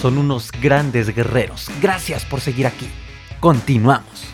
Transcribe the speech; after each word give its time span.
son 0.00 0.18
unos 0.18 0.50
grandes 0.52 1.14
guerreros. 1.14 1.68
Gracias 1.82 2.24
por 2.24 2.40
seguir 2.40 2.66
aquí. 2.66 2.88
Continuamos. 3.40 4.28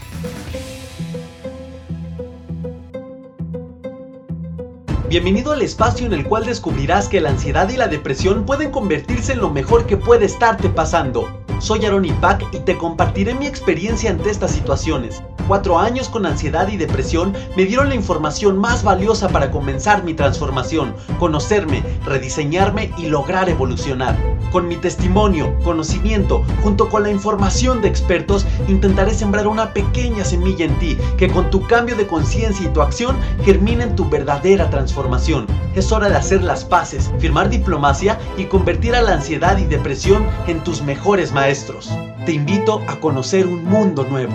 Bienvenido 5.08 5.53
al 5.53 5.62
espacio 5.62 6.06
en 6.06 6.12
el 6.12 6.24
cual 6.27 6.45
descubrirás 6.45 7.08
que 7.08 7.21
la 7.21 7.30
ansiedad 7.30 7.69
y 7.69 7.77
la 7.77 7.87
depresión 7.87 8.45
pueden 8.45 8.71
convertirse 8.71 9.32
en 9.32 9.40
lo 9.40 9.50
mejor 9.50 9.87
que 9.87 9.96
puede 9.96 10.24
estarte 10.24 10.69
pasando. 10.69 11.28
Soy 11.60 11.85
Aaron 11.85 12.04
Ipac 12.04 12.42
y 12.53 12.58
te 12.58 12.76
compartiré 12.76 13.35
mi 13.35 13.46
experiencia 13.46 14.10
ante 14.10 14.31
estas 14.31 14.51
situaciones. 14.51 15.22
Cuatro 15.47 15.79
años 15.79 16.09
con 16.09 16.24
ansiedad 16.24 16.69
y 16.69 16.79
depresión 16.79 17.34
me 17.55 17.66
dieron 17.66 17.91
la 17.91 17.95
información 17.95 18.56
más 18.56 18.83
valiosa 18.83 19.29
para 19.29 19.51
comenzar 19.51 20.02
mi 20.02 20.15
transformación, 20.15 20.95
conocerme, 21.19 21.83
rediseñarme 22.06 22.91
y 22.97 23.06
lograr 23.06 23.51
evolucionar. 23.51 24.16
Con 24.51 24.69
mi 24.69 24.77
testimonio, 24.77 25.55
conocimiento, 25.62 26.45
junto 26.62 26.88
con 26.88 27.02
la 27.02 27.10
información 27.10 27.82
de 27.82 27.88
expertos, 27.88 28.46
intentaré 28.68 29.12
sembrar 29.12 29.46
una 29.46 29.74
pequeña 29.74 30.24
semilla 30.24 30.65
en 30.65 30.78
ti 30.78 30.96
que 31.18 31.28
con 31.28 31.51
tu 31.51 31.66
cambio 31.66 31.95
de 31.95 32.06
conciencia 32.06 32.66
y 32.66 32.73
tu 32.73 32.80
acción 32.80 33.16
germine 33.45 33.84
en 33.84 33.96
tu 33.96 34.09
verdadera 34.09 34.70
transformación. 34.70 35.46
Es 35.74 35.92
hora 35.92 36.09
de 36.09 36.16
hacer 36.16 36.42
las 36.42 36.65
paces, 36.65 37.10
firmar 37.18 37.51
diplomacia 37.51 38.18
y 38.38 38.45
convertir 38.45 38.95
a 38.95 39.02
la 39.02 39.12
ansiedad 39.12 39.59
y 39.59 39.65
depresión 39.65 40.24
en 40.46 40.65
tus 40.65 40.80
mejores 40.80 41.32
maestros. 41.32 41.90
Te 42.24 42.32
invito 42.32 42.80
a 42.88 42.98
conocer 43.01 43.46
un 43.46 43.65
mundo 43.65 44.04
nuevo. 44.04 44.34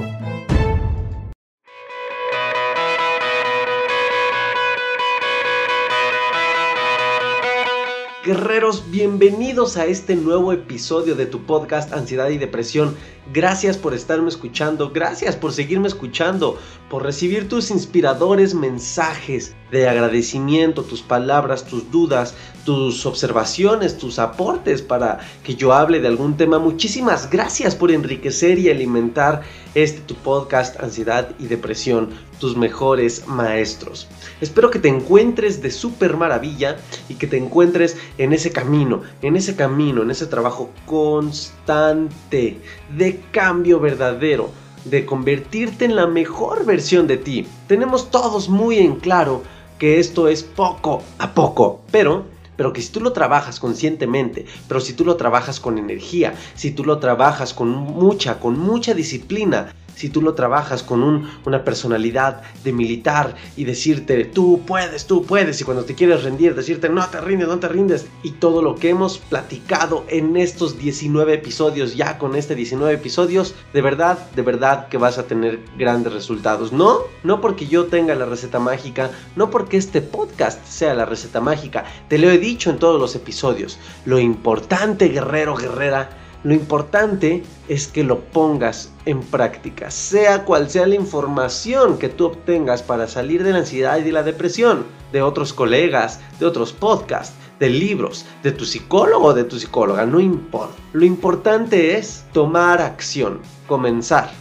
Guerreros, 8.26 8.92
bienvenidos 8.92 9.78
a 9.78 9.86
este 9.86 10.14
nuevo 10.18 10.52
episodio 10.52 11.16
de 11.16 11.26
tu 11.26 11.46
podcast 11.46 11.94
Ansiedad 11.94 12.28
y 12.28 12.38
Depresión. 12.38 12.98
Gracias 13.32 13.78
por 13.78 13.94
estarme 13.94 14.28
escuchando, 14.28 14.90
gracias 14.90 15.38
por 15.38 15.54
seguirme 15.54 15.88
escuchando, 15.88 16.60
por 16.90 17.04
recibir 17.04 17.48
tus 17.48 17.72
inspiradores 17.72 18.54
mensajes 18.56 19.56
de 19.72 19.88
agradecimiento, 19.88 20.84
tus 20.84 21.02
palabras, 21.02 21.64
tus 21.66 21.92
dudas, 21.92 22.36
tus 22.66 23.06
observaciones, 23.06 23.98
tus 23.98 24.20
aportes 24.20 24.82
para 24.82 25.20
que 25.44 25.56
yo 25.56 25.72
hable 25.72 26.02
de 26.02 26.10
algún 26.10 26.36
tema. 26.36 26.60
Muchísimas 26.60 27.30
gracias 27.30 27.74
por 27.74 27.90
enriquecer 27.90 28.60
y 28.60 28.70
alimentar 28.70 29.44
este 29.84 30.02
tu 30.02 30.16
podcast 30.16 30.82
Ansiedad 30.82 31.30
y 31.40 31.48
Depresión, 31.48 32.10
tus 32.40 32.58
mejores 32.58 33.28
maestros. 33.28 34.08
Espero 34.42 34.70
que 34.70 34.80
te 34.80 34.90
encuentres 34.90 35.62
de 35.62 35.72
súper 35.72 36.18
maravilla 36.18 36.78
y 37.08 37.16
que 37.16 37.28
te 37.28 37.38
encuentres 37.38 37.98
en 38.18 38.34
ese 38.34 38.52
camino, 38.52 39.02
en 39.22 39.36
ese 39.36 39.56
camino, 39.56 40.02
en 40.02 40.12
ese 40.12 40.28
trabajo 40.28 40.70
constante 40.86 42.58
de 42.98 43.22
cambio 43.32 43.80
verdadero, 43.80 44.52
de 44.86 45.06
convertirte 45.06 45.86
en 45.86 45.96
la 45.96 46.08
mejor 46.08 46.66
versión 46.66 47.08
de 47.08 47.18
ti. 47.18 47.48
Tenemos 47.68 48.12
todos 48.12 48.50
muy 48.50 48.80
en 48.80 48.96
claro 48.96 49.44
que 49.78 50.00
esto 50.00 50.28
es 50.28 50.44
poco 50.44 51.04
a 51.20 51.34
poco, 51.34 51.82
pero 51.92 52.26
pero 52.60 52.74
que 52.74 52.82
si 52.82 52.90
tú 52.90 53.00
lo 53.00 53.14
trabajas 53.14 53.58
conscientemente, 53.58 54.46
pero 54.68 54.82
si 54.82 54.92
tú 54.92 55.06
lo 55.06 55.16
trabajas 55.16 55.62
con 55.62 55.78
energía, 55.78 56.34
si 56.56 56.72
tú 56.72 56.84
lo 56.84 57.00
trabajas 57.00 57.54
con 57.54 57.70
mucha, 57.70 58.42
con 58.42 58.60
mucha 58.60 58.94
disciplina, 58.94 59.74
si 60.00 60.08
tú 60.08 60.22
lo 60.22 60.34
trabajas 60.34 60.82
con 60.82 61.28
una 61.44 61.66
personalidad 61.66 62.42
de 62.64 62.72
militar 62.72 63.36
y 63.58 63.66
decirte, 63.66 64.24
tú 64.24 64.62
puedes, 64.66 65.06
tú 65.06 65.26
puedes, 65.26 65.60
y 65.60 65.66
cuando 65.66 65.84
te 65.84 65.94
quieres 65.94 66.24
rendir, 66.24 66.56
decirte, 66.56 66.88
no 66.88 67.06
te 67.10 67.20
rindes, 67.20 67.50
no 67.50 67.60
te 67.60 67.68
rindes, 67.68 68.08
y 68.24 68.32
todo 68.32 68.62
lo 68.62 68.76
que 68.76 68.92
hemos 68.92 69.18
platicado 69.18 70.06
en 70.08 70.38
estos 70.38 70.80
19 70.80 71.34
episodios, 71.34 71.98
ya 71.98 72.18
con 72.18 72.38
este 72.38 72.56
19 72.56 72.94
episodios, 72.94 73.56
de 73.74 73.82
verdad, 73.82 74.18
de 74.38 74.42
verdad 74.42 74.88
que 74.88 74.98
vas 74.98 75.18
a 75.18 75.24
tener 75.24 75.60
grandes 75.78 76.14
resultados. 76.14 76.72
No, 76.72 77.00
no 77.26 77.42
porque 77.42 77.68
yo 77.68 77.88
tenga 77.88 78.16
la 78.16 78.26
receta 78.26 78.60
mágica, 78.60 79.12
no 79.36 79.50
porque 79.50 79.76
este 79.76 80.00
podcast 80.00 80.66
sea 80.66 80.94
la 80.94 81.04
receta 81.04 81.42
mágica, 81.42 81.84
te 82.08 82.18
lo 82.18 82.32
he 82.32 82.38
dicho 82.38 82.70
en 82.70 82.80
todos 82.80 83.02
los 83.02 83.16
episodios. 83.16 83.78
Lo 84.06 84.18
importante, 84.18 85.10
guerrero, 85.10 85.56
guerrera, 85.56 86.10
lo 86.44 86.54
importante 86.54 87.44
es 87.68 87.88
que 87.88 88.04
lo 88.04 88.20
pongas 88.20 88.92
en 89.06 89.22
práctica, 89.22 89.92
sea 89.92 90.46
cual 90.46 90.70
sea 90.70 90.88
la 90.88 90.96
información 90.96 91.98
que 91.98 92.08
tú 92.08 92.28
obtengas 92.28 92.82
para 92.82 93.08
salir 93.08 93.44
de 93.44 93.52
la 93.52 93.60
ansiedad 93.60 93.98
y 93.98 94.04
de 94.04 94.14
la 94.14 94.24
depresión, 94.24 94.86
de 95.12 95.22
otros 95.22 95.54
colegas, 95.54 96.22
de 96.40 96.46
otros 96.46 96.72
podcasts, 96.72 97.36
de 97.60 97.70
libros, 97.70 98.26
de 98.42 98.54
tu 98.54 98.64
psicólogo 98.64 99.28
o 99.28 99.34
de 99.34 99.44
tu 99.44 99.60
psicóloga, 99.60 100.06
no 100.06 100.22
importa. 100.22 100.76
Lo 100.94 101.04
importante 101.04 101.98
es 101.98 102.24
tomar 102.32 102.82
acción, 102.82 103.42
comenzar 103.68 104.32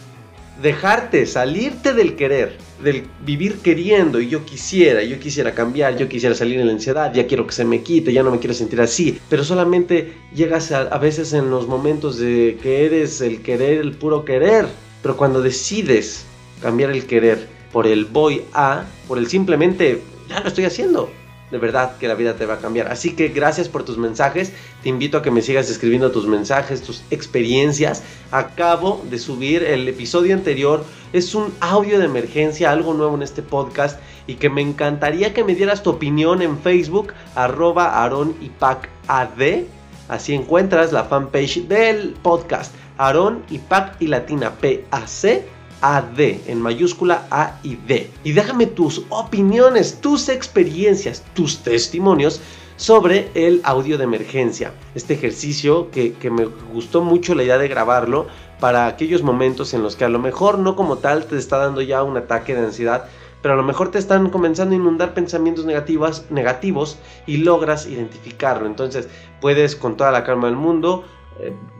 dejarte, 0.61 1.25
salirte 1.25 1.93
del 1.93 2.15
querer, 2.15 2.57
del 2.83 3.07
vivir 3.25 3.59
queriendo 3.59 4.19
y 4.19 4.29
yo 4.29 4.45
quisiera, 4.45 5.03
yo 5.03 5.19
quisiera 5.19 5.53
cambiar, 5.53 5.97
yo 5.97 6.07
quisiera 6.09 6.35
salir 6.35 6.57
de 6.57 6.65
la 6.65 6.71
ansiedad, 6.71 7.13
ya 7.13 7.27
quiero 7.27 7.45
que 7.47 7.53
se 7.53 7.65
me 7.65 7.81
quite, 7.81 8.13
ya 8.13 8.23
no 8.23 8.31
me 8.31 8.39
quiero 8.39 8.53
sentir 8.53 8.81
así, 8.81 9.19
pero 9.29 9.43
solamente 9.43 10.13
llegas 10.33 10.71
a, 10.71 10.81
a 10.81 10.97
veces 10.97 11.33
en 11.33 11.49
los 11.49 11.67
momentos 11.67 12.17
de 12.17 12.57
que 12.61 12.85
eres 12.85 13.21
el 13.21 13.41
querer, 13.41 13.79
el 13.79 13.93
puro 13.93 14.25
querer, 14.25 14.67
pero 15.01 15.15
cuando 15.15 15.41
decides 15.41 16.25
cambiar 16.61 16.91
el 16.91 17.05
querer 17.05 17.47
por 17.71 17.87
el 17.87 18.05
voy 18.05 18.43
a, 18.53 18.85
por 19.07 19.17
el 19.17 19.27
simplemente 19.27 20.01
ya 20.27 20.41
lo 20.41 20.47
estoy 20.47 20.65
haciendo, 20.65 21.09
de 21.51 21.57
verdad 21.57 21.97
que 21.97 22.07
la 22.07 22.15
vida 22.15 22.35
te 22.35 22.45
va 22.45 22.55
a 22.55 22.59
cambiar. 22.59 22.91
Así 22.91 23.15
que 23.15 23.29
gracias 23.29 23.69
por 23.69 23.83
tus 23.83 23.97
mensajes. 23.97 24.53
Te 24.83 24.89
invito 24.89 25.17
a 25.17 25.21
que 25.21 25.31
me 25.31 25.41
sigas 25.41 25.69
escribiendo 25.69 26.11
tus 26.11 26.27
mensajes, 26.27 26.81
tus 26.81 27.03
experiencias. 27.09 28.03
Acabo 28.31 29.03
de 29.09 29.17
subir 29.19 29.63
el 29.63 29.87
episodio 29.87 30.35
anterior. 30.35 30.83
Es 31.13 31.33
un 31.35 31.53
audio 31.59 31.99
de 31.99 32.05
emergencia, 32.05 32.71
algo 32.71 32.93
nuevo 32.93 33.15
en 33.15 33.23
este 33.23 33.41
podcast. 33.41 33.99
Y 34.27 34.35
que 34.35 34.49
me 34.49 34.61
encantaría 34.61 35.33
que 35.33 35.43
me 35.43 35.55
dieras 35.55 35.81
tu 35.81 35.89
opinión 35.89 36.41
en 36.41 36.59
Facebook, 36.59 37.13
arroba 37.33 38.03
Aaron 38.03 38.35
y 38.41 38.49
Pac 38.49 38.89
AD. 39.07 39.63
Así 40.07 40.33
encuentras 40.33 40.91
la 40.91 41.05
fanpage 41.05 41.67
del 41.67 42.15
podcast. 42.21 42.73
Aaron 42.97 43.43
y 43.49 43.59
Pac 43.59 43.95
y 43.99 44.07
Latina 44.07 44.51
PAC 44.51 45.58
AD, 45.81 46.19
en 46.47 46.61
mayúscula 46.61 47.27
A 47.31 47.59
y 47.63 47.75
D. 47.75 48.09
Y 48.23 48.31
déjame 48.33 48.65
tus 48.65 49.05
opiniones, 49.09 49.99
tus 50.01 50.29
experiencias, 50.29 51.23
tus 51.33 51.59
testimonios 51.59 52.41
sobre 52.75 53.29
el 53.33 53.59
audio 53.63 53.97
de 53.97 54.05
emergencia. 54.05 54.73
Este 54.95 55.13
ejercicio 55.13 55.91
que, 55.91 56.13
que, 56.13 56.29
me 56.29 56.45
gustó 56.45 57.01
mucho 57.01 57.35
la 57.35 57.43
idea 57.43 57.57
de 57.57 57.67
grabarlo 57.67 58.27
para 58.59 58.87
aquellos 58.87 59.21
momentos 59.21 59.73
en 59.73 59.83
los 59.83 59.95
que 59.95 60.05
a 60.05 60.09
lo 60.09 60.19
mejor 60.19 60.59
no 60.59 60.75
como 60.75 60.97
tal 60.97 61.25
te 61.25 61.37
está 61.37 61.57
dando 61.57 61.81
ya 61.81 62.03
un 62.03 62.15
ataque 62.15 62.55
de 62.55 62.61
ansiedad, 62.61 63.09
pero 63.41 63.53
a 63.53 63.57
lo 63.57 63.63
mejor 63.63 63.91
te 63.91 63.99
están 63.99 64.29
comenzando 64.29 64.73
a 64.73 64.77
inundar 64.77 65.13
pensamientos 65.13 65.65
negativos, 65.65 66.25
negativos 66.29 66.97
y 67.25 67.37
logras 67.37 67.87
identificarlo. 67.87 68.65
Entonces 68.65 69.07
puedes 69.41 69.75
con 69.75 69.97
toda 69.97 70.11
la 70.11 70.23
calma 70.23 70.47
del 70.47 70.57
mundo 70.57 71.03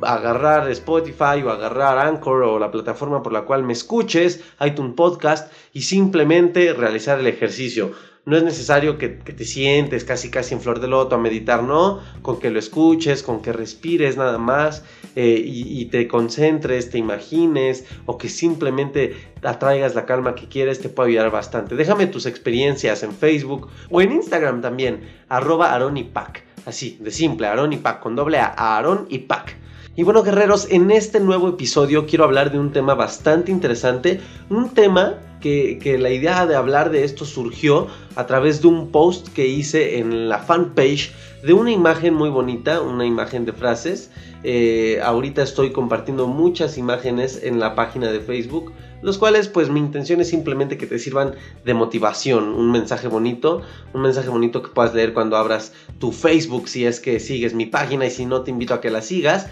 agarrar 0.02 0.70
Spotify 0.72 1.42
o 1.44 1.50
agarrar 1.50 1.98
Anchor 2.00 2.44
o 2.44 2.60
la 2.60 2.72
plataforma 2.72 3.22
por 3.22 3.34
la 3.34 3.44
cual 3.44 3.64
me 3.64 3.74
escuches, 3.74 4.44
iTunes 4.62 4.94
Podcast 4.96 5.52
y 5.74 5.82
simplemente 5.82 6.74
realizar 6.74 7.20
el 7.20 7.28
ejercicio. 7.28 7.92
No 8.26 8.38
es 8.38 8.44
necesario 8.44 8.98
que, 8.98 9.08
te 9.10 9.46
sientes 9.46 10.04
casi 10.04 10.30
casi 10.30 10.54
en 10.54 10.62
flor 10.62 10.80
de 10.80 10.88
loto 10.88 11.16
a 11.16 11.18
meditar, 11.18 11.64
no, 11.64 12.00
con 12.22 12.40
que 12.40 12.52
lo 12.52 12.60
escuches, 12.60 13.24
con 13.24 13.42
que 13.42 13.54
respires 13.54 14.18
nada 14.18 14.38
más 14.38 14.84
eh, 15.16 15.42
y, 15.44 15.82
y, 15.82 15.86
te 15.86 16.08
concentres, 16.08 16.92
te 16.92 17.00
imagines 17.00 17.86
o 18.06 18.18
que 18.18 18.30
simplemente 18.30 19.16
atraigas 19.42 19.96
la 19.96 20.06
calma 20.06 20.36
que 20.36 20.48
quieres, 20.48 20.80
te 20.80 20.90
puede 20.90 21.10
ayudar 21.10 21.32
bastante. 21.32 21.76
Déjame 21.76 22.06
tus 22.06 22.26
experiencias 22.26 23.02
en 23.02 23.14
Facebook 23.14 23.70
o 23.90 24.02
en 24.02 24.12
Instagram 24.12 24.62
también, 24.62 25.10
arroba 25.30 25.74
aronipac. 25.74 26.49
Así, 26.66 26.98
de 27.00 27.12
simple, 27.12 27.48
Aaron 27.48 27.74
y 27.74 27.78
Pac, 27.78 28.00
con 28.00 28.16
doble 28.16 28.40
A, 28.40 28.78
Aaron 28.78 29.08
y 29.10 29.20
Pac. 29.20 29.56
Y 29.96 30.04
bueno, 30.04 30.24
guerreros, 30.24 30.68
en 30.70 30.92
este 30.92 31.20
nuevo 31.20 31.50
episodio 31.50 32.06
quiero 32.06 32.24
hablar 32.24 32.52
de 32.52 32.60
un 32.60 32.72
tema 32.72 32.96
bastante 32.96 33.52
interesante, 33.52 34.22
un 34.50 34.70
tema 34.70 35.16
que, 35.42 35.80
que, 35.82 35.98
la 35.98 36.10
idea 36.10 36.46
de 36.46 36.56
hablar 36.56 36.90
de 36.90 37.04
esto 37.04 37.26
surgió 37.26 37.88
a 38.16 38.26
través 38.26 38.62
de 38.62 38.68
un 38.68 38.92
post 38.92 39.28
que 39.30 39.48
hice 39.48 39.98
en 39.98 40.30
la 40.30 40.40
fanpage 40.40 41.12
de 41.44 41.54
una 41.54 41.72
imagen 41.72 42.14
muy 42.14 42.30
bonita, 42.30 42.82
una 42.82 43.06
imagen 43.06 43.46
de 43.46 43.54
frases. 43.54 44.12
Eh, 44.44 45.00
ahorita 45.04 45.44
estoy 45.44 45.72
compartiendo 45.72 46.28
muchas 46.28 46.78
imágenes 46.78 47.42
en 47.44 47.60
la 47.60 47.76
página 47.76 48.12
de 48.12 48.22
Facebook 48.22 48.72
los 49.02 49.18
cuales 49.18 49.48
pues 49.48 49.70
mi 49.70 49.80
intención 49.80 50.22
es 50.22 50.30
simplemente 50.30 50.78
que 50.78 50.88
te 50.88 51.00
sirvan 51.00 51.36
de 51.66 51.74
motivación, 51.74 52.50
un 52.50 52.72
mensaje 52.72 53.08
bonito, 53.08 53.62
un 53.94 54.02
mensaje 54.02 54.30
bonito 54.30 54.62
que 54.62 54.70
puedas 54.70 54.94
leer 54.94 55.14
cuando 55.14 55.38
abras 55.38 55.74
tu 56.00 56.12
Facebook 56.12 56.68
si 56.68 56.86
es 56.86 57.00
que 57.00 57.20
sigues 57.20 57.54
mi 57.54 57.66
página 57.66 58.06
y 58.06 58.12
si 58.12 58.26
no 58.26 58.42
te 58.42 58.52
invito 58.52 58.74
a 58.74 58.82
que 58.82 58.90
la 58.90 59.02
sigas. 59.02 59.48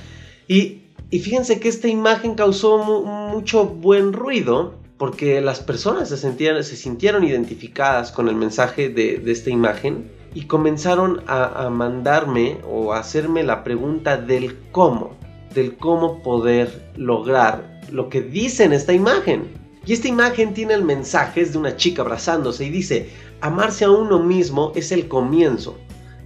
Y, 0.48 0.82
y 1.10 1.20
fíjense 1.20 1.60
que 1.60 1.70
esta 1.70 1.88
imagen 1.88 2.36
causó 2.36 2.78
mu 2.78 3.06
mucho 3.06 3.66
buen 3.66 4.14
ruido 4.14 4.74
porque 4.98 5.42
las 5.42 5.60
personas 5.60 6.10
se, 6.10 6.18
se 6.18 6.76
sintieron 6.76 7.24
identificadas 7.24 8.12
con 8.12 8.30
el 8.30 8.36
mensaje 8.36 8.90
de 8.90 9.22
esta 9.28 9.50
imagen 9.50 10.17
y 10.34 10.46
comenzaron 10.46 11.24
a, 11.28 11.70
mandarme 11.70 12.58
o 12.70 12.94
a 12.94 13.00
hacerme 13.00 13.44
la 13.44 13.64
pregunta 13.64 14.18
del 14.18 14.58
cómo. 14.72 15.16
del 15.54 15.78
cómo 15.78 16.22
poder 16.22 16.92
lograr 16.96 17.82
lo 17.92 18.10
que 18.10 18.22
dice 18.22 18.66
en 18.66 18.74
esta 18.74 18.94
imagen. 18.94 19.46
Y 19.86 19.94
esta 19.94 20.08
imagen 20.08 20.54
tiene 20.54 20.74
el 20.74 20.84
mensaje 20.84 21.46
de 21.46 21.58
una 21.58 21.78
chica 21.78 22.02
abrazándose 22.02 22.66
y 22.66 22.70
dice, 22.70 23.10
amarse 23.42 23.86
a 23.86 23.90
uno 23.90 24.20
mismo 24.20 24.72
es 24.76 24.92
el 24.92 25.08
comienzo 25.08 25.78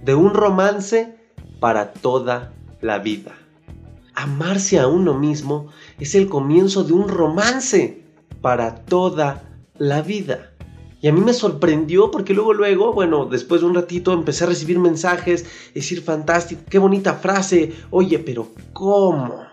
de 0.04 0.14
un 0.14 0.34
romance 0.34 1.16
para 1.60 1.92
toda 1.92 2.52
la 2.80 2.98
vida. 2.98 3.32
Amarse 4.14 4.78
a 4.78 4.88
uno 4.88 5.14
mismo 5.14 5.68
es 5.98 6.14
el 6.14 6.28
comienzo 6.28 6.84
de 6.84 6.92
un 6.92 7.08
romance 7.08 8.02
para 8.40 8.74
toda 8.84 9.44
la 9.78 10.02
vida. 10.02 10.51
Y 11.02 11.08
a 11.08 11.12
mí 11.12 11.20
me 11.20 11.34
sorprendió 11.34 12.10
porque 12.10 12.32
luego, 12.32 12.54
luego, 12.54 12.94
bueno, 12.94 13.26
después 13.26 13.60
de 13.60 13.66
un 13.66 13.74
ratito 13.74 14.14
empecé 14.14 14.44
a 14.44 14.46
recibir 14.46 14.78
mensajes, 14.78 15.44
decir, 15.74 16.02
fantástico, 16.02 16.62
qué 16.70 16.78
bonita 16.78 17.14
frase, 17.14 17.74
oye, 17.90 18.18
pero 18.18 18.48
¿cómo? 18.72 19.44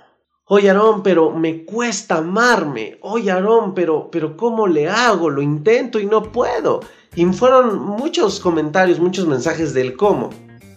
Oye, 0.46 0.69
Aarón, 0.69 1.04
pero 1.04 1.31
me 1.31 1.66
cuesta 1.66 2.18
amarme. 2.18 2.98
Oye, 3.01 3.31
Aarón, 3.31 3.74
pero, 3.74 4.10
pero 4.10 4.38
¿cómo 4.38 4.68
le 4.68 4.88
hago? 4.88 5.30
Lo 5.30 5.42
intento 5.42 6.00
y 6.00 6.06
no 6.06 6.24
puedo. 6.24 6.80
Y 7.16 7.25
fueron 7.25 7.80
muchos 7.80 8.40
comentarios, 8.40 9.00
muchos 9.00 9.28
mensajes 9.28 9.74
del 9.74 9.98
cómo 9.98 10.30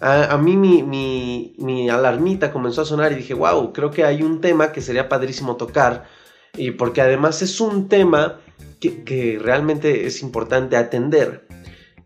a, 0.03 0.37
mí 0.37 0.57
mi, 0.57 1.89
alarmita 1.89 2.51
comenzó 2.51 2.81
a 2.81 2.85
sonar 2.85 3.13
y 3.13 3.15
dije, 3.15 3.33
wow, 3.33 3.71
creo 3.71 3.89
que 3.89 4.03
hay 4.03 4.21
un 4.21 4.41
tema 4.41 4.71
que 4.71 4.81
sería 4.81 5.07
padrísimo 5.07 5.55
tocar. 5.55 6.05
Y 6.55 6.71
porque 6.71 7.01
además 7.01 7.41
es 7.41 7.61
un 7.61 7.87
tema 7.87 8.41
que, 8.79 9.39
realmente 9.41 10.05
es 10.05 10.21
importante 10.21 10.75
atender. 10.75 11.47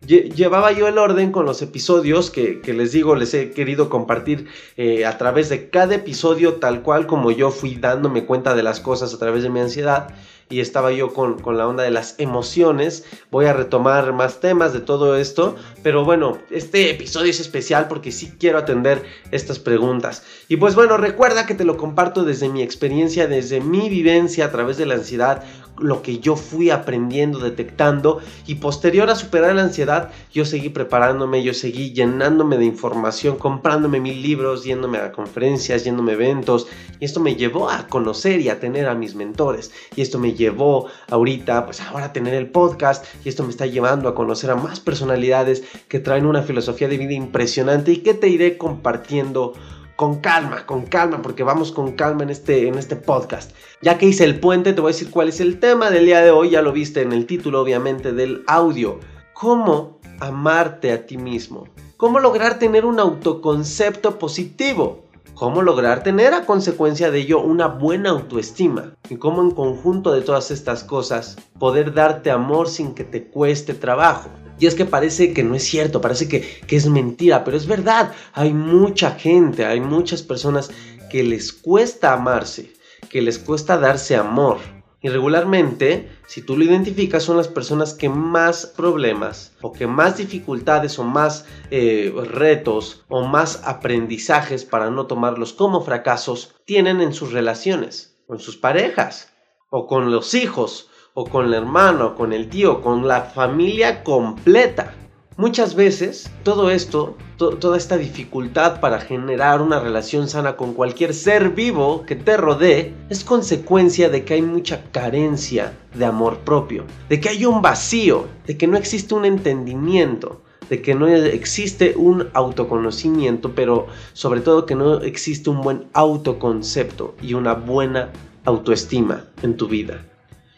Llevaba 0.01 0.71
yo 0.71 0.88
el 0.88 1.00
orden 1.00 1.31
con 1.31 1.45
los 1.45 1.62
episodios 1.62 2.30
que, 2.30 2.62
les 2.65 2.92
digo, 2.92 3.15
les 3.15 3.33
he 3.33 3.51
querido 3.51 3.89
compartir 3.89 4.48
eh, 4.77 5.06
a 5.06 5.18
través 5.18 5.50
de 5.50 5.69
cada 5.69 5.95
episodio 5.95 6.56
tal 6.56 6.83
cual 6.83 7.07
como 7.07 7.31
yo 7.31 7.50
fui 7.50 7.75
dándome 7.75 8.25
cuenta 8.25 8.56
de 8.56 8.63
las 8.63 8.80
cosas 8.80 9.13
a 9.13 9.18
través 9.18 9.44
de 9.44 9.50
mi 9.50 9.59
ansiedad 9.59 10.13
y 10.50 10.62
estaba 10.62 10.92
yo 10.92 11.13
con, 11.13 11.38
la 11.57 11.68
onda 11.68 11.83
de 11.83 11.92
las 11.92 12.15
emociones. 12.19 13.06
Voy 13.31 13.45
a 13.45 13.54
retomar 13.54 14.13
más 14.13 14.39
temas 14.39 14.74
de 14.74 14.80
todo 14.80 15.18
esto, 15.18 15.56
pero 15.83 16.06
bueno, 16.06 16.38
este 16.51 16.89
episodio 16.89 17.31
es 17.31 17.39
especial 17.39 17.88
porque 17.88 18.12
sí 18.12 18.33
quiero 18.39 18.57
atender 18.57 19.04
estas 19.31 19.59
preguntas. 19.59 20.24
Y 20.48 20.57
pues 20.57 20.75
bueno, 20.75 20.98
recuerda 20.98 21.45
que 21.45 21.56
te 21.56 21.65
lo 21.65 21.77
comparto 21.77 22.24
desde 22.24 22.50
mi 22.50 22.62
experiencia, 22.62 23.27
desde 23.27 23.59
mi 23.59 23.89
vivencia 23.89 24.45
a 24.45 24.51
través 24.51 24.77
de 24.77 24.86
la 24.86 24.95
ansiedad, 24.95 25.44
lo 25.79 26.01
que 26.01 26.19
yo 26.19 26.35
fui 26.35 26.69
aprendiendo, 26.69 27.39
detectando 27.39 28.19
y 28.45 28.56
posterior 28.56 29.09
a 29.09 29.15
superar 29.15 29.56
la 29.56 29.63
ansiedad, 29.63 30.12
yo 30.31 30.45
seguí 30.45 30.69
preparándome, 30.69 31.44
yo 31.44 31.53
seguí 31.53 31.94
llenándome 31.94 32.57
de 32.57 32.65
información, 32.65 33.38
comprándome 33.38 34.00
mil 34.00 34.21
libros, 34.21 34.63
yéndome 34.63 34.97
a 34.97 35.12
conferencias, 35.12 35.83
yéndome 35.83 36.12
a 36.12 36.15
eventos 36.15 36.68
y 37.00 37.06
esto 37.06 37.19
me 37.19 37.35
llevó 37.35 37.69
a 37.69 37.88
conocer 37.88 38.41
y 38.41 38.50
a 38.50 38.59
tener 38.59 38.88
a 38.88 38.95
mis 38.95 39.15
mentores 39.15 39.71
y 39.95 40.01
esto 40.01 40.19
me 40.19 40.33
llevó 40.33 40.88
ahorita, 41.09 41.65
pues 41.65 41.81
ahora 41.81 42.06
a 42.06 42.13
tener 42.13 42.33
el 42.33 42.50
podcast 42.50 43.06
y 43.23 43.30
esto 43.30 43.44
me 43.44 43.50
está 43.50 43.65
llevando 43.65 44.09
a 44.09 44.15
conocer 44.15 44.51
a 44.51 44.56
más 44.56 44.80
personalidades 44.80 45.63
que 45.88 46.00
traen 46.00 46.25
una 46.25 46.41
filosofía 46.41 46.88
de 46.88 46.97
vida 46.97 47.13
impresionante 47.13 47.91
y 47.91 47.97
que 47.97 48.13
te 48.13 48.30
iré 48.30 48.57
compartiendo 48.57 49.53
con 49.97 50.19
calma, 50.19 50.65
con 50.68 50.85
calma, 50.85 51.23
porque 51.23 51.41
vamos 51.41 51.71
con 51.71 51.94
calma 51.94 52.21
en 52.23 52.30
este, 52.30 52.68
en 52.68 52.75
este 52.77 52.95
podcast. 52.95 53.51
Ya 53.81 53.97
que 53.97 54.07
hice 54.07 54.24
el 54.24 54.39
puente, 54.39 54.74
te 54.74 54.81
voy 54.81 54.89
a 54.89 54.94
decir 54.94 55.12
cuál 55.12 55.29
es 55.29 55.39
el 55.39 55.59
tema 55.59 55.91
del 55.91 56.06
día 56.06 56.21
de 56.21 56.31
hoy, 56.31 56.50
ya 56.51 56.62
lo 56.62 56.71
viste 56.71 57.01
en 57.01 57.13
el 57.13 57.27
título 57.27 57.62
obviamente 57.62 58.12
del 58.12 58.44
audio. 58.47 59.00
¿Cómo 59.33 60.00
amarte 60.19 60.91
a 60.91 61.06
ti 61.06 61.18
mismo? 61.18 61.68
¿Cómo 61.95 62.19
lograr 62.19 62.57
tener 62.57 62.85
un 62.85 63.00
autoconcepto 63.00 64.18
positivo? 64.18 65.03
cómo 65.38 65.62
lograr 65.62 66.01
tener 66.01 66.33
a 66.33 66.47
consecuencia 66.47 67.12
de 67.12 67.19
ello 67.19 67.39
una 67.39 67.68
buena 67.68 68.09
autoestima 68.09 68.95
y 69.07 69.18
cómo 69.18 69.44
en 69.44 69.51
conjunto 69.51 70.12
de 70.12 70.21
todas 70.21 70.50
estas 70.50 70.83
cosas 70.83 71.38
poder 71.59 71.94
darte 71.94 72.31
amor 72.31 72.68
sin 72.68 72.95
que 72.95 73.03
te 73.03 73.25
cueste 73.25 73.75
trabajo. 73.75 74.30
Y 74.59 74.65
es 74.65 74.73
que 74.73 74.85
parece 74.85 75.33
que 75.33 75.44
no 75.44 75.53
es 75.53 75.63
cierto, 75.63 76.01
parece 76.01 76.27
que, 76.27 76.41
que 76.65 76.75
es 76.75 76.88
mentira, 76.88 77.44
pero 77.44 77.56
es 77.56 77.68
verdad. 77.68 78.13
Hay 78.33 78.51
mucha 78.51 79.12
gente, 79.12 79.63
hay 79.63 79.80
muchas 79.80 80.23
personas 80.23 80.71
que 81.12 81.21
les 81.21 81.53
cuesta 81.53 82.13
amarse, 82.13 82.73
que 83.09 83.21
les 83.21 83.39
cuesta 83.39 83.77
darse 83.77 84.15
amor. 84.15 84.57
Y 85.00 85.09
regularmente, 85.09 86.09
si 86.25 86.42
tú 86.42 86.57
lo 86.57 86.63
identificas, 86.63 87.24
son 87.24 87.38
las 87.38 87.48
personas 87.48 87.94
que 87.94 88.09
más 88.09 88.65
problemas 88.65 89.56
o 89.62 89.71
que 89.71 89.86
más 89.86 90.18
dificultades 90.18 90.98
o 90.98 91.04
más 91.04 91.45
eh, 91.69 92.13
retos 92.31 93.06
o 93.07 93.24
más 93.24 93.62
aprendizajes 93.63 94.65
para 94.65 94.89
no 94.89 95.06
tomarlos 95.06 95.54
como 95.54 95.81
fracasos 95.81 96.56
tienen 96.65 97.00
en 97.01 97.13
sus 97.13 97.31
relaciones, 97.31 98.18
con 98.25 98.39
sus 98.39 98.57
parejas 98.57 99.33
o 99.69 99.86
con 99.86 100.12
los 100.12 100.33
hijos 100.33 100.89
o 101.13 101.25
con 101.25 101.45
el 101.45 101.54
hermano, 101.54 102.15
con 102.15 102.33
el 102.33 102.50
tío, 102.50 102.81
con 102.81 103.07
la 103.07 103.21
familia 103.21 104.04
completa. 104.04 104.94
Muchas 105.37 105.75
veces 105.75 106.31
todo 106.41 106.71
esto, 106.71 107.15
toda 107.37 107.77
esta 107.77 107.95
dificultad 107.95 108.79
para 108.79 108.99
generar 108.99 109.61
una 109.61 109.79
relación 109.79 110.27
sana 110.27 110.57
con 110.57 110.73
cualquier 110.73 111.13
ser 111.13 111.51
vivo 111.51 112.03
que 112.07 112.15
te 112.15 112.37
rodee 112.37 112.95
es 113.11 113.23
consecuencia 113.23 114.09
de 114.09 114.25
que 114.25 114.33
hay 114.33 114.41
mucha 114.41 114.85
carencia 114.91 115.77
de 115.93 116.05
amor 116.05 116.39
propio, 116.39 116.85
de 117.07 117.19
que 117.19 117.29
hay 117.29 117.45
un 117.45 117.61
vacío, 117.61 118.25
de 118.47 118.57
que 118.57 118.65
no 118.65 118.77
existe 118.77 119.13
un 119.13 119.25
entendimiento, 119.25 120.41
de 120.71 120.81
que 120.81 120.95
no 120.95 121.05
existe 121.05 121.93
un 121.95 122.29
autoconocimiento, 122.33 123.53
pero 123.53 123.85
sobre 124.13 124.41
todo 124.41 124.65
que 124.65 124.73
no 124.73 125.01
existe 125.01 125.51
un 125.51 125.61
buen 125.61 125.85
autoconcepto 125.93 127.13
y 127.21 127.35
una 127.35 127.53
buena 127.53 128.09
autoestima 128.43 129.25
en 129.43 129.55
tu 129.55 129.67
vida. 129.67 130.03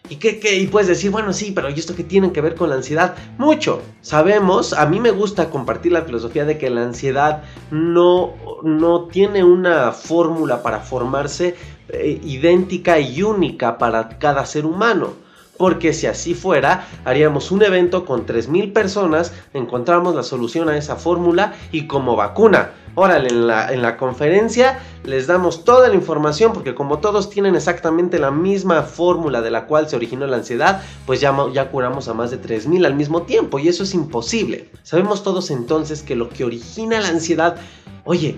¿Y? 0.10 0.18
Y 0.18 0.68
puedes 0.68 0.88
decir, 0.88 1.12
bueno, 1.12 1.34
sí, 1.34 1.52
pero 1.54 1.70
¿y 1.70 1.74
esto 1.74 1.96
qué 1.96 2.04
tiene 2.04 2.32
que 2.32 2.42
ver 2.42 2.56
con 2.56 2.70
la 2.70 2.76
ansiedad? 2.76 3.16
Mucho. 3.38 3.82
Sabemos, 4.02 4.74
a 4.74 4.86
mí 4.86 5.00
me 5.00 5.12
gusta 5.12 5.50
compartir 5.50 5.92
la 5.92 6.02
filosofía 6.02 6.46
de 6.46 6.58
que 6.58 6.70
la 6.70 6.84
ansiedad 6.84 7.44
no, 7.72 8.34
no 8.64 9.06
tiene 9.06 9.44
una 9.44 9.92
fórmula 9.92 10.64
para 10.64 10.80
formarse 10.80 11.56
eh, 11.90 12.20
idéntica 12.24 13.00
y 13.00 13.24
única 13.24 13.78
para 13.78 14.18
cada 14.20 14.46
ser 14.46 14.66
humano 14.66 15.30
porque 15.60 15.92
si 15.92 16.08
así 16.08 16.36
fuera, 16.36 16.88
haríamos 17.04 17.52
un 17.52 17.62
evento 17.62 18.06
con 18.06 18.26
3.000 18.26 18.72
personas, 18.72 19.34
encontramos 19.54 20.16
la 20.16 20.24
solución 20.24 20.70
a 20.70 20.78
esa 20.78 20.96
fórmula 20.96 21.54
y 21.74 21.86
como 21.86 22.16
vacuna. 22.16 22.72
Órale, 22.96 23.30
en 23.30 23.48
la, 23.48 23.72
en 23.72 23.82
la 23.82 23.98
conferencia 23.98 24.80
les 25.04 25.28
damos 25.28 25.64
toda 25.64 25.88
la 25.88 25.96
información 25.96 26.54
porque 26.54 26.76
como 26.76 27.00
todos 27.00 27.30
tienen 27.30 27.56
exactamente 27.56 28.20
la 28.20 28.32
misma 28.32 28.84
fórmula 28.84 29.42
de 29.42 29.52
la 29.52 29.66
cual 29.66 29.88
se 29.88 29.96
originó 29.96 30.28
la 30.28 30.38
ansiedad, 30.38 30.82
pues 31.06 31.22
ya, 31.22 31.36
ya 31.54 31.72
curamos 31.72 32.08
a 32.08 32.14
más 32.14 32.32
de 32.32 32.42
3.000 32.42 32.86
al 32.86 32.96
mismo 32.96 33.24
tiempo 33.24 33.60
y 33.60 33.68
eso 33.68 33.84
es 33.84 33.94
imposible. 33.94 34.70
Sabemos 34.84 35.24
todos 35.24 35.52
entonces 35.52 36.04
que 36.04 36.16
lo 36.16 36.30
que 36.30 36.46
origina 36.46 37.00
la 37.00 37.10
ansiedad, 37.10 37.58
oye, 38.04 38.38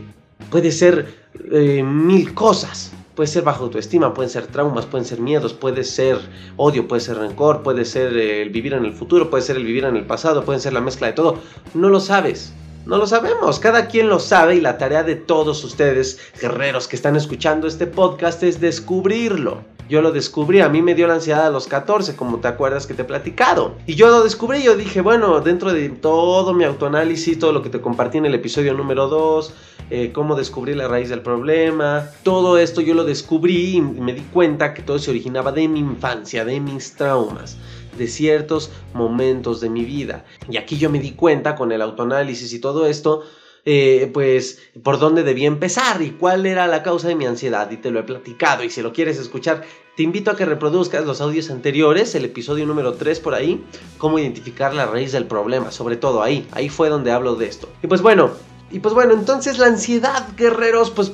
puede 0.50 0.72
ser 0.72 1.08
eh, 1.52 1.84
mil 1.84 2.34
cosas. 2.34 2.92
Puede 3.16 3.28
ser 3.28 3.44
bajo 3.44 3.66
autoestima, 3.66 4.14
pueden 4.14 4.30
ser 4.30 4.48
traumas, 4.48 4.86
pueden 4.86 5.06
ser 5.06 5.20
miedos, 5.20 5.54
puede 5.54 5.84
ser 5.84 6.18
odio, 6.56 6.88
puede 6.88 7.02
ser 7.02 7.18
rencor, 7.18 7.62
puede 7.62 7.84
ser 7.84 8.16
el 8.16 8.50
vivir 8.50 8.74
en 8.74 8.86
el 8.86 8.94
futuro, 8.94 9.30
puede 9.30 9.44
ser 9.44 9.58
el 9.58 9.66
vivir 9.66 9.84
en 9.84 9.98
el 9.98 10.06
pasado, 10.06 10.46
puede 10.46 10.60
ser 10.60 10.72
la 10.72 10.82
mezcla 10.82 11.08
de 11.08 11.14
todo. 11.14 11.38
No 11.74 11.90
lo 11.90 12.00
sabes. 12.00 12.54
No 12.84 12.98
lo 12.98 13.06
sabemos, 13.06 13.60
cada 13.60 13.88
quien 13.88 14.10
lo 14.10 14.20
sabe 14.20 14.56
y 14.56 14.62
la 14.62 14.80
tarea 14.80 15.04
de 15.04 15.16
todos 15.16 15.64
ustedes, 15.64 16.20
guerreros 16.42 16.88
que 16.88 16.96
están 16.96 17.16
escuchando 17.16 17.68
este 17.68 17.86
podcast, 17.86 18.42
es 18.42 18.60
descubrirlo. 18.60 19.60
Yo 19.88 20.02
lo 20.02 20.12
descubrí, 20.12 20.62
a 20.62 20.70
mí 20.70 20.82
me 20.82 20.96
dio 20.96 21.06
la 21.06 21.16
ansiedad 21.16 21.46
a 21.46 21.52
los 21.52 21.68
14, 21.68 22.16
como 22.16 22.40
te 22.40 22.48
acuerdas 22.48 22.88
que 22.88 22.96
te 22.96 23.04
he 23.04 23.06
platicado. 23.06 23.76
Y 23.86 23.94
yo 23.94 24.10
lo 24.10 24.24
descubrí, 24.24 24.64
yo 24.64 24.76
dije, 24.76 25.02
bueno, 25.02 25.42
dentro 25.42 25.72
de 25.72 25.90
todo 25.90 26.56
mi 26.56 26.64
autoanálisis, 26.64 27.38
todo 27.38 27.52
lo 27.52 27.62
que 27.62 27.70
te 27.70 27.82
compartí 27.82 28.18
en 28.18 28.26
el 28.26 28.34
episodio 28.34 28.74
número 28.74 29.08
2, 29.08 29.54
eh, 29.92 30.12
cómo 30.12 30.36
descubrir 30.36 30.78
la 30.78 30.88
raíz 30.88 31.10
del 31.10 31.22
problema, 31.22 32.10
todo 32.24 32.58
esto 32.58 32.82
yo 32.82 32.96
lo 32.96 33.04
descubrí 33.04 33.76
y 33.76 33.82
me 33.82 34.14
di 34.14 34.22
cuenta 34.22 34.74
que 34.74 34.82
todo 34.82 34.98
se 34.98 35.12
originaba 35.12 35.52
de 35.52 35.68
mi 35.68 35.82
infancia, 35.82 36.46
de 36.46 36.60
mis 36.60 36.96
traumas 36.96 37.58
de 38.02 38.08
ciertos 38.08 38.72
momentos 38.96 39.62
de 39.62 39.70
mi 39.70 39.86
vida. 39.86 40.26
Y 40.50 40.58
aquí 40.58 40.78
yo 40.80 40.90
me 40.90 41.00
di 41.00 41.12
cuenta 41.12 41.56
con 41.56 41.72
el 41.72 41.84
autoanálisis 41.84 42.52
y 42.52 42.60
todo 42.60 42.88
esto 42.88 43.22
eh, 43.64 44.10
pues 44.12 44.58
por 44.82 44.98
dónde 44.98 45.22
debía 45.22 45.48
empezar 45.48 46.02
y 46.02 46.10
cuál 46.12 46.48
era 46.48 46.66
la 46.66 46.82
causa 46.82 47.08
de 47.08 47.14
mi 47.14 47.28
ansiedad 47.28 47.70
y 47.70 47.78
te 47.78 47.92
lo 47.92 48.00
he 48.00 48.04
platicado 48.04 48.64
y 48.64 48.72
si 48.72 48.82
lo 48.82 48.92
quieres 48.92 49.20
escuchar 49.20 49.62
te 49.96 50.02
invito 50.02 50.32
a 50.32 50.36
que 50.36 50.46
reproduzcas 50.46 51.06
los 51.06 51.22
audios 51.22 51.52
anteriores, 51.52 52.16
el 52.16 52.26
episodio 52.26 52.66
número 52.66 52.94
3 52.94 53.20
por 53.20 53.36
ahí, 53.36 53.64
cómo 54.00 54.18
identificar 54.18 54.74
la 54.74 54.88
raíz 54.88 55.12
del 55.12 55.28
problema, 55.28 55.70
sobre 55.70 55.96
todo 55.96 56.24
ahí, 56.24 56.48
ahí 56.54 56.70
fue 56.70 56.90
donde 56.90 57.12
hablo 57.12 57.36
de 57.36 57.46
esto. 57.46 57.70
Y 57.84 57.88
pues 57.88 58.02
bueno, 58.02 58.32
y 58.72 58.80
pues 58.80 58.96
bueno, 58.96 59.14
entonces 59.14 59.60
la 59.60 59.68
ansiedad, 59.68 60.30
guerreros, 60.36 60.90
pues 60.90 61.12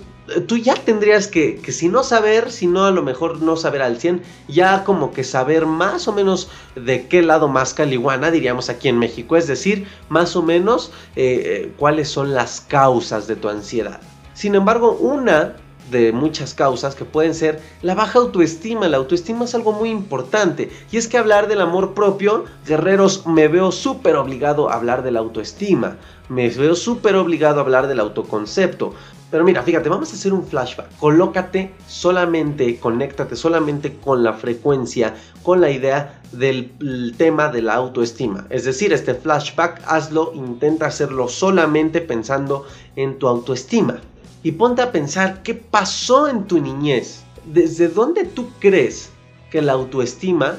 tú 0.48 0.58
ya 0.58 0.74
tendrías 0.76 1.28
que, 1.28 1.58
que, 1.58 1.72
si 1.72 1.90
no 1.90 2.04
saber, 2.04 2.52
si 2.52 2.68
no 2.68 2.86
a 2.86 2.92
lo 2.92 3.02
mejor 3.04 3.42
no 3.42 3.56
saber 3.56 3.82
al 3.82 4.00
100, 4.00 4.22
ya 4.48 4.84
como 4.84 5.12
que 5.12 5.24
saber 5.24 5.66
más 5.66 6.08
o 6.08 6.14
menos 6.14 6.50
de 6.76 7.08
qué 7.08 7.22
lado 7.22 7.48
más 7.48 7.74
caliguana, 7.74 8.32
diríamos 8.32 8.70
aquí 8.70 8.90
en 8.90 9.00
México, 9.00 9.38
es 9.38 9.48
decir, 9.48 9.88
más 10.10 10.36
o 10.36 10.44
menos 10.44 10.92
eh, 11.16 11.42
eh, 11.46 11.72
cuáles 11.78 12.10
son 12.10 12.34
las 12.34 12.62
causas 12.62 13.28
de 13.28 13.36
tu 13.36 13.50
ansiedad. 13.50 14.02
Sin 14.34 14.56
embargo, 14.56 14.92
una 14.92 15.56
de 15.90 16.12
muchas 16.12 16.54
causas 16.54 16.96
que 16.96 17.06
pueden 17.06 17.34
ser 17.34 17.62
la 17.82 17.96
baja 17.96 18.20
autoestima. 18.20 18.88
La 18.88 18.98
autoestima 18.98 19.46
es 19.46 19.56
algo 19.56 19.72
muy 19.72 19.90
importante. 19.90 20.70
Y 20.92 20.98
es 20.98 21.08
que 21.08 21.18
hablar 21.18 21.48
del 21.48 21.62
amor 21.62 21.94
propio, 21.94 22.46
guerreros, 22.66 23.26
me 23.26 23.48
veo 23.48 23.72
súper 23.72 24.16
obligado 24.16 24.70
a 24.70 24.76
hablar 24.76 25.04
de 25.04 25.12
la 25.12 25.20
autoestima. 25.20 25.98
Me 26.30 26.50
veo 26.50 26.76
súper 26.76 27.16
obligado 27.16 27.60
a 27.60 27.64
hablar 27.64 27.88
del 27.88 28.00
autoconcepto. 28.00 28.94
Pero 29.30 29.44
mira, 29.44 29.62
fíjate, 29.62 29.90
vamos 29.90 30.12
a 30.12 30.16
hacer 30.16 30.32
un 30.32 30.46
flashback. 30.46 30.98
Colócate 30.98 31.74
solamente, 31.86 32.80
conéctate 32.80 33.36
solamente 33.36 33.98
con 33.98 34.24
la 34.24 34.34
frecuencia, 34.34 35.16
con 35.44 35.60
la 35.60 35.70
idea 35.70 36.22
del 36.32 37.14
tema 37.18 37.50
de 37.50 37.62
la 37.62 37.74
autoestima. 37.76 38.48
Es 38.50 38.64
decir, 38.64 38.94
este 38.94 39.16
flashback, 39.16 39.82
hazlo, 39.86 40.32
intenta 40.34 40.86
hacerlo 40.86 41.28
solamente 41.28 42.00
pensando 42.00 42.66
en 42.96 43.20
tu 43.20 43.28
autoestima. 43.28 44.00
Y 44.44 44.54
ponte 44.54 44.82
a 44.82 44.94
pensar 44.94 45.44
qué 45.44 45.56
pasó 45.56 46.30
en 46.30 46.46
tu 46.46 46.62
niñez. 46.62 47.24
¿Desde 47.46 47.90
dónde 47.90 48.24
tú 48.24 48.48
crees 48.60 49.10
que 49.52 49.62
la 49.62 49.74
autoestima 49.74 50.56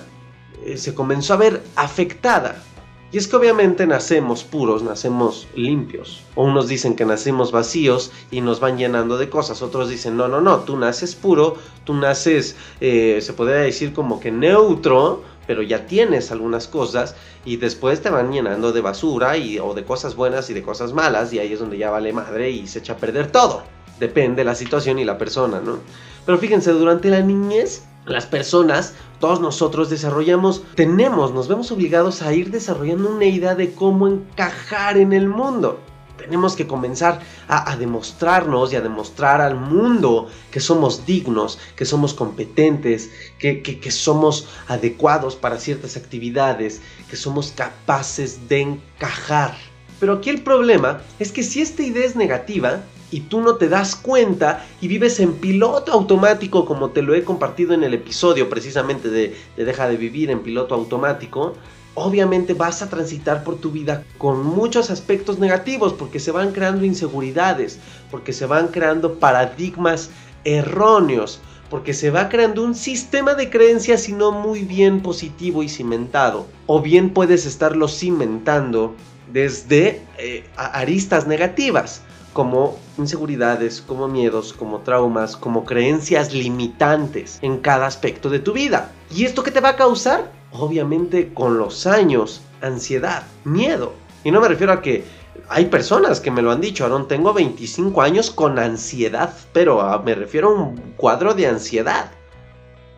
eh, 0.66 0.76
se 0.76 0.94
comenzó 0.94 1.34
a 1.34 1.38
ver 1.38 1.62
afectada? 1.74 2.62
Y 3.10 3.16
es 3.16 3.26
que 3.26 3.36
obviamente 3.36 3.86
nacemos 3.86 4.44
puros, 4.44 4.82
nacemos 4.82 5.48
limpios. 5.54 6.22
O 6.34 6.44
unos 6.44 6.68
dicen 6.68 6.94
que 6.94 7.06
nacemos 7.06 7.52
vacíos 7.52 8.12
y 8.30 8.42
nos 8.42 8.60
van 8.60 8.76
llenando 8.76 9.16
de 9.16 9.30
cosas. 9.30 9.62
Otros 9.62 9.88
dicen, 9.88 10.16
no, 10.16 10.28
no, 10.28 10.42
no, 10.42 10.58
tú 10.60 10.76
naces 10.76 11.14
puro, 11.14 11.56
tú 11.84 11.94
naces, 11.94 12.56
eh, 12.80 13.20
se 13.22 13.32
podría 13.32 13.60
decir 13.60 13.94
como 13.94 14.20
que 14.20 14.30
neutro, 14.30 15.22
pero 15.46 15.62
ya 15.62 15.86
tienes 15.86 16.30
algunas 16.30 16.68
cosas 16.68 17.14
y 17.46 17.56
después 17.56 18.02
te 18.02 18.10
van 18.10 18.30
llenando 18.30 18.72
de 18.72 18.82
basura 18.82 19.38
y, 19.38 19.58
o 19.58 19.72
de 19.72 19.84
cosas 19.84 20.14
buenas 20.14 20.50
y 20.50 20.54
de 20.54 20.62
cosas 20.62 20.92
malas 20.92 21.32
y 21.32 21.38
ahí 21.38 21.54
es 21.54 21.60
donde 21.60 21.78
ya 21.78 21.90
vale 21.90 22.12
madre 22.12 22.50
y 22.50 22.66
se 22.66 22.80
echa 22.80 22.92
a 22.92 22.96
perder 22.98 23.32
todo. 23.32 23.62
Depende 23.98 24.44
la 24.44 24.54
situación 24.54 24.98
y 24.98 25.06
la 25.06 25.16
persona, 25.16 25.60
¿no? 25.60 25.78
Pero 26.26 26.36
fíjense, 26.36 26.72
durante 26.72 27.08
la 27.08 27.22
niñez 27.22 27.87
las 28.12 28.26
personas, 28.26 28.94
todos 29.20 29.40
nosotros 29.40 29.90
desarrollamos, 29.90 30.62
tenemos, 30.74 31.32
nos 31.32 31.48
vemos 31.48 31.70
obligados 31.70 32.22
a 32.22 32.32
ir 32.32 32.50
desarrollando 32.50 33.10
una 33.10 33.24
idea 33.24 33.54
de 33.54 33.72
cómo 33.72 34.08
encajar 34.08 34.96
en 34.96 35.12
el 35.12 35.28
mundo. 35.28 35.80
Tenemos 36.16 36.56
que 36.56 36.66
comenzar 36.66 37.20
a, 37.46 37.76
demostrarnos 37.76 38.72
y 38.72 38.76
a 38.76 38.80
demostrar 38.80 39.40
al 39.40 39.54
mundo 39.54 40.28
que 40.50 40.58
somos 40.58 41.06
dignos, 41.06 41.58
que 41.76 41.84
somos 41.84 42.12
competentes, 42.12 43.10
que, 43.38 43.62
que 43.62 43.90
somos 43.90 44.48
adecuados 44.66 45.36
para 45.36 45.58
ciertas 45.58 45.96
actividades, 45.96 46.80
que 47.08 47.16
somos 47.16 47.52
capaces 47.52 48.48
de 48.48 48.62
encajar. 48.62 49.54
Pero 50.00 50.14
aquí 50.14 50.30
el 50.30 50.42
problema 50.42 51.02
es 51.18 51.32
que 51.32 51.42
si 51.42 51.60
esta 51.60 51.82
idea 51.82 52.04
es 52.04 52.16
negativa, 52.16 52.82
y 53.10 53.20
tú 53.20 53.40
no 53.40 53.56
te 53.56 53.68
das 53.68 53.96
cuenta 53.96 54.66
y 54.80 54.88
vives 54.88 55.20
en 55.20 55.34
piloto 55.34 55.92
automático 55.92 56.64
como 56.64 56.90
te 56.90 57.02
lo 57.02 57.14
he 57.14 57.24
compartido 57.24 57.72
en 57.74 57.82
el 57.84 57.94
episodio 57.94 58.48
precisamente 58.48 59.08
de, 59.08 59.36
Deja 59.56 59.88
de 59.88 59.96
vivir 59.96 60.30
en 60.30 60.40
piloto 60.40 60.74
automático, 60.74 61.54
obviamente 61.94 62.54
vas 62.54 62.82
a 62.82 62.88
transitar 62.88 63.44
por 63.44 63.56
tu 63.56 63.70
vida 63.70 64.04
con 64.18 64.44
muchos 64.44 64.90
aspectos 64.90 65.38
negativos 65.38 65.92
porque 65.92 66.20
se 66.20 66.30
van 66.30 66.52
creando 66.52 66.84
inseguridades, 66.84 67.78
porque 68.10 68.32
se 68.32 68.46
van 68.46 68.68
creando 68.68 69.18
paradigmas 69.18 70.10
erróneos, 70.44 71.40
porque 71.70 71.92
se 71.92 72.10
va 72.10 72.28
creando 72.28 72.62
un 72.62 72.74
sistema 72.74 73.34
de 73.34 73.50
creencias 73.50 74.08
y 74.08 74.12
no 74.12 74.32
muy 74.32 74.64
bien 74.64 75.00
positivo 75.00 75.62
y 75.62 75.68
cimentado. 75.68 76.46
O 76.66 76.80
bien 76.80 77.10
puedes 77.10 77.44
estarlo 77.44 77.88
cimentando 77.88 78.94
desde 79.32 80.00
eh, 80.18 80.44
aristas 80.56 81.26
negativas 81.26 82.02
como 82.32 82.78
inseguridades, 82.98 83.80
como 83.80 84.08
miedos, 84.08 84.52
como 84.52 84.80
traumas, 84.80 85.36
como 85.36 85.64
creencias 85.64 86.32
limitantes 86.32 87.38
en 87.42 87.58
cada 87.58 87.86
aspecto 87.86 88.30
de 88.30 88.38
tu 88.38 88.52
vida. 88.52 88.92
¿Y 89.14 89.24
esto 89.24 89.42
qué 89.42 89.50
te 89.50 89.60
va 89.60 89.70
a 89.70 89.76
causar? 89.76 90.30
Obviamente 90.52 91.32
con 91.34 91.58
los 91.58 91.86
años, 91.86 92.42
ansiedad, 92.60 93.24
miedo. 93.44 93.92
Y 94.24 94.30
no 94.30 94.40
me 94.40 94.48
refiero 94.48 94.72
a 94.72 94.82
que 94.82 95.04
hay 95.48 95.66
personas 95.66 96.20
que 96.20 96.30
me 96.30 96.42
lo 96.42 96.50
han 96.50 96.60
dicho, 96.60 96.84
Aaron, 96.84 97.08
tengo 97.08 97.32
25 97.32 98.02
años 98.02 98.30
con 98.30 98.58
ansiedad, 98.58 99.32
pero 99.52 99.80
ah, 99.80 100.02
me 100.04 100.14
refiero 100.14 100.48
a 100.48 100.54
un 100.54 100.76
cuadro 100.96 101.34
de 101.34 101.46
ansiedad. 101.46 102.10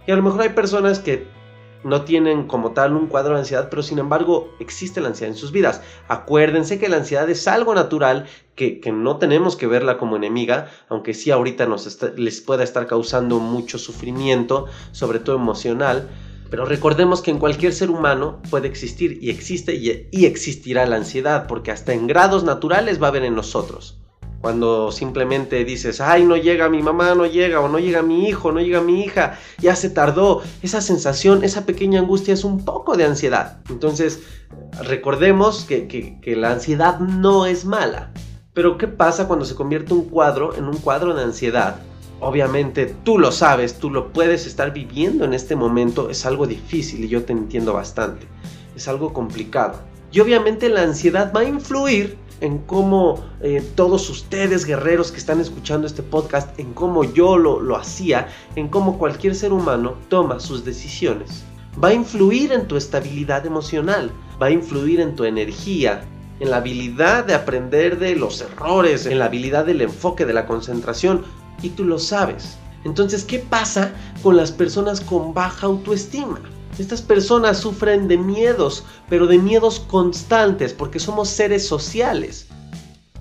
Y 0.07 0.13
a 0.13 0.17
lo 0.17 0.23
mejor 0.23 0.43
hay 0.43 0.49
personas 0.51 0.99
que 0.99 1.27
no 1.83 2.03
tienen 2.03 2.47
como 2.47 2.73
tal 2.73 2.95
un 2.95 3.07
cuadro 3.07 3.35
de 3.35 3.41
ansiedad, 3.41 3.69
pero 3.71 3.83
sin 3.83 3.99
embargo 3.99 4.55
existe 4.59 5.01
la 5.01 5.09
ansiedad 5.09 5.35
en 5.35 5.39
sus 5.39 5.53
vidas. 5.53 5.83
Acuérdense 6.09 6.79
que 6.79 6.89
la 6.89 6.97
ansiedad 6.97 7.29
es 7.31 7.47
algo 7.49 7.75
natural, 7.75 8.27
que, 8.55 8.81
no 8.93 9.17
tenemos 9.17 9.57
que 9.57 9.67
verla 9.67 9.97
como 9.97 10.17
enemiga, 10.17 10.71
aunque 10.89 11.15
sí 11.15 11.31
ahorita 11.31 11.67
nos 11.67 11.99
les 12.17 12.41
pueda 12.43 12.63
estar 12.63 12.87
causando 12.87 13.39
mucho 13.39 13.79
sufrimiento, 13.79 14.67
sobre 14.93 15.19
todo 15.19 15.37
emocional. 15.37 16.09
Pero 16.51 16.67
recordemos 16.67 17.23
que 17.23 17.31
en 17.31 17.39
cualquier 17.39 17.73
ser 17.73 17.91
humano 17.91 18.41
puede 18.51 18.67
existir 18.69 19.19
y 19.23 19.31
existe 19.31 19.75
y, 19.75 20.09
y 20.11 20.27
existirá 20.27 20.85
la 20.85 20.97
ansiedad, 20.97 21.47
porque 21.47 21.71
hasta 21.71 21.95
en 21.95 22.07
grados 22.07 22.45
naturales 22.45 23.01
va 23.01 23.07
a 23.07 23.11
haber 23.11 23.25
en 23.25 23.37
nosotros. 23.37 24.01
Cuando 24.41 24.91
simplemente 24.91 25.65
dices, 25.67 26.01
ay, 26.01 26.25
no 26.25 26.35
llega 26.35 26.71
mi 26.71 26.83
mamá, 26.83 27.15
no 27.15 27.27
llega, 27.27 27.61
o 27.61 27.69
no 27.69 27.79
llega 27.79 28.01
mi 28.01 28.27
hijo, 28.27 28.53
no 28.53 28.61
llega 28.61 28.81
mi 28.81 29.03
hija, 29.03 29.39
ya 29.59 29.77
se 29.77 29.91
tardó. 29.91 30.41
Esa 30.63 30.81
sensación, 30.81 31.45
esa 31.45 31.67
pequeña 31.67 32.01
angustia 32.01 32.33
es 32.33 32.43
un 32.43 32.65
poco 32.65 32.97
de 32.97 33.05
ansiedad. 33.05 33.59
Entonces, 33.69 34.23
recordemos 34.83 35.67
que, 35.67 36.19
la 36.39 36.53
ansiedad 36.53 37.01
no 37.01 37.45
es 37.45 37.67
mala. 37.67 38.13
Pero 38.55 38.79
¿qué 38.79 38.89
pasa 38.89 39.29
cuando 39.29 39.45
se 39.45 39.55
convierte 39.55 39.93
un 39.93 40.05
cuadro 40.09 40.55
en 40.57 40.65
un 40.65 40.79
cuadro 40.79 41.15
de 41.15 41.23
ansiedad? 41.23 41.77
Obviamente 42.19 42.95
tú 43.05 43.19
lo 43.19 43.33
sabes, 43.33 43.79
tú 43.79 43.91
lo 43.91 44.13
puedes 44.13 44.47
estar 44.47 44.73
viviendo 44.73 45.25
en 45.25 45.35
este 45.35 45.55
momento, 45.55 46.11
es 46.11 46.27
algo 46.27 46.47
difícil 46.47 47.05
y 47.05 47.09
yo 47.09 47.25
te 47.25 47.33
entiendo 47.33 47.73
bastante, 47.73 48.27
es 48.75 48.89
algo 48.89 49.13
complicado. 49.13 49.81
Y 50.13 50.21
obviamente 50.21 50.69
la 50.69 50.83
ansiedad 50.83 51.33
va 51.35 51.41
a 51.41 51.45
influir 51.45 52.19
en 52.41 52.59
cómo 52.59 53.25
eh, 53.41 53.63
todos 53.75 54.09
ustedes 54.11 54.65
guerreros 54.65 55.13
que 55.13 55.19
están 55.19 55.41
escuchando 55.41 55.87
este 55.87 56.03
podcast, 56.03 56.59
en 56.59 56.73
cómo 56.73 57.05
yo 57.05 57.37
lo, 57.37 57.61
lo 57.61 57.77
hacía, 57.77 58.29
en 58.57 58.69
cómo 58.69 58.99
cualquier 58.99 59.35
ser 59.35 59.53
humano 59.53 59.95
toma 60.09 60.41
sus 60.41 60.65
decisiones. 60.65 61.45
Va 61.83 61.89
a 61.89 61.95
influir 61.95 62.53
en 62.53 62.67
tu 62.67 62.77
estabilidad 62.77 63.47
emocional, 63.47 64.11
va 64.41 64.47
a 64.47 64.51
influir 64.51 65.01
en 65.01 65.15
tu 65.15 65.25
energía, 65.25 66.03
en 66.41 66.51
la 66.51 66.57
habilidad 66.57 67.25
de 67.25 67.35
aprender 67.35 67.99
de 67.99 68.17
los 68.17 68.41
errores, 68.41 69.07
en 69.07 69.19
la 69.19 69.27
habilidad 69.27 69.67
del 69.67 69.83
enfoque, 69.83 70.25
de 70.25 70.33
la 70.33 70.47
concentración, 70.47 71.23
y 71.63 71.71
tú 71.71 71.85
lo 71.85 71.99
sabes. 71.99 72.57
Entonces, 72.85 73.25
¿qué 73.25 73.39
pasa 73.39 73.93
con 74.23 74.37
las 74.37 74.51
personas 74.51 75.01
con 75.01 75.35
baja 75.35 75.67
autoestima? 75.67 76.41
Estas 76.81 77.03
personas 77.03 77.59
sufren 77.59 78.09
de 78.09 78.17
miedos, 78.17 78.85
pero 79.09 79.27
de 79.27 79.39
miedos 79.39 79.81
constantes, 79.81 80.73
porque 80.73 80.99
somos 80.99 81.29
seres 81.29 81.67
sociales. 81.67 82.49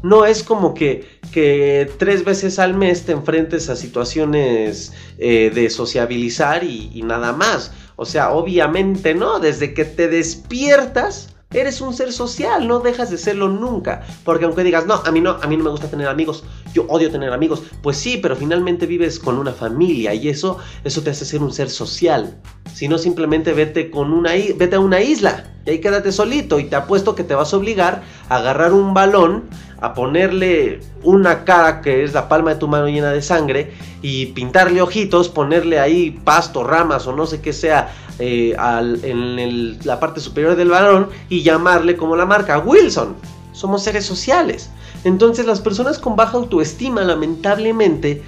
No 0.01 0.25
es 0.25 0.43
como 0.43 0.73
que, 0.73 1.19
que 1.33 1.91
tres 1.97 2.23
veces 2.23 2.57
al 2.57 2.73
mes 2.73 3.05
te 3.05 3.11
enfrentes 3.11 3.69
a 3.69 3.75
situaciones 3.75 4.93
eh, 5.17 5.51
de 5.53 5.69
sociabilizar 5.69 6.63
y, 6.63 6.89
y 6.93 7.03
nada 7.03 7.33
más. 7.33 7.73
O 7.97 8.05
sea, 8.05 8.31
obviamente 8.31 9.13
no, 9.13 9.39
desde 9.41 9.73
que 9.73 9.83
te 9.83 10.07
despiertas 10.07 11.35
Eres 11.51 11.81
un 11.81 11.95
ser 11.95 12.13
social, 12.13 12.67
no 12.67 12.79
dejas 12.79 13.09
de 13.09 13.17
serlo 13.17 13.49
nunca. 13.49 14.05
Porque 14.23 14.45
aunque 14.45 14.63
digas, 14.63 14.85
no, 14.85 14.93
a 15.03 15.11
mí 15.11 15.19
no, 15.19 15.31
a 15.31 15.47
mí 15.47 15.57
no 15.57 15.63
me 15.63 15.71
gusta 15.71 15.89
tener 15.89 16.07
amigos, 16.07 16.43
yo 16.75 16.85
odio 16.89 17.09
tener 17.09 17.33
amigos, 17.33 17.63
pues 17.81 17.97
sí, 17.97 18.19
pero 18.21 18.35
finalmente 18.35 18.85
vives 18.85 19.17
con 19.17 19.39
una 19.39 19.51
familia 19.51 20.13
y 20.13 20.29
eso, 20.29 20.59
eso 20.83 21.01
te 21.01 21.09
hace 21.09 21.25
ser 21.25 21.41
un 21.41 21.51
ser 21.51 21.71
social. 21.71 22.39
Si 22.73 22.87
no, 22.87 22.97
simplemente 22.97 23.53
vete, 23.53 23.91
con 23.91 24.13
una, 24.13 24.31
vete 24.55 24.75
a 24.75 24.79
una 24.79 25.01
isla 25.01 25.45
y 25.65 25.71
ahí 25.71 25.81
quédate 25.81 26.11
solito 26.11 26.59
y 26.59 26.65
te 26.65 26.75
apuesto 26.75 27.15
que 27.15 27.23
te 27.23 27.35
vas 27.35 27.53
a 27.53 27.57
obligar 27.57 28.03
a 28.29 28.37
agarrar 28.37 28.73
un 28.73 28.93
balón, 28.93 29.43
a 29.81 29.93
ponerle 29.93 30.79
una 31.03 31.43
cara 31.43 31.81
que 31.81 32.03
es 32.03 32.13
la 32.13 32.29
palma 32.29 32.51
de 32.51 32.59
tu 32.59 32.67
mano 32.67 32.87
llena 32.87 33.11
de 33.11 33.21
sangre 33.21 33.73
y 34.01 34.27
pintarle 34.27 34.81
ojitos, 34.81 35.29
ponerle 35.29 35.79
ahí 35.79 36.11
pasto, 36.11 36.63
ramas 36.63 37.07
o 37.07 37.15
no 37.15 37.25
sé 37.25 37.41
qué 37.41 37.53
sea 37.53 37.93
eh, 38.19 38.55
en 39.03 39.79
la 39.83 39.99
parte 39.99 40.21
superior 40.21 40.55
del 40.55 40.69
balón 40.69 41.09
y 41.29 41.43
llamarle 41.43 41.97
como 41.97 42.15
la 42.15 42.25
marca 42.25 42.59
Wilson. 42.59 43.15
Somos 43.51 43.83
seres 43.83 44.05
sociales. 44.05 44.69
Entonces 45.03 45.45
las 45.45 45.59
personas 45.59 45.99
con 45.99 46.15
baja 46.15 46.37
autoestima 46.37 47.01
lamentablemente 47.01 48.21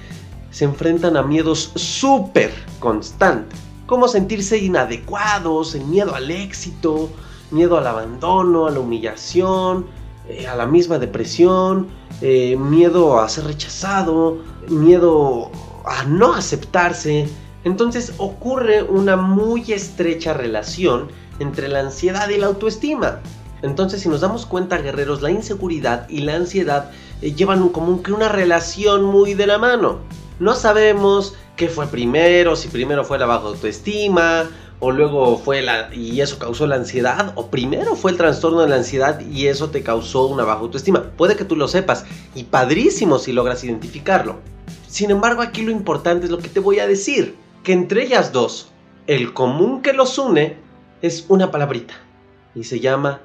se 0.50 0.64
enfrentan 0.64 1.16
a 1.16 1.22
miedos 1.22 1.72
súper 1.74 2.52
constantes. 2.78 3.71
Como 3.86 4.08
sentirse 4.08 4.58
inadecuados, 4.58 5.74
miedo 5.74 6.14
al 6.14 6.30
éxito, 6.30 7.10
miedo 7.50 7.78
al 7.78 7.86
abandono, 7.86 8.66
a 8.66 8.70
la 8.70 8.80
humillación, 8.80 9.86
eh, 10.28 10.46
a 10.46 10.56
la 10.56 10.66
misma 10.66 10.98
depresión, 10.98 11.88
eh, 12.20 12.56
miedo 12.56 13.20
a 13.20 13.28
ser 13.28 13.44
rechazado, 13.44 14.38
miedo 14.68 15.50
a 15.84 16.04
no 16.04 16.34
aceptarse, 16.34 17.28
entonces 17.64 18.14
ocurre 18.18 18.82
una 18.82 19.16
muy 19.16 19.72
estrecha 19.72 20.32
relación 20.32 21.08
entre 21.38 21.68
la 21.68 21.80
ansiedad 21.80 22.28
y 22.28 22.38
la 22.38 22.46
autoestima. 22.46 23.20
Entonces 23.62 24.02
si 24.02 24.08
nos 24.08 24.20
damos 24.20 24.46
cuenta 24.46 24.78
guerreros, 24.78 25.22
la 25.22 25.30
inseguridad 25.30 26.08
y 26.08 26.20
la 26.20 26.36
ansiedad 26.36 26.90
eh, 27.20 27.32
llevan 27.32 27.68
como 27.68 28.02
que 28.02 28.12
una 28.12 28.28
relación 28.28 29.04
muy 29.04 29.34
de 29.34 29.46
la 29.46 29.58
mano. 29.58 29.98
No 30.38 30.54
sabemos 30.54 31.34
qué 31.56 31.68
fue 31.68 31.86
primero, 31.86 32.56
si 32.56 32.68
primero 32.68 33.04
fue 33.04 33.18
la 33.18 33.26
baja 33.26 33.46
autoestima, 33.46 34.48
o 34.84 34.90
luego 34.90 35.38
fue 35.38 35.62
la 35.62 35.94
y 35.94 36.20
eso 36.22 36.40
causó 36.40 36.66
la 36.66 36.74
ansiedad 36.74 37.32
o 37.36 37.46
primero 37.46 37.94
fue 37.94 38.10
el 38.10 38.16
trastorno 38.16 38.62
de 38.62 38.68
la 38.68 38.74
ansiedad 38.74 39.20
y 39.20 39.46
eso 39.46 39.70
te 39.70 39.84
causó 39.84 40.26
una 40.26 40.42
baja 40.42 40.58
autoestima. 40.58 41.04
Puede 41.16 41.36
que 41.36 41.44
tú 41.44 41.54
lo 41.54 41.68
sepas 41.68 42.04
y 42.34 42.42
padrísimo 42.42 43.20
si 43.20 43.32
logras 43.32 43.62
identificarlo. 43.62 44.40
Sin 44.88 45.12
embargo, 45.12 45.40
aquí 45.40 45.62
lo 45.62 45.70
importante 45.70 46.26
es 46.26 46.32
lo 46.32 46.38
que 46.38 46.48
te 46.48 46.58
voy 46.58 46.80
a 46.80 46.88
decir, 46.88 47.36
que 47.62 47.72
entre 47.72 48.02
ellas 48.02 48.32
dos, 48.32 48.72
el 49.06 49.32
común 49.32 49.82
que 49.82 49.92
los 49.92 50.18
une 50.18 50.56
es 51.00 51.26
una 51.28 51.52
palabrita 51.52 51.94
y 52.56 52.64
se 52.64 52.80
llama 52.80 53.20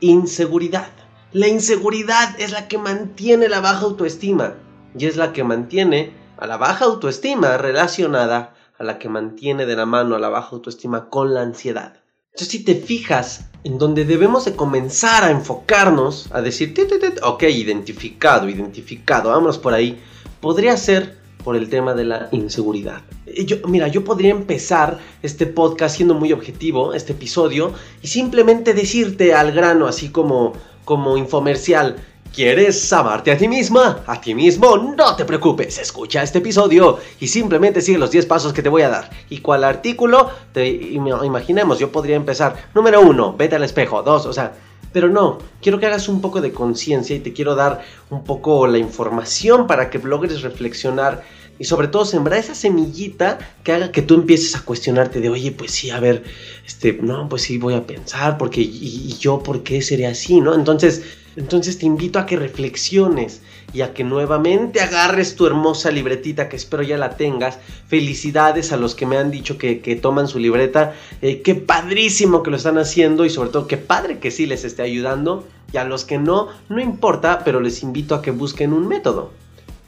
inseguridad. 0.00 0.88
La 1.32 1.48
inseguridad 1.48 2.34
es 2.40 2.50
la 2.50 2.66
que 2.66 2.78
mantiene 2.78 3.50
la 3.50 3.60
baja 3.60 3.82
autoestima 3.82 4.54
y 4.98 5.04
es 5.04 5.18
la 5.18 5.34
que 5.34 5.44
mantiene 5.44 6.14
a 6.36 6.46
la 6.46 6.56
baja 6.56 6.84
autoestima 6.84 7.56
relacionada 7.56 8.54
a 8.78 8.84
la 8.84 8.98
que 8.98 9.08
mantiene 9.08 9.66
de 9.66 9.76
la 9.76 9.86
mano 9.86 10.14
a 10.14 10.18
la 10.18 10.28
baja 10.28 10.50
autoestima 10.52 11.08
con 11.08 11.34
la 11.34 11.42
ansiedad. 11.42 11.94
Entonces, 12.32 12.48
si 12.48 12.64
te 12.64 12.74
fijas 12.74 13.48
en 13.62 13.78
donde 13.78 14.04
debemos 14.04 14.44
de 14.44 14.56
comenzar 14.56 15.22
a 15.22 15.30
enfocarnos, 15.30 16.28
a 16.32 16.40
decir, 16.40 16.74
ok, 17.22 17.44
identificado, 17.44 18.48
identificado, 18.48 19.30
vámonos 19.30 19.58
por 19.58 19.72
ahí, 19.72 20.00
podría 20.40 20.76
ser 20.76 21.16
por 21.44 21.54
el 21.54 21.68
tema 21.68 21.94
de 21.94 22.04
la 22.04 22.28
inseguridad. 22.32 23.02
Yo, 23.46 23.58
mira, 23.68 23.86
yo 23.86 24.02
podría 24.02 24.30
empezar 24.30 24.98
este 25.22 25.46
podcast 25.46 25.96
siendo 25.96 26.14
muy 26.14 26.32
objetivo, 26.32 26.94
este 26.94 27.12
episodio, 27.12 27.72
y 28.02 28.08
simplemente 28.08 28.74
decirte 28.74 29.34
al 29.34 29.52
grano, 29.52 29.86
así 29.86 30.08
como, 30.08 30.54
como 30.84 31.16
infomercial, 31.16 31.96
¿Quieres 32.34 32.92
amarte 32.92 33.30
a 33.30 33.38
ti 33.38 33.46
misma? 33.46 34.02
¿A 34.08 34.20
ti 34.20 34.34
mismo? 34.34 34.76
No 34.76 35.14
te 35.14 35.24
preocupes, 35.24 35.78
escucha 35.78 36.20
este 36.20 36.38
episodio 36.38 36.98
y 37.20 37.28
simplemente 37.28 37.80
sigue 37.80 37.96
los 37.96 38.10
10 38.10 38.26
pasos 38.26 38.52
que 38.52 38.60
te 38.60 38.68
voy 38.68 38.82
a 38.82 38.88
dar. 38.88 39.08
¿Y 39.30 39.38
cuál 39.38 39.62
artículo? 39.62 40.30
Te, 40.52 40.68
imaginemos, 40.68 41.78
yo 41.78 41.92
podría 41.92 42.16
empezar. 42.16 42.56
Número 42.74 43.02
1, 43.02 43.36
vete 43.38 43.54
al 43.54 43.62
espejo. 43.62 44.02
2, 44.02 44.26
o 44.26 44.32
sea, 44.32 44.52
pero 44.92 45.08
no, 45.08 45.38
quiero 45.62 45.78
que 45.78 45.86
hagas 45.86 46.08
un 46.08 46.20
poco 46.20 46.40
de 46.40 46.50
conciencia 46.50 47.14
y 47.14 47.20
te 47.20 47.32
quiero 47.32 47.54
dar 47.54 47.84
un 48.10 48.24
poco 48.24 48.66
la 48.66 48.78
información 48.78 49.68
para 49.68 49.88
que 49.88 50.00
logres 50.00 50.42
reflexionar 50.42 51.22
y 51.60 51.66
sobre 51.66 51.86
todo 51.86 52.04
sembrar 52.04 52.40
esa 52.40 52.56
semillita 52.56 53.38
que 53.62 53.74
haga 53.74 53.92
que 53.92 54.02
tú 54.02 54.14
empieces 54.14 54.56
a 54.56 54.64
cuestionarte 54.64 55.20
de, 55.20 55.28
oye, 55.28 55.52
pues 55.52 55.70
sí, 55.70 55.90
a 55.90 56.00
ver, 56.00 56.24
este, 56.66 56.98
no, 57.00 57.28
pues 57.28 57.42
sí, 57.42 57.58
voy 57.58 57.74
a 57.74 57.86
pensar, 57.86 58.38
porque, 58.38 58.60
y, 58.60 59.04
y 59.06 59.18
yo, 59.18 59.38
¿por 59.38 59.62
qué 59.62 59.80
sería 59.82 60.08
así, 60.10 60.40
no? 60.40 60.56
Entonces, 60.56 61.04
entonces 61.36 61.78
te 61.78 61.86
invito 61.86 62.18
a 62.18 62.26
que 62.26 62.36
reflexiones 62.36 63.42
y 63.72 63.80
a 63.80 63.92
que 63.92 64.04
nuevamente 64.04 64.80
agarres 64.80 65.34
tu 65.34 65.46
hermosa 65.46 65.90
libretita 65.90 66.48
que 66.48 66.56
espero 66.56 66.82
ya 66.82 66.96
la 66.96 67.16
tengas. 67.16 67.58
Felicidades 67.88 68.72
a 68.72 68.76
los 68.76 68.94
que 68.94 69.06
me 69.06 69.16
han 69.16 69.30
dicho 69.30 69.58
que, 69.58 69.98
toman 70.00 70.28
su 70.28 70.38
libreta. 70.38 70.94
Eh, 71.22 71.42
qué 71.42 71.54
padrísimo 71.54 72.42
que 72.42 72.50
lo 72.50 72.56
están 72.56 72.78
haciendo 72.78 73.24
y 73.24 73.30
sobre 73.30 73.50
todo 73.50 73.66
qué 73.66 73.76
padre 73.76 74.18
que 74.18 74.30
sí 74.30 74.46
les 74.46 74.64
esté 74.64 74.82
ayudando. 74.82 75.44
Y 75.72 75.76
a 75.76 75.84
los 75.84 76.04
que 76.04 76.18
no, 76.18 76.48
no 76.68 76.80
importa, 76.80 77.42
pero 77.44 77.60
les 77.60 77.82
invito 77.82 78.14
a 78.14 78.22
que 78.22 78.30
busquen 78.30 78.72
un 78.72 78.86
método. 78.86 79.32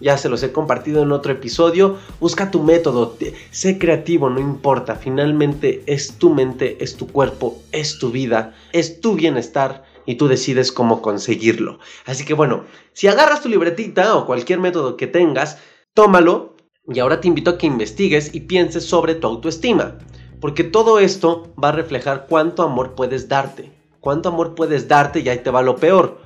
Ya 0.01 0.19
se 0.19 0.29
los 0.29 0.43
he 0.43 0.53
compartido 0.53 1.03
en 1.03 1.13
otro 1.13 1.33
episodio. 1.33 1.97
Busca 2.21 2.51
tu 2.51 2.63
método, 2.63 3.17
sé 3.51 3.79
creativo, 3.79 4.29
no 4.29 4.41
importa. 4.41 4.97
Finalmente 4.97 5.85
es 5.87 6.19
tu 6.19 6.35
mente, 6.35 6.77
es 6.81 6.97
tu 6.97 7.07
cuerpo, 7.07 7.63
es 7.73 7.99
tu 7.99 8.11
vida, 8.11 8.55
es 8.73 9.01
tu 9.01 9.15
bienestar 9.15 9.85
y 10.07 10.15
tú 10.15 10.29
decides 10.29 10.73
cómo 10.73 11.03
conseguirlo. 11.03 11.79
Así 12.07 12.25
que 12.25 12.35
bueno, 12.35 12.65
si 12.93 13.09
agarras 13.09 13.43
tu 13.43 13.49
libretita 13.49 14.17
o 14.17 14.25
cualquier 14.25 14.61
método 14.61 14.97
que 14.97 15.07
tengas, 15.07 15.59
tómalo 15.93 16.57
y 16.89 17.01
ahora 17.01 17.21
te 17.21 17.29
invito 17.29 17.51
a 17.51 17.59
que 17.59 17.67
investigues 17.67 18.35
y 18.35 18.41
pienses 18.41 18.87
sobre 18.87 19.17
tu 19.17 19.27
autoestima. 19.27 19.99
Porque 20.41 20.65
todo 20.65 20.99
esto 20.99 21.53
va 21.63 21.71
a 21.71 21.73
reflejar 21.73 22.27
cuánto 22.29 22.63
amor 22.63 22.95
puedes 22.95 23.29
darte. 23.29 23.73
Cuánto 24.01 24.29
amor 24.29 24.55
puedes 24.55 24.87
darte 24.87 25.21
y 25.21 25.29
ahí 25.29 25.39
te 25.39 25.51
va 25.51 25.63
lo 25.63 25.77
peor. 25.77 26.19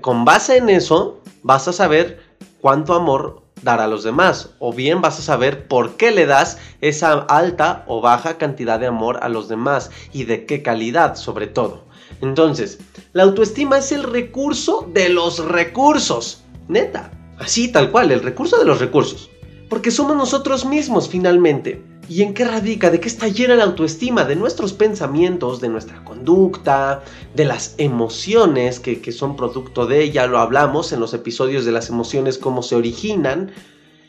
Con 0.00 0.24
base 0.24 0.58
en 0.58 0.68
eso, 0.68 1.22
vas 1.42 1.68
a 1.68 1.72
saber 1.72 2.20
cuánto 2.60 2.94
amor 2.94 3.42
dar 3.62 3.80
a 3.80 3.86
los 3.86 4.04
demás. 4.04 4.50
O 4.58 4.72
bien 4.72 5.00
vas 5.00 5.18
a 5.18 5.22
saber 5.22 5.68
por 5.68 5.96
qué 5.96 6.10
le 6.10 6.26
das 6.26 6.58
esa 6.80 7.12
alta 7.12 7.84
o 7.86 8.00
baja 8.00 8.36
cantidad 8.36 8.78
de 8.78 8.88
amor 8.88 9.20
a 9.22 9.28
los 9.28 9.48
demás 9.48 9.90
y 10.12 10.24
de 10.24 10.44
qué 10.44 10.62
calidad 10.62 11.16
sobre 11.16 11.46
todo. 11.46 11.84
Entonces, 12.20 12.78
la 13.12 13.24
autoestima 13.24 13.78
es 13.78 13.92
el 13.92 14.02
recurso 14.02 14.88
de 14.92 15.08
los 15.08 15.44
recursos. 15.44 16.42
Neta. 16.68 17.10
Así, 17.38 17.70
tal 17.70 17.90
cual, 17.90 18.12
el 18.12 18.22
recurso 18.22 18.58
de 18.58 18.64
los 18.64 18.80
recursos. 18.80 19.30
Porque 19.68 19.90
somos 19.90 20.16
nosotros 20.16 20.64
mismos 20.64 21.08
finalmente. 21.08 21.82
¿Y 22.08 22.22
en 22.22 22.34
qué 22.34 22.44
radica? 22.44 22.90
¿De 22.90 23.00
qué 23.00 23.08
está 23.08 23.28
llena 23.28 23.54
la 23.54 23.64
autoestima? 23.64 24.24
De 24.24 24.36
nuestros 24.36 24.72
pensamientos, 24.72 25.60
de 25.60 25.68
nuestra 25.68 26.04
conducta, 26.04 27.02
de 27.34 27.44
las 27.44 27.74
emociones 27.78 28.78
que, 28.78 29.00
que 29.00 29.10
son 29.10 29.36
producto 29.36 29.86
de 29.86 30.02
ella. 30.02 30.26
Lo 30.26 30.38
hablamos 30.38 30.92
en 30.92 31.00
los 31.00 31.14
episodios 31.14 31.64
de 31.64 31.72
las 31.72 31.88
emociones, 31.88 32.38
cómo 32.38 32.62
se 32.62 32.76
originan. 32.76 33.52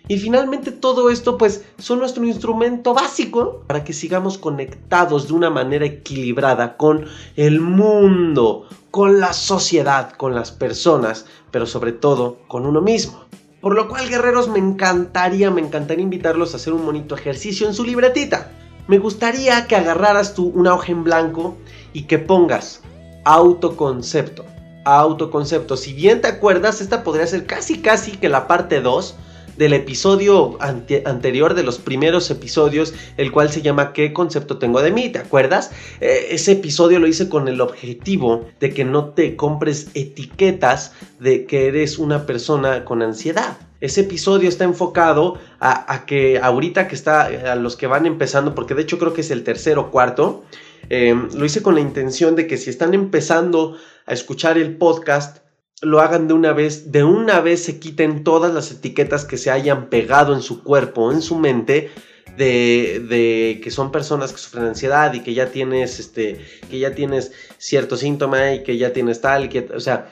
Y 0.07 0.19
finalmente 0.19 0.71
todo 0.71 1.09
esto 1.09 1.37
pues 1.37 1.63
son 1.79 1.99
nuestro 1.99 2.23
instrumento 2.25 2.93
básico 2.93 3.63
para 3.65 3.83
que 3.83 3.93
sigamos 3.93 4.37
conectados 4.37 5.27
de 5.27 5.33
una 5.33 5.49
manera 5.49 5.85
equilibrada 5.85 6.77
con 6.77 7.05
el 7.35 7.59
mundo, 7.59 8.67
con 8.91 9.19
la 9.19 9.33
sociedad, 9.33 10.11
con 10.11 10.35
las 10.35 10.51
personas, 10.51 11.25
pero 11.49 11.65
sobre 11.65 11.91
todo 11.91 12.37
con 12.47 12.67
uno 12.67 12.81
mismo. 12.81 13.25
Por 13.61 13.73
lo 13.73 13.87
cual 13.87 14.07
guerreros 14.07 14.47
me 14.47 14.59
encantaría, 14.59 15.49
me 15.49 15.61
encantaría 15.61 16.03
invitarlos 16.03 16.53
a 16.53 16.57
hacer 16.57 16.73
un 16.73 16.85
bonito 16.85 17.15
ejercicio 17.15 17.67
en 17.67 17.73
su 17.73 17.83
libretita. 17.83 18.51
Me 18.87 18.99
gustaría 18.99 19.65
que 19.65 19.75
agarraras 19.75 20.35
tú 20.35 20.51
una 20.53 20.75
hoja 20.75 20.91
en 20.91 21.03
blanco 21.03 21.57
y 21.91 22.03
que 22.03 22.19
pongas 22.19 22.81
autoconcepto. 23.23 24.45
Autoconcepto. 24.83 25.77
Si 25.77 25.93
bien 25.93 26.21
te 26.21 26.27
acuerdas, 26.27 26.79
esta 26.79 27.03
podría 27.03 27.25
ser 27.25 27.47
casi 27.47 27.81
casi 27.81 28.11
que 28.11 28.29
la 28.29 28.47
parte 28.47 28.81
2 28.81 29.15
del 29.57 29.73
episodio 29.73 30.57
anterior, 30.59 31.53
de 31.53 31.63
los 31.63 31.79
primeros 31.79 32.29
episodios, 32.29 32.93
el 33.17 33.31
cual 33.31 33.49
se 33.49 33.61
llama 33.61 33.93
¿Qué 33.93 34.13
concepto 34.13 34.57
tengo 34.57 34.81
de 34.81 34.91
mí? 34.91 35.09
¿Te 35.09 35.19
acuerdas? 35.19 35.71
Eh, 36.01 36.27
ese 36.31 36.53
episodio 36.53 36.99
lo 36.99 37.07
hice 37.07 37.29
con 37.29 37.47
el 37.47 37.61
objetivo 37.61 38.45
de 38.59 38.73
que 38.73 38.85
no 38.85 39.09
te 39.09 39.35
compres 39.35 39.87
etiquetas 39.93 40.93
de 41.19 41.45
que 41.45 41.67
eres 41.67 41.97
una 41.97 42.25
persona 42.25 42.85
con 42.85 43.01
ansiedad. 43.01 43.57
Ese 43.81 44.01
episodio 44.01 44.49
está 44.49 44.63
enfocado 44.63 45.37
a, 45.59 46.05
que 46.05 46.39
ahorita 46.39 46.87
que 46.87 46.95
está, 46.95 47.25
a 47.25 47.55
los 47.55 47.75
que 47.75 47.87
van 47.87 48.05
empezando, 48.05 48.55
porque 48.55 48.73
de 48.73 48.81
hecho 48.81 48.97
creo 48.97 49.13
que 49.13 49.21
es 49.21 49.31
el 49.31 49.43
tercero 49.43 49.81
o 49.81 49.91
cuarto, 49.91 50.43
eh, 50.89 51.15
lo 51.33 51.45
hice 51.45 51.61
con 51.61 51.75
la 51.75 51.81
intención 51.81 52.35
de 52.35 52.47
que 52.47 52.57
si 52.57 52.69
están 52.69 52.93
empezando 52.93 53.77
a 54.05 54.13
escuchar 54.13 54.57
el 54.57 54.77
podcast, 54.77 55.44
lo 55.81 55.99
hagan 55.99 56.27
de 56.27 56.33
una 56.33 56.53
vez, 56.53 56.91
de 56.91 57.03
una 57.03 57.41
vez 57.41 57.63
se 57.63 57.79
quiten 57.79 58.23
todas 58.23 58.53
las 58.53 58.71
etiquetas 58.71 59.25
que 59.25 59.37
se 59.37 59.51
hayan 59.51 59.89
pegado 59.89 60.33
en 60.33 60.41
su 60.41 60.63
cuerpo, 60.63 61.11
en 61.11 61.21
su 61.21 61.37
mente, 61.37 61.91
de, 62.37 63.05
de, 63.07 63.61
que 63.63 63.71
son 63.71 63.91
personas 63.91 64.31
que 64.33 64.39
sufren 64.39 64.65
ansiedad 64.65 65.13
y 65.13 65.21
que 65.21 65.33
ya 65.33 65.51
tienes 65.51 65.99
este 65.99 66.43
que 66.69 66.79
ya 66.79 66.93
tienes 66.93 67.31
cierto 67.57 67.95
síntoma 67.95 68.53
y 68.53 68.63
que 68.63 68.77
ya 68.77 68.91
tienes 68.91 69.21
tal 69.21 69.47
que 69.47 69.69
o 69.73 69.79
sea 69.79 70.09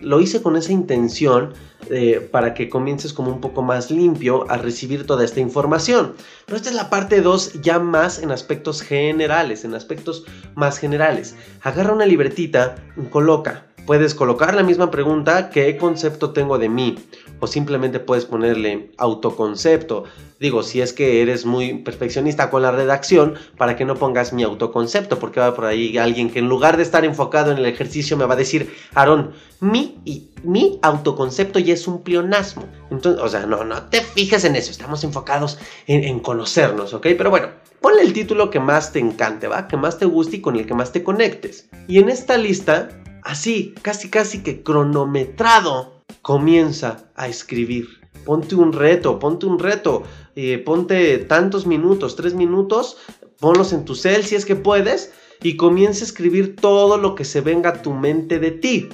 lo 0.00 0.20
hice 0.20 0.42
con 0.42 0.56
esa 0.56 0.72
intención 0.72 1.54
eh, 1.88 2.28
para 2.30 2.54
que 2.54 2.68
comiences 2.68 3.12
como 3.12 3.30
un 3.30 3.40
poco 3.40 3.62
más 3.62 3.90
limpio 3.90 4.44
a 4.50 4.56
recibir 4.56 5.06
toda 5.06 5.24
esta 5.24 5.40
información. 5.40 6.14
Pero 6.46 6.56
esta 6.56 6.70
es 6.70 6.74
la 6.74 6.90
parte 6.90 7.20
2 7.20 7.62
ya 7.62 7.78
más 7.78 8.20
en 8.20 8.32
aspectos 8.32 8.82
generales 8.82 9.64
en 9.64 9.74
aspectos 9.74 10.24
más 10.54 10.78
generales. 10.78 11.36
Agarra 11.62 11.94
una 11.94 12.06
libretita 12.06 12.76
coloca 13.10 13.71
Puedes 13.86 14.14
colocar 14.14 14.54
la 14.54 14.62
misma 14.62 14.92
pregunta, 14.92 15.50
¿qué 15.50 15.76
concepto 15.76 16.30
tengo 16.30 16.58
de 16.58 16.68
mí? 16.68 17.00
O 17.40 17.48
simplemente 17.48 17.98
puedes 17.98 18.24
ponerle 18.24 18.92
autoconcepto. 18.96 20.04
Digo, 20.38 20.62
si 20.62 20.80
es 20.80 20.92
que 20.92 21.20
eres 21.20 21.46
muy 21.46 21.74
perfeccionista 21.74 22.48
con 22.48 22.62
la 22.62 22.70
redacción, 22.70 23.34
para 23.56 23.74
que 23.74 23.84
no 23.84 23.96
pongas 23.96 24.32
mi 24.32 24.44
autoconcepto, 24.44 25.18
porque 25.18 25.40
va 25.40 25.54
por 25.54 25.64
ahí 25.64 25.98
alguien 25.98 26.30
que 26.30 26.38
en 26.38 26.48
lugar 26.48 26.76
de 26.76 26.84
estar 26.84 27.04
enfocado 27.04 27.50
en 27.50 27.58
el 27.58 27.66
ejercicio 27.66 28.16
me 28.16 28.24
va 28.24 28.34
a 28.34 28.36
decir, 28.36 28.72
Aarón, 28.94 29.32
mi, 29.58 30.00
y, 30.04 30.30
mi 30.44 30.78
autoconcepto 30.82 31.58
ya 31.58 31.74
es 31.74 31.88
un 31.88 32.04
plionasmo. 32.04 32.64
Entonces, 32.92 33.20
o 33.20 33.28
sea, 33.28 33.46
no, 33.46 33.64
no 33.64 33.82
te 33.86 34.00
fijes 34.00 34.44
en 34.44 34.54
eso, 34.54 34.70
estamos 34.70 35.02
enfocados 35.02 35.58
en, 35.88 36.04
en 36.04 36.20
conocernos, 36.20 36.94
¿ok? 36.94 37.08
Pero 37.18 37.30
bueno, 37.30 37.48
ponle 37.80 38.02
el 38.02 38.12
título 38.12 38.48
que 38.48 38.60
más 38.60 38.92
te 38.92 39.00
encante, 39.00 39.48
¿va? 39.48 39.66
Que 39.66 39.76
más 39.76 39.98
te 39.98 40.06
guste 40.06 40.36
y 40.36 40.40
con 40.40 40.54
el 40.54 40.66
que 40.66 40.74
más 40.74 40.92
te 40.92 41.02
conectes. 41.02 41.68
Y 41.88 41.98
en 41.98 42.08
esta 42.08 42.36
lista 42.36 43.01
así, 43.22 43.74
casi 43.82 44.08
casi 44.10 44.42
que 44.42 44.62
cronometrado, 44.62 46.02
comienza 46.22 47.10
a 47.14 47.28
escribir. 47.28 47.88
Ponte 48.24 48.54
un 48.54 48.72
reto, 48.72 49.18
ponte 49.18 49.46
un 49.46 49.58
reto, 49.58 50.04
eh, 50.36 50.58
ponte 50.58 51.18
tantos 51.18 51.66
minutos, 51.66 52.14
tres 52.14 52.34
minutos, 52.34 52.98
ponlos 53.40 53.72
en 53.72 53.84
tu 53.84 53.94
cel 53.94 54.24
si 54.24 54.36
es 54.36 54.44
que 54.44 54.54
puedes 54.54 55.12
y 55.42 55.56
comienza 55.56 56.04
a 56.04 56.06
escribir 56.06 56.54
todo 56.56 56.98
lo 56.98 57.14
que 57.14 57.24
se 57.24 57.40
venga 57.40 57.70
a 57.70 57.82
tu 57.82 57.92
mente 57.92 58.38
de 58.38 58.52
ti. 58.52 58.88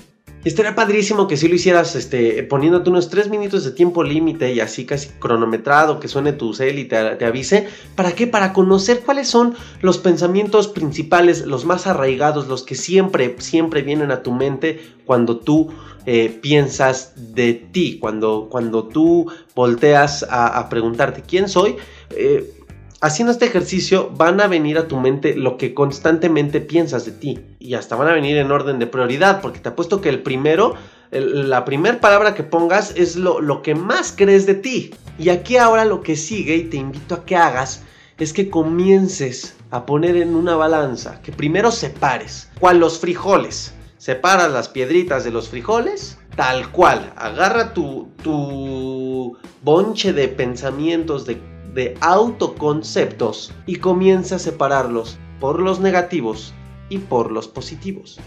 Estaría 0.48 0.74
padrísimo 0.74 1.26
que 1.26 1.37
si 1.37 1.48
lo 1.48 1.54
hicieras 1.54 1.94
este, 1.94 2.42
poniéndote 2.42 2.90
unos 2.90 3.08
3 3.11 3.28
minutos 3.28 3.64
de 3.64 3.70
tiempo 3.72 4.02
límite 4.02 4.52
y 4.52 4.61
así 4.61 4.84
casi 4.84 5.08
cronometrado, 5.18 6.00
que 6.00 6.08
suene 6.08 6.32
tu 6.32 6.54
cel 6.54 6.78
y 6.78 6.84
te, 6.84 6.96
avise. 6.96 7.68
¿Para 7.94 8.12
qué? 8.12 8.26
Para 8.26 8.52
conocer 8.52 9.00
cuáles 9.00 9.28
son 9.28 9.54
los 9.82 9.98
pensamientos 9.98 10.68
principales, 10.68 11.46
los 11.46 11.64
más 11.64 11.87
arraigados, 11.87 12.48
los 12.48 12.62
que 12.62 12.74
siempre, 12.74 13.37
siempre 13.38 13.82
vienen 13.82 14.11
a 14.11 14.22
tu 14.22 14.32
mente 14.32 14.80
cuando 15.04 15.38
tú 15.38 15.70
eh, 16.06 16.37
piensas 16.40 17.12
de 17.34 17.54
ti, 17.54 17.98
cuando, 17.98 18.48
cuando 18.50 18.84
tú 18.84 19.30
volteas 19.54 20.24
a, 20.28 20.58
a 20.58 20.68
preguntarte 20.68 21.22
quién 21.26 21.48
soy. 21.48 21.76
Eh, 22.11 22.58
haciendo 23.00 23.32
este 23.32 23.46
ejercicio 23.46 24.11
van 24.16 24.40
a 24.40 24.48
venir 24.48 24.78
a 24.78 24.88
tu 24.88 24.96
mente 24.96 25.37
lo 25.37 25.56
que 25.56 25.74
constantemente 25.74 26.61
piensas 26.61 27.04
de 27.04 27.12
ti 27.12 27.40
y 27.58 27.74
hasta 27.74 27.96
van 27.96 28.08
a 28.08 28.12
venir 28.12 28.37
en 28.37 28.50
orden 28.50 28.78
de 28.78 28.87
prioridad 28.87 29.40
porque 29.40 29.61
te 29.61 29.68
apuesto 29.68 30.00
que 30.00 30.08
el 30.08 30.22
primero, 30.22 30.74
la 31.11 31.64
primera 31.64 32.00
palabra 32.00 32.34
que 32.34 32.42
pongas 32.42 32.92
es 32.96 33.16
lo, 33.16 33.40
lo 33.40 33.62
que 33.62 33.74
más 33.74 34.12
crees 34.16 34.46
de 34.46 34.54
ti. 34.54 34.94
Y 35.18 35.30
aquí 35.30 35.56
ahora 35.56 35.84
lo 35.84 36.02
que 36.02 36.16
sigue 36.16 36.56
y 36.56 36.64
te 36.64 36.76
invito 36.76 37.14
a 37.14 37.24
que 37.24 37.37
hagas 37.37 37.82
es 38.18 38.32
que 38.32 38.50
comiences 38.50 39.56
a 39.70 39.87
poner 39.87 40.16
en 40.16 40.34
una 40.34 40.56
balanza, 40.56 41.20
que 41.22 41.30
primero 41.30 41.70
separes, 41.70 42.50
cual 42.58 42.78
los 42.78 42.98
frijoles. 42.98 43.74
Separas 43.96 44.52
las 44.52 44.68
piedritas 44.68 45.24
de 45.24 45.32
los 45.32 45.48
frijoles, 45.48 46.18
tal 46.37 46.70
cual. 46.70 47.12
Agarra 47.16 47.74
tu, 47.74 48.08
tu 48.22 49.37
bonche 49.62 50.12
de 50.12 50.28
pensamientos, 50.28 51.26
de 51.26 51.38
de 51.74 51.96
autoconceptos 52.00 53.52
y 53.66 53.76
comienza 53.76 54.37
a 54.37 54.40
separarlos 54.40 55.18
por 55.40 55.61
los 55.61 55.81
negativos 55.81 56.52
y 56.88 56.98
por 56.98 57.31
los 57.31 57.48
positivos. 57.48 58.18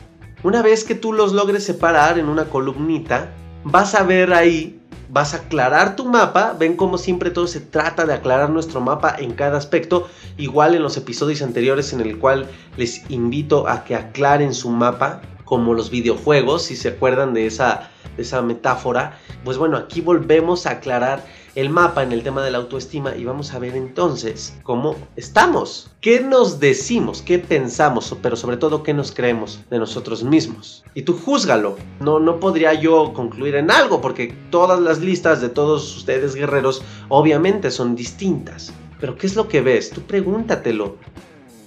Una 0.43 0.61
vez 0.61 0.83
que 0.83 0.95
tú 0.95 1.13
los 1.13 1.33
logres 1.33 1.63
separar 1.63 2.17
en 2.17 2.27
una 2.27 2.45
columnita, 2.45 3.31
vas 3.63 3.93
a 3.93 4.03
ver 4.03 4.33
ahí, 4.33 4.79
vas 5.09 5.33
a 5.33 5.37
aclarar 5.37 5.95
tu 5.95 6.05
mapa, 6.05 6.55
ven 6.57 6.75
como 6.75 6.97
siempre 6.97 7.29
todo 7.29 7.45
se 7.47 7.59
trata 7.59 8.05
de 8.05 8.13
aclarar 8.13 8.49
nuestro 8.49 8.81
mapa 8.81 9.15
en 9.19 9.33
cada 9.33 9.57
aspecto, 9.57 10.07
igual 10.37 10.73
en 10.73 10.83
los 10.83 10.97
episodios 10.97 11.41
anteriores 11.41 11.93
en 11.93 12.01
el 12.01 12.17
cual 12.17 12.47
les 12.77 13.09
invito 13.11 13.67
a 13.67 13.83
que 13.83 13.95
aclaren 13.95 14.53
su 14.53 14.69
mapa, 14.69 15.21
como 15.43 15.73
los 15.73 15.91
videojuegos, 15.91 16.63
si 16.63 16.77
se 16.77 16.87
acuerdan 16.87 17.33
de 17.33 17.45
esa, 17.45 17.91
de 18.15 18.23
esa 18.23 18.41
metáfora, 18.41 19.19
pues 19.43 19.57
bueno, 19.57 19.75
aquí 19.75 19.99
volvemos 19.99 20.65
a 20.65 20.71
aclarar 20.71 21.25
el 21.55 21.69
mapa 21.69 22.03
en 22.03 22.11
el 22.11 22.23
tema 22.23 22.43
de 22.43 22.51
la 22.51 22.59
autoestima 22.59 23.15
y 23.15 23.25
vamos 23.25 23.53
a 23.53 23.59
ver 23.59 23.75
entonces 23.75 24.55
cómo 24.63 24.95
estamos, 25.15 25.91
qué 25.99 26.21
nos 26.21 26.59
decimos, 26.59 27.21
qué 27.21 27.39
pensamos, 27.39 28.15
pero 28.21 28.35
sobre 28.35 28.57
todo 28.57 28.83
qué 28.83 28.93
nos 28.93 29.11
creemos 29.11 29.59
de 29.69 29.79
nosotros 29.79 30.23
mismos. 30.23 30.83
Y 30.93 31.03
tú 31.03 31.17
júzgalo. 31.17 31.77
No, 31.99 32.19
no 32.19 32.39
podría 32.39 32.73
yo 32.73 33.13
concluir 33.13 33.55
en 33.55 33.71
algo 33.71 34.01
porque 34.01 34.35
todas 34.49 34.79
las 34.79 34.99
listas 34.99 35.41
de 35.41 35.49
todos 35.49 35.95
ustedes 35.97 36.35
guerreros 36.35 36.81
obviamente 37.09 37.71
son 37.71 37.95
distintas. 37.95 38.73
Pero 38.99 39.17
¿qué 39.17 39.27
es 39.27 39.35
lo 39.35 39.47
que 39.47 39.61
ves? 39.61 39.89
Tú 39.89 40.01
pregúntatelo. 40.01 40.97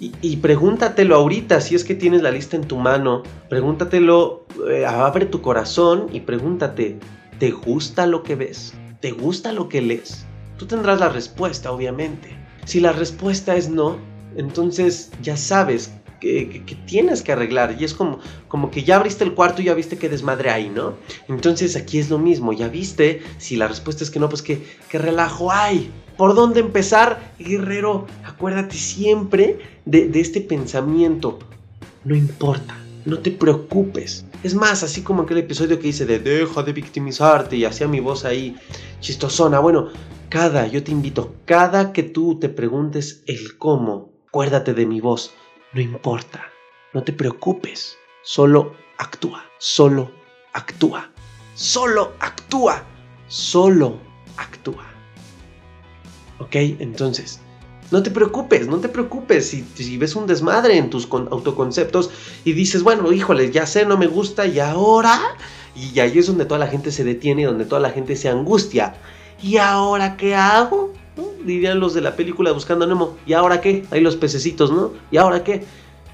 Y, 0.00 0.36
pregúntatelo 0.36 1.14
ahorita, 1.14 1.62
si 1.62 1.74
es 1.74 1.84
que 1.84 1.94
tienes 1.94 2.20
la 2.20 2.30
lista 2.30 2.56
en 2.56 2.66
tu 2.66 2.76
mano, 2.76 3.22
pregúntatelo, 3.48 4.44
eh, 4.68 4.84
abre 4.84 5.24
tu 5.24 5.40
corazón 5.40 6.08
y 6.12 6.20
pregúntate, 6.20 6.98
¿te 7.38 7.52
gusta 7.52 8.06
lo 8.06 8.22
que 8.22 8.34
ves? 8.34 8.74
¿Te 9.04 9.12
gusta 9.12 9.52
lo 9.52 9.68
que 9.68 9.82
lees? 9.82 10.24
Tú 10.56 10.64
tendrás 10.64 10.98
la 10.98 11.10
respuesta, 11.10 11.70
obviamente. 11.70 12.30
Si 12.64 12.80
la 12.80 12.90
respuesta 12.90 13.54
es 13.54 13.68
no, 13.68 13.98
entonces 14.34 15.10
ya 15.20 15.36
sabes 15.36 15.92
que, 16.22 16.64
tienes 16.86 17.20
que 17.20 17.32
arreglar. 17.32 17.76
Y 17.78 17.84
es 17.84 17.92
como, 17.92 18.18
como 18.48 18.70
que 18.70 18.82
ya 18.82 18.96
abriste 18.96 19.22
el 19.22 19.34
cuarto 19.34 19.60
y 19.60 19.66
ya 19.66 19.74
viste 19.74 19.98
que 19.98 20.08
desmadre 20.08 20.48
ahí, 20.48 20.70
¿no? 20.70 20.94
Entonces 21.28 21.76
aquí 21.76 21.98
es 21.98 22.08
lo 22.08 22.18
mismo. 22.18 22.54
Ya 22.54 22.68
viste, 22.68 23.20
si 23.36 23.56
la 23.56 23.68
respuesta 23.68 24.04
es 24.04 24.10
que 24.10 24.20
no, 24.20 24.30
pues 24.30 24.40
que, 24.40 24.64
relajo 24.90 25.52
hay. 25.52 25.90
¿Por 26.16 26.34
dónde 26.34 26.60
empezar? 26.60 27.34
Guerrero, 27.38 28.06
acuérdate 28.24 28.76
siempre 28.76 29.58
de, 29.84 30.08
de 30.08 30.20
este 30.20 30.40
pensamiento. 30.40 31.40
No 32.04 32.16
importa, 32.16 32.74
no 33.04 33.18
te 33.18 33.32
preocupes. 33.32 34.24
Es 34.44 34.54
más, 34.54 34.83
así 34.83 35.00
como 35.00 35.22
aquel 35.22 35.38
episodio 35.38 35.80
que 35.80 35.88
hice 35.88 36.04
de 36.04 36.18
deja 36.18 36.62
de 36.62 36.74
victimizarte 36.74 37.57
y 37.57 37.64
hacía 37.64 37.88
mi 37.88 38.00
voz 38.00 38.26
ahí 38.26 38.54
chistosona. 39.00 39.59
Bueno, 39.59 39.88
cada, 40.28 40.66
yo 40.66 40.85
te 40.85 40.90
invito, 40.90 41.35
cada 41.46 41.94
que 41.94 42.02
tú 42.02 42.38
te 42.38 42.50
preguntes 42.50 43.22
el 43.26 43.57
cómo, 43.57 44.12
acuérdate 44.28 44.74
de 44.74 44.85
mi 44.85 45.00
voz. 45.00 45.33
No 45.72 45.80
importa, 45.80 46.44
no 46.92 47.02
te 47.02 47.14
preocupes, 47.14 47.96
solo 48.22 48.74
actúa, 48.98 49.46
solo 49.57 50.11
actúa, 50.52 51.11
solo 51.54 52.12
actúa, 52.20 52.85
solo 53.28 53.98
actúa. 54.37 54.85
¿Ok? 56.38 56.57
Entonces, 56.80 57.40
no 57.94 58.02
te 58.02 58.11
preocupes, 58.11 58.66
no 58.66 58.78
te 58.78 58.88
preocupes 58.88 59.50
si, 59.50 59.96
ves 59.96 60.16
un 60.16 60.26
desmadre 60.26 60.76
en 60.76 60.90
tus 60.90 61.09
autoconceptos 61.12 62.11
y 62.44 62.52
dices, 62.52 62.83
bueno, 62.83 63.12
híjole, 63.12 63.52
ya 63.52 63.66
sé, 63.66 63.87
no 63.87 63.96
me 63.96 64.09
gusta 64.09 64.46
y 64.46 64.59
ahora... 64.59 65.20
Y 65.76 66.00
ahí 66.00 66.18
es 66.18 66.26
donde 66.26 66.44
toda 66.44 66.59
la 66.59 66.66
gente 66.66 66.90
se 66.90 67.04
detiene 67.04 67.44
donde 67.44 67.64
toda 67.64 67.80
la 67.80 67.90
gente 67.90 68.16
se 68.16 68.28
angustia. 68.28 68.96
¿Y 69.40 69.59
ahora 69.59 70.16
qué 70.16 70.35
hago? 70.35 70.92
Dirían 71.44 71.78
los 71.78 71.94
de 71.94 72.00
la 72.00 72.16
película 72.16 72.50
Buscando 72.50 72.85
a 72.85 72.88
Nemo. 72.88 73.16
¿Y 73.26 73.33
ahora 73.33 73.61
qué? 73.61 73.85
Ahí 73.92 74.00
los 74.00 74.16
pececitos, 74.16 74.72
¿no? 74.72 74.92
¿Y 75.12 75.16
ahora 75.16 75.44
qué? 75.44 75.64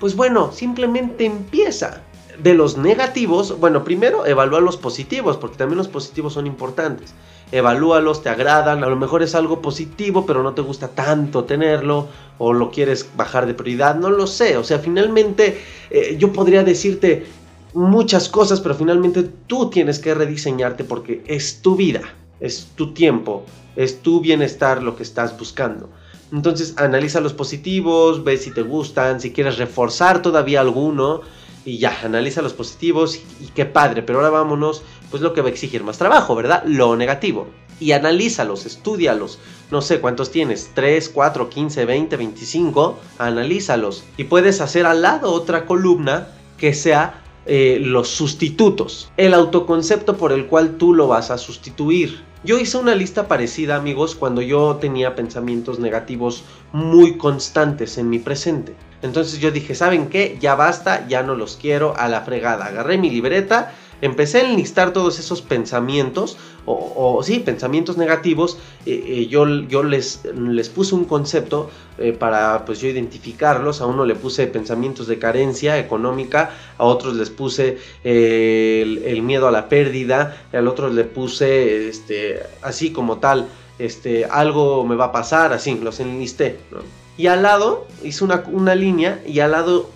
Pues 0.00 0.14
bueno, 0.14 0.52
simplemente 0.52 1.24
empieza. 1.24 2.02
De 2.42 2.54
los 2.54 2.76
negativos, 2.76 3.58
bueno, 3.58 3.84
primero 3.84 4.26
evalúa 4.26 4.60
los 4.60 4.76
positivos, 4.76 5.36
porque 5.36 5.56
también 5.56 5.78
los 5.78 5.88
positivos 5.88 6.34
son 6.34 6.46
importantes 6.46 7.14
evalúalos, 7.52 8.22
te 8.22 8.28
agradan, 8.28 8.84
a 8.84 8.88
lo 8.88 8.96
mejor 8.96 9.22
es 9.22 9.34
algo 9.34 9.60
positivo, 9.60 10.24
pero 10.26 10.42
no 10.42 10.54
te 10.54 10.62
gusta 10.62 10.88
tanto 10.88 11.44
tenerlo, 11.44 12.08
o 12.38 12.52
lo 12.52 12.70
quieres 12.70 13.08
bajar 13.16 13.46
de 13.46 13.54
prioridad, 13.54 13.96
no 13.96 14.10
lo 14.10 14.26
sé, 14.26 14.56
o 14.56 14.64
sea, 14.64 14.78
finalmente 14.78 15.60
eh, 15.90 16.16
yo 16.18 16.32
podría 16.32 16.62
decirte 16.62 17.26
muchas 17.74 18.28
cosas, 18.28 18.60
pero 18.60 18.74
finalmente 18.74 19.24
tú 19.46 19.70
tienes 19.70 19.98
que 19.98 20.14
rediseñarte 20.14 20.84
porque 20.84 21.22
es 21.26 21.60
tu 21.60 21.76
vida, 21.76 22.02
es 22.40 22.68
tu 22.76 22.94
tiempo, 22.94 23.44
es 23.76 24.00
tu 24.00 24.20
bienestar 24.20 24.82
lo 24.82 24.96
que 24.96 25.02
estás 25.02 25.36
buscando. 25.38 25.88
Entonces 26.32 26.74
analiza 26.76 27.20
los 27.20 27.32
positivos, 27.32 28.22
ve 28.22 28.36
si 28.36 28.52
te 28.52 28.62
gustan, 28.62 29.20
si 29.20 29.32
quieres 29.32 29.58
reforzar 29.58 30.22
todavía 30.22 30.60
alguno, 30.60 31.22
y 31.64 31.78
ya, 31.78 31.98
analiza 32.04 32.42
los 32.42 32.52
positivos 32.52 33.20
y, 33.40 33.46
qué 33.54 33.66
padre, 33.66 34.02
pero 34.02 34.18
ahora 34.18 34.30
vámonos, 34.30 34.82
pues 35.10 35.22
lo 35.22 35.32
que 35.32 35.42
va 35.42 35.48
a 35.48 35.50
exigir 35.50 35.84
más 35.84 35.98
trabajo, 35.98 36.34
¿verdad? 36.34 36.62
Lo 36.66 36.96
negativo. 36.96 37.48
Y 37.78 37.92
analízalos, 37.92 38.66
estudialos. 38.66 39.38
No 39.70 39.80
sé 39.80 40.00
cuántos 40.00 40.30
tienes, 40.30 40.70
3, 40.74 41.08
4, 41.08 41.48
15, 41.48 41.84
20, 41.84 42.16
25, 42.16 42.98
analízalos. 43.18 44.04
Y 44.16 44.24
puedes 44.24 44.60
hacer 44.60 44.86
al 44.86 45.02
lado 45.02 45.32
otra 45.32 45.64
columna 45.66 46.28
que 46.58 46.74
sea 46.74 47.22
eh, 47.46 47.78
los 47.80 48.08
sustitutos, 48.08 49.10
el 49.16 49.32
autoconcepto 49.32 50.16
por 50.16 50.32
el 50.32 50.46
cual 50.46 50.76
tú 50.76 50.94
lo 50.94 51.08
vas 51.08 51.30
a 51.30 51.38
sustituir. 51.38 52.22
Yo 52.42 52.58
hice 52.58 52.78
una 52.78 52.94
lista 52.94 53.28
parecida, 53.28 53.76
amigos, 53.76 54.14
cuando 54.14 54.40
yo 54.40 54.76
tenía 54.76 55.14
pensamientos 55.14 55.78
negativos 55.78 56.42
muy 56.72 57.16
constantes 57.16 57.98
en 57.98 58.08
mi 58.08 58.18
presente. 58.18 58.74
Entonces 59.02 59.40
yo 59.40 59.50
dije, 59.50 59.74
¿saben 59.74 60.08
qué? 60.08 60.36
Ya 60.40 60.54
basta, 60.54 61.06
ya 61.08 61.22
no 61.22 61.34
los 61.34 61.56
quiero 61.56 61.94
a 61.96 62.08
la 62.08 62.20
fregada. 62.22 62.66
Agarré 62.66 62.98
mi 62.98 63.10
libreta, 63.10 63.72
empecé 64.02 64.38
a 64.38 64.50
enlistar 64.50 64.92
todos 64.92 65.18
esos 65.18 65.40
pensamientos, 65.42 66.36
o, 66.66 67.20
sí, 67.24 67.40
pensamientos 67.40 67.96
negativos. 67.96 68.58
Eh, 68.86 69.02
eh, 69.06 69.26
yo 69.26 69.46
yo 69.62 69.82
les, 69.82 70.20
les 70.36 70.68
puse 70.68 70.94
un 70.94 71.04
concepto 71.04 71.70
eh, 71.98 72.12
para 72.12 72.64
pues 72.64 72.80
yo 72.80 72.88
identificarlos. 72.88 73.80
A 73.80 73.86
uno 73.86 74.04
le 74.04 74.14
puse 74.14 74.46
pensamientos 74.46 75.06
de 75.06 75.18
carencia 75.18 75.78
económica, 75.78 76.50
a 76.78 76.84
otros 76.84 77.16
les 77.16 77.30
puse 77.30 77.78
el, 78.04 79.22
miedo 79.22 79.48
a 79.48 79.50
la 79.50 79.68
pérdida, 79.68 80.44
al 80.52 80.68
otro 80.68 80.90
le 80.90 81.04
puse 81.04 81.88
este, 81.88 82.40
así 82.62 82.92
como 82.92 83.18
tal. 83.18 83.48
Este, 83.78 84.26
algo 84.26 84.84
me 84.84 84.94
va 84.94 85.06
a 85.06 85.12
pasar, 85.12 85.54
así, 85.54 85.74
los 85.82 86.00
enlisté. 86.00 86.58
Y 87.20 87.26
al 87.26 87.42
lado 87.42 87.86
hice 88.02 88.24
una, 88.24 88.74
línea 88.74 89.22
y 89.26 89.40
al 89.40 89.50
lado 89.50 89.90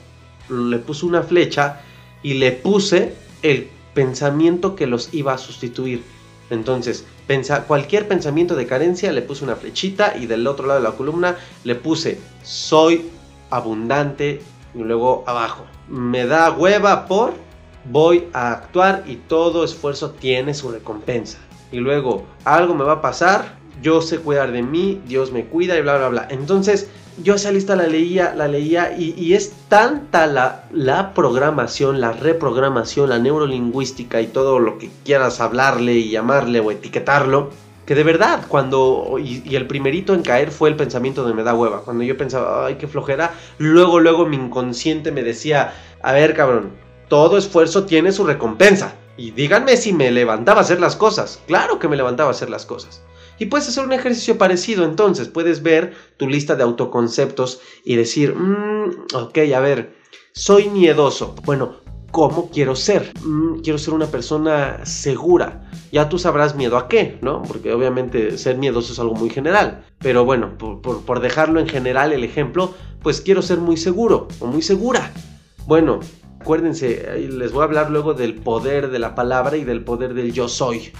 le 0.50 0.78
puse 0.78 1.06
una 1.06 1.22
flecha 1.22 1.80
y 2.22 2.34
le 2.34 2.52
puse 2.52 3.14
el 3.40 3.70
pensamiento 3.94 4.76
que 4.76 4.86
los 4.86 5.14
iba 5.14 5.32
a 5.32 5.38
sustituir. 5.38 6.02
Entonces, 6.50 7.06
pensa, 7.26 7.62
cualquier 7.62 8.08
pensamiento 8.08 8.56
de 8.56 8.66
carencia 8.66 9.10
le 9.10 9.22
puse 9.22 9.42
una 9.42 9.56
flechita 9.56 10.18
y 10.18 10.26
del 10.26 10.46
otro 10.46 10.66
lado 10.66 10.80
de 10.80 10.86
la 10.86 10.96
columna 10.96 11.38
le 11.64 11.76
puse 11.76 12.20
soy 12.42 13.06
abundante 13.48 14.42
y 14.74 14.80
luego 14.80 15.24
abajo. 15.26 15.64
Me 15.88 16.26
da 16.26 16.50
hueva 16.50 17.06
por 17.06 17.32
voy 17.90 18.28
a 18.34 18.52
actuar 18.52 19.04
y 19.06 19.16
todo 19.16 19.64
esfuerzo 19.64 20.10
tiene 20.10 20.52
su 20.52 20.70
recompensa. 20.70 21.38
Y 21.72 21.78
luego 21.78 22.26
algo 22.44 22.74
me 22.74 22.84
va 22.84 22.92
a 22.92 23.00
pasar, 23.00 23.56
yo 23.80 24.02
sé 24.02 24.18
cuidar 24.18 24.52
de 24.52 24.62
mí, 24.62 25.00
Dios 25.06 25.32
me 25.32 25.46
cuida 25.46 25.78
y 25.78 25.80
bla 25.80 25.96
bla 25.96 26.08
bla. 26.08 26.28
Entonces, 26.28 26.90
yo 27.22 27.34
esa 27.34 27.52
lista 27.52 27.76
la 27.76 27.86
leía, 27.86 28.34
la 28.34 28.48
leía 28.48 28.96
y, 28.96 29.34
es 29.34 29.52
tanta 29.68 30.26
la, 30.26 30.64
la, 30.72 31.14
programación, 31.14 32.00
la 32.00 32.12
reprogramación, 32.12 33.10
la 33.10 33.18
neurolingüística 33.18 34.20
y 34.20 34.26
todo 34.26 34.58
lo 34.58 34.78
que 34.78 34.90
quieras 35.04 35.40
hablarle 35.40 35.94
y 35.94 36.10
llamarle 36.10 36.60
o 36.60 36.70
etiquetarlo, 36.70 37.50
que 37.86 37.94
de 37.94 38.02
verdad, 38.02 38.46
cuando, 38.48 39.18
y, 39.22 39.54
el 39.54 39.66
primerito 39.66 40.14
en 40.14 40.22
caer 40.22 40.50
fue 40.50 40.68
el 40.68 40.76
pensamiento 40.76 41.24
de 41.26 41.34
me 41.34 41.42
da 41.42 41.54
hueva, 41.54 41.82
cuando 41.82 42.02
yo 42.02 42.16
pensaba, 42.16 42.66
ay, 42.66 42.76
qué 42.76 42.88
flojera, 42.88 43.32
luego, 43.58 44.00
luego 44.00 44.26
mi 44.26 44.36
inconsciente 44.36 45.12
me 45.12 45.22
decía, 45.22 45.74
a 46.02 46.12
ver, 46.12 46.34
cabrón, 46.34 46.70
todo 47.08 47.36
esfuerzo 47.36 47.84
tiene 47.84 48.12
su 48.12 48.24
recompensa. 48.24 48.94
Y 49.16 49.30
díganme 49.30 49.76
si 49.76 49.92
me 49.92 50.10
levantaba 50.10 50.58
a 50.58 50.62
hacer 50.62 50.80
las 50.80 50.96
cosas. 50.96 51.40
Claro 51.46 51.78
que 51.78 51.86
me 51.86 51.96
levantaba 51.96 52.30
a 52.30 52.32
hacer 52.32 52.50
las 52.50 52.66
cosas. 52.66 53.00
Y 53.38 53.46
puedes 53.46 53.68
hacer 53.68 53.84
un 53.84 53.92
ejercicio 53.92 54.38
parecido 54.38 54.84
entonces. 54.84 55.28
Puedes 55.28 55.62
ver 55.62 55.94
tu 56.16 56.28
lista 56.28 56.54
de 56.56 56.62
autoconceptos 56.62 57.60
y 57.84 57.96
decir, 57.96 58.34
mmm, 58.34 58.90
ok, 59.14 59.38
a 59.54 59.60
ver, 59.60 59.94
soy 60.32 60.68
miedoso. 60.68 61.34
Bueno, 61.44 61.76
¿cómo 62.10 62.48
quiero 62.50 62.76
ser? 62.76 63.12
Mm, 63.24 63.60
quiero 63.60 63.78
ser 63.78 63.92
una 63.94 64.06
persona 64.06 64.86
segura. 64.86 65.68
Ya 65.90 66.08
tú 66.08 66.18
sabrás 66.18 66.54
miedo 66.54 66.76
a 66.76 66.86
qué, 66.86 67.18
¿no? 67.22 67.42
Porque 67.42 67.72
obviamente 67.72 68.38
ser 68.38 68.56
miedoso 68.56 68.92
es 68.92 68.98
algo 68.98 69.14
muy 69.14 69.30
general. 69.30 69.84
Pero 69.98 70.24
bueno, 70.24 70.56
por, 70.56 70.80
por 70.80 71.20
dejarlo 71.20 71.58
en 71.58 71.68
general 71.68 72.12
el 72.12 72.22
ejemplo, 72.22 72.72
pues 73.02 73.20
quiero 73.20 73.42
ser 73.42 73.58
muy 73.58 73.76
seguro 73.76 74.28
o 74.38 74.46
muy 74.46 74.62
segura. 74.62 75.12
Bueno, 75.66 76.00
acuérdense, 76.40 77.26
les 77.30 77.52
voy 77.52 77.62
a 77.62 77.64
hablar 77.64 77.90
luego 77.90 78.14
del 78.14 78.34
poder 78.34 78.90
de 78.90 78.98
la 78.98 79.14
palabra 79.14 79.56
y 79.56 79.64
del 79.64 79.82
poder 79.82 80.14
del 80.14 80.32
yo 80.32 80.48
soy. 80.48 80.92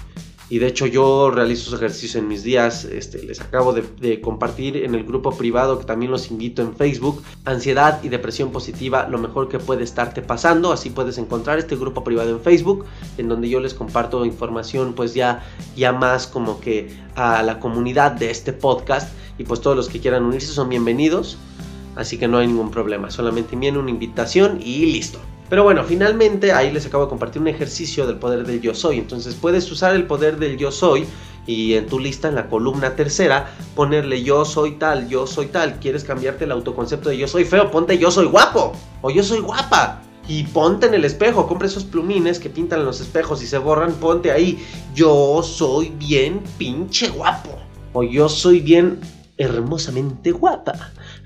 Y 0.47 0.59
de 0.59 0.67
hecho 0.67 0.85
yo 0.85 1.31
realizo 1.31 1.63
esos 1.63 1.73
ejercicios 1.79 2.15
en 2.15 2.27
mis 2.27 2.43
días, 2.43 2.85
este, 2.85 3.23
les 3.23 3.41
acabo 3.41 3.73
de, 3.73 4.21
compartir 4.21 4.77
en 4.77 4.93
el 4.93 5.03
grupo 5.03 5.35
privado 5.35 5.79
que 5.79 5.85
también 5.85 6.11
los 6.11 6.29
invito 6.29 6.61
en 6.61 6.75
Facebook, 6.75 7.23
ansiedad 7.45 8.03
y 8.03 8.09
depresión 8.09 8.51
positiva, 8.51 9.07
lo 9.09 9.17
mejor 9.17 9.49
que 9.49 9.57
puede 9.57 9.83
estarte 9.83 10.21
pasando, 10.21 10.71
así 10.71 10.91
puedes 10.91 11.17
encontrar 11.17 11.57
este 11.57 11.75
grupo 11.75 12.03
privado 12.03 12.29
en 12.29 12.39
Facebook, 12.39 12.85
en 13.17 13.27
donde 13.27 13.49
yo 13.49 13.59
les 13.59 13.73
comparto 13.73 14.23
información 14.23 14.93
pues 14.93 15.15
ya, 15.15 15.43
ya 15.75 15.91
más 15.91 16.27
como 16.27 16.59
que 16.59 16.95
a 17.15 17.41
la 17.41 17.59
comunidad 17.59 18.11
de 18.11 18.29
este 18.29 18.53
podcast. 18.53 19.11
Y 19.37 19.43
pues 19.43 19.59
todos 19.59 19.75
los 19.75 19.89
que 19.89 19.99
quieran 19.99 20.23
unirse 20.23 20.53
son 20.53 20.69
bienvenidos, 20.69 21.37
así 21.95 22.17
que 22.17 22.27
no 22.27 22.37
hay 22.37 22.47
ningún 22.47 22.71
problema, 22.71 23.11
solamente 23.11 23.55
envíen 23.55 23.75
una 23.77 23.89
invitación 23.89 24.61
y 24.63 24.85
listo. 24.85 25.19
Pero 25.49 25.63
bueno, 25.63 25.83
finalmente 25.83 26.51
ahí 26.51 26.71
les 26.71 26.85
acabo 26.85 27.03
de 27.03 27.09
compartir 27.09 27.41
un 27.41 27.47
ejercicio 27.47 28.07
del 28.07 28.17
poder 28.17 28.45
del 28.45 28.61
yo 28.61 28.73
soy. 28.73 28.97
Entonces 28.97 29.35
puedes 29.35 29.71
usar 29.71 29.95
el 29.95 30.05
poder 30.05 30.37
del 30.37 30.57
yo 30.57 30.71
soy 30.71 31.05
y 31.45 31.75
en 31.75 31.85
tu 31.85 31.99
lista, 31.99 32.27
en 32.27 32.35
la 32.35 32.49
columna 32.49 32.95
tercera, 32.95 33.51
ponerle 33.75 34.23
yo 34.23 34.45
soy 34.45 34.71
tal, 34.73 35.07
yo 35.07 35.27
soy 35.27 35.47
tal. 35.47 35.79
¿Quieres 35.79 36.03
cambiarte 36.03 36.45
el 36.45 36.51
autoconcepto 36.51 37.09
de 37.09 37.17
yo 37.17 37.27
soy 37.27 37.45
feo? 37.45 37.69
Ponte 37.69 37.97
yo 37.97 38.09
soy 38.09 38.25
guapo 38.25 38.73
o 39.01 39.11
yo 39.11 39.23
soy 39.23 39.39
guapa. 39.39 40.01
Y 40.27 40.43
ponte 40.45 40.87
en 40.87 40.95
el 40.95 41.05
espejo, 41.05 41.47
compra 41.47 41.67
esos 41.67 41.83
plumines 41.83 42.39
que 42.39 42.49
pintan 42.49 42.79
en 42.79 42.85
los 42.85 42.99
espejos 42.99 43.43
y 43.43 43.47
se 43.47 43.59
borran, 43.59 43.93
ponte 43.93 44.31
ahí, 44.31 44.65
yo 44.95 45.43
soy 45.43 45.89
bien 45.99 46.41
pinche 46.57 47.09
guapo. 47.09 47.59
O 47.93 48.01
yo 48.01 48.27
soy 48.27 48.59
bien 48.59 48.99
hermosamente 49.37 50.31
guapa. 50.31 50.73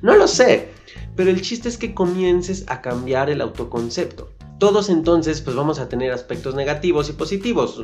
No 0.02 0.16
lo 0.16 0.28
sé, 0.28 0.74
pero 1.20 1.32
el 1.32 1.42
chiste 1.42 1.68
es 1.68 1.78
que 1.78 1.94
comiences 1.94 2.64
a 2.68 2.82
cambiar 2.82 3.30
el 3.30 3.42
autoconcepto. 3.42 4.30
Todos 4.58 4.88
entonces 4.88 5.42
pues 5.42 5.54
vamos 5.54 5.78
a 5.80 5.90
tener 5.90 6.14
aspectos 6.14 6.56
negativos 6.56 7.10
y 7.10 7.12
positivos. 7.12 7.76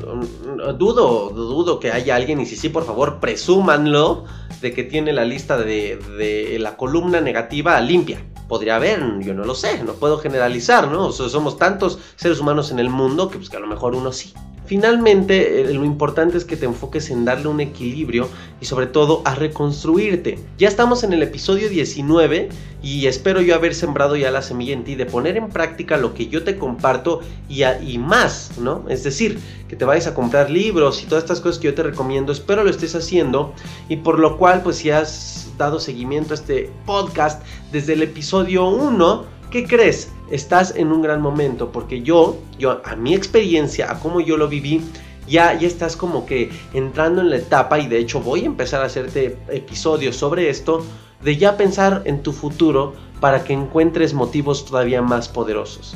Dudo, 0.78 1.28
dudo 1.28 1.78
que 1.78 1.92
haya 1.92 2.16
alguien, 2.16 2.40
y 2.40 2.46
si 2.46 2.56
sí, 2.56 2.70
por 2.70 2.86
favor, 2.86 3.20
presúmanlo, 3.20 4.24
de 4.62 4.72
que 4.72 4.84
tiene 4.84 5.12
la 5.12 5.26
lista 5.26 5.58
de, 5.58 6.56
la 6.58 6.78
columna 6.78 7.20
negativa 7.20 7.78
limpia. 7.82 8.24
Podría 8.48 8.76
haber, 8.76 9.02
yo 9.20 9.34
no 9.34 9.44
lo 9.44 9.54
sé, 9.54 9.82
no 9.84 9.92
puedo 9.92 10.16
generalizar, 10.16 10.88
¿no? 10.88 11.12
somos 11.12 11.58
tantos 11.58 11.98
seres 12.16 12.40
humanos 12.40 12.70
en 12.70 12.78
el 12.78 12.88
mundo 12.88 13.28
que 13.28 13.36
pues 13.36 13.50
que 13.50 13.58
a 13.58 13.60
lo 13.60 13.66
mejor 13.66 13.94
uno 13.94 14.12
sí. 14.12 14.32
Finalmente, 14.66 15.60
eh, 15.60 15.74
lo 15.74 15.84
importante 15.84 16.36
es 16.36 16.44
que 16.44 16.56
te 16.56 16.66
enfoques 16.66 17.10
en 17.10 17.24
darle 17.24 17.48
un 17.48 17.60
equilibrio 17.60 18.28
y 18.60 18.66
sobre 18.66 18.86
todo 18.86 19.22
a 19.24 19.34
reconstruirte. 19.34 20.38
Ya 20.58 20.68
estamos 20.68 21.04
en 21.04 21.12
el 21.12 21.22
episodio 21.22 21.68
19 21.68 22.48
y 22.82 23.06
espero 23.06 23.40
yo 23.40 23.54
haber 23.54 23.74
sembrado 23.74 24.16
ya 24.16 24.30
la 24.30 24.42
semilla 24.42 24.72
en 24.72 24.84
ti 24.84 24.96
de 24.96 25.06
poner 25.06 25.36
en 25.36 25.48
práctica 25.48 25.96
lo 25.96 26.14
que 26.14 26.26
yo 26.28 26.42
te 26.42 26.58
comparto 26.58 27.20
y, 27.48 27.62
y 27.64 27.98
más, 27.98 28.58
¿no? 28.58 28.84
Es 28.88 29.04
decir, 29.04 29.38
que 29.68 29.76
te 29.76 29.84
vayas 29.84 30.06
a 30.08 30.14
comprar 30.14 30.50
libros 30.50 31.02
y 31.02 31.06
todas 31.06 31.24
estas 31.24 31.40
cosas 31.40 31.58
que 31.58 31.66
yo 31.66 31.74
te 31.74 31.82
recomiendo, 31.82 32.32
espero 32.32 32.64
lo 32.64 32.70
estés 32.70 32.94
haciendo 32.94 33.54
y 33.88 33.96
por 33.96 34.18
lo 34.18 34.36
cual 34.36 34.62
pues 34.62 34.76
si 34.76 34.90
has 34.90 35.48
dado 35.58 35.80
seguimiento 35.80 36.34
a 36.34 36.36
este 36.36 36.70
podcast 36.84 37.42
desde 37.72 37.94
el 37.94 38.02
episodio 38.02 38.68
1, 38.68 39.35
¿qué 39.50 39.64
crees? 39.64 40.12
Estás 40.30 40.74
en 40.76 40.92
un 40.92 41.02
gran 41.02 41.22
momento 41.22 41.70
porque 41.70 42.02
yo, 42.02 42.38
yo 42.58 42.80
a 42.84 42.96
mi 42.96 43.14
experiencia, 43.14 43.90
a 43.90 44.00
cómo 44.00 44.20
yo 44.20 44.36
lo 44.36 44.48
viví, 44.48 44.82
ya, 45.26 45.54
ya 45.58 45.66
estás 45.66 45.96
como 45.96 46.26
que 46.26 46.50
entrando 46.72 47.20
en 47.20 47.30
la 47.30 47.36
etapa 47.36 47.78
y 47.78 47.86
de 47.88 47.98
hecho 47.98 48.20
voy 48.20 48.42
a 48.42 48.46
empezar 48.46 48.82
a 48.82 48.86
hacerte 48.86 49.38
episodios 49.48 50.16
sobre 50.16 50.50
esto, 50.50 50.84
de 51.22 51.36
ya 51.36 51.56
pensar 51.56 52.02
en 52.04 52.22
tu 52.22 52.32
futuro 52.32 52.94
para 53.20 53.44
que 53.44 53.52
encuentres 53.52 54.14
motivos 54.14 54.64
todavía 54.64 55.02
más 55.02 55.28
poderosos. 55.28 55.94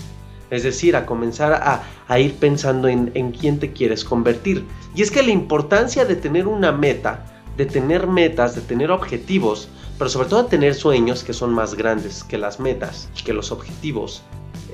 Es 0.51 0.65
decir, 0.65 0.97
a 0.97 1.07
comenzar 1.07 1.53
a, 1.53 1.83
a 2.09 2.19
ir 2.19 2.35
pensando 2.35 2.89
en, 2.89 3.13
en 3.15 3.31
quién 3.31 3.61
te 3.61 3.73
quieres 3.73 4.05
convertir. 4.05 4.65
Y 4.97 5.03
es 5.03 5.11
que 5.13 5.23
la 5.23 5.31
importancia 5.31 6.05
de 6.05 6.17
tener 6.17 6.49
una 6.49 6.73
meta, 6.73 7.25
de 7.57 7.67
tener 7.67 8.09
metas, 8.09 8.57
de 8.57 8.63
tener 8.63 8.91
objetivos, 8.91 9.69
pero 10.01 10.09
sobre 10.09 10.31
todo 10.31 10.47
tener 10.47 10.75
sueños 10.75 11.23
que 11.23 11.35
son 11.35 11.53
más 11.53 11.75
grandes 11.75 12.25
que 12.25 12.39
las 12.39 12.59
metas, 12.59 13.11
que 13.23 13.35
los 13.35 13.53
objetivos. 13.53 14.23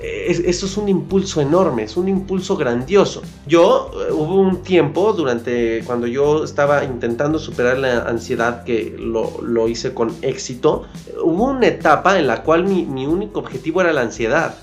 eso 0.01 0.67
es 0.67 0.77
un 0.77 0.89
impulso 0.89 1.41
enorme, 1.41 1.83
es 1.83 1.97
un 1.97 2.07
impulso 2.07 2.57
grandioso. 2.57 3.23
Yo 3.45 3.91
eh, 3.93 4.13
hubo 4.13 4.37
un 4.37 4.63
tiempo 4.63 5.13
durante 5.15 5.83
cuando 5.85 6.07
yo 6.07 6.45
estaba 6.45 6.85
intentando 6.85 7.41
superar 7.41 7.77
la 7.79 8.03
ansiedad 8.03 8.63
que 8.63 8.95
lo, 8.97 9.67
hice 9.67 9.93
con 9.95 10.15
éxito, 10.23 10.85
hubo 11.21 11.47
una 11.47 11.67
etapa 11.67 12.21
en 12.21 12.29
la 12.29 12.45
cual 12.45 12.63
mi, 12.63 12.87
mi 12.87 13.05
único 13.09 13.41
objetivo 13.41 13.81
era 13.81 13.93
la 13.93 14.03
ansiedad. 14.03 14.55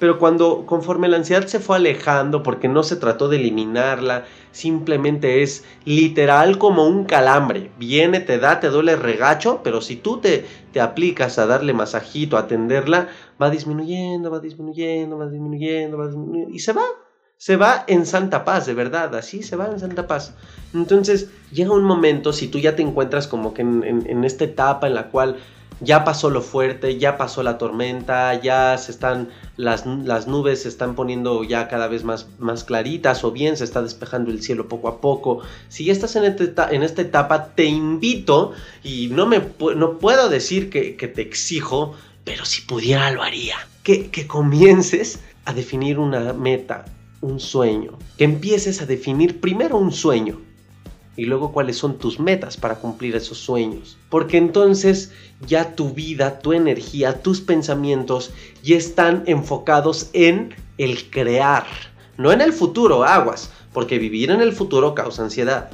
Pero 0.00 0.18
cuando 0.18 0.64
conforme 0.64 1.08
la 1.08 1.18
ansiedad 1.18 1.46
se 1.46 1.60
fue 1.60 1.76
alejando 1.76 2.42
porque 2.42 2.68
no 2.68 2.82
se 2.82 2.96
trató 2.96 3.28
de 3.28 3.36
eliminarla, 3.36 4.24
simplemente 4.50 5.42
es 5.42 5.62
literal 5.84 6.56
como 6.56 6.86
un 6.86 7.04
calambre. 7.04 7.70
Viene, 7.78 8.20
te 8.20 8.38
da, 8.38 8.60
te 8.60 8.68
duele 8.68 8.96
regacho, 8.96 9.60
pero 9.62 9.82
si 9.82 9.96
tú 9.96 10.16
te, 10.16 10.46
te 10.72 10.80
aplicas 10.80 11.38
a 11.38 11.44
darle 11.44 11.74
masajito, 11.74 12.38
a 12.38 12.40
atenderla, 12.40 13.08
va 13.40 13.50
disminuyendo, 13.50 14.30
va 14.30 14.40
disminuyendo, 14.40 15.18
va 15.18 15.28
disminuyendo, 15.28 15.98
va 15.98 16.06
disminuyendo, 16.06 16.50
y 16.50 16.58
se 16.60 16.72
va. 16.72 16.84
Se 17.36 17.56
va 17.56 17.84
en 17.86 18.04
santa 18.04 18.44
paz, 18.44 18.66
de 18.66 18.74
verdad, 18.74 19.14
así 19.14 19.42
se 19.42 19.56
va 19.56 19.66
en 19.66 19.80
santa 19.80 20.06
paz. 20.06 20.34
Entonces 20.74 21.30
llega 21.50 21.72
un 21.72 21.84
momento, 21.84 22.34
si 22.34 22.48
tú 22.48 22.58
ya 22.58 22.76
te 22.76 22.82
encuentras 22.82 23.26
como 23.28 23.54
que 23.54 23.62
en, 23.62 23.82
en 24.06 24.24
esta 24.24 24.44
etapa 24.44 24.86
en 24.86 24.94
la 24.94 25.08
cual 25.08 25.36
ya 25.80 26.04
pasó 26.04 26.30
lo 26.30 26.42
fuerte, 26.42 26.98
ya 26.98 27.16
pasó 27.16 27.42
la 27.42 27.56
tormenta, 27.56 28.40
ya 28.40 28.76
se 28.76 28.92
están, 28.92 29.30
las, 29.56 29.86
las, 29.86 30.26
nubes 30.26 30.62
se 30.62 30.68
están 30.68 30.94
poniendo 30.94 31.42
ya 31.44 31.68
cada 31.68 31.88
vez 31.88 32.04
más, 32.04 32.28
más 32.38 32.64
claritas 32.64 33.24
o 33.24 33.32
bien 33.32 33.56
se 33.56 33.64
está 33.64 33.82
despejando 33.82 34.30
el 34.30 34.42
cielo 34.42 34.68
poco 34.68 34.88
a 34.88 35.00
poco. 35.00 35.40
Si 35.68 35.84
ya 35.84 35.92
estás 35.92 36.16
en, 36.16 36.24
esta, 36.24 36.70
en 36.70 36.82
esta 36.82 37.02
etapa, 37.02 37.54
te 37.54 37.64
invito, 37.64 38.52
y 38.82 39.08
no, 39.08 39.26
me, 39.26 39.42
no 39.76 39.98
puedo 39.98 40.28
decir 40.28 40.70
que, 40.70 40.96
que 40.96 41.08
te 41.08 41.22
exijo, 41.22 41.94
pero 42.24 42.44
si 42.44 42.62
pudiera 42.62 43.10
lo 43.10 43.22
haría, 43.22 43.56
que, 43.82 44.10
que 44.10 44.26
comiences 44.26 45.20
a 45.46 45.54
definir 45.54 45.98
una 45.98 46.32
meta, 46.34 46.84
un 47.22 47.40
sueño, 47.40 47.98
que 48.18 48.24
empieces 48.24 48.82
a 48.82 48.86
definir 48.86 49.40
primero 49.40 49.78
un 49.78 49.92
sueño 49.92 50.40
y 51.16 51.26
luego 51.26 51.52
cuáles 51.52 51.76
son 51.76 51.98
tus 51.98 52.20
metas 52.20 52.56
para 52.56 52.76
cumplir 52.76 53.16
esos 53.16 53.38
sueños. 53.38 53.98
Porque 54.08 54.38
entonces 54.38 55.12
ya 55.46 55.74
tu 55.74 55.90
vida, 55.90 56.38
tu 56.40 56.52
energía, 56.52 57.22
tus 57.22 57.40
pensamientos 57.40 58.32
ya 58.62 58.76
están 58.76 59.24
enfocados 59.26 60.10
en 60.12 60.54
el 60.78 61.10
crear, 61.10 61.66
no 62.16 62.32
en 62.32 62.40
el 62.40 62.52
futuro, 62.52 63.04
aguas, 63.04 63.50
porque 63.72 63.98
vivir 63.98 64.30
en 64.30 64.40
el 64.40 64.52
futuro 64.52 64.94
causa 64.94 65.22
ansiedad. 65.22 65.70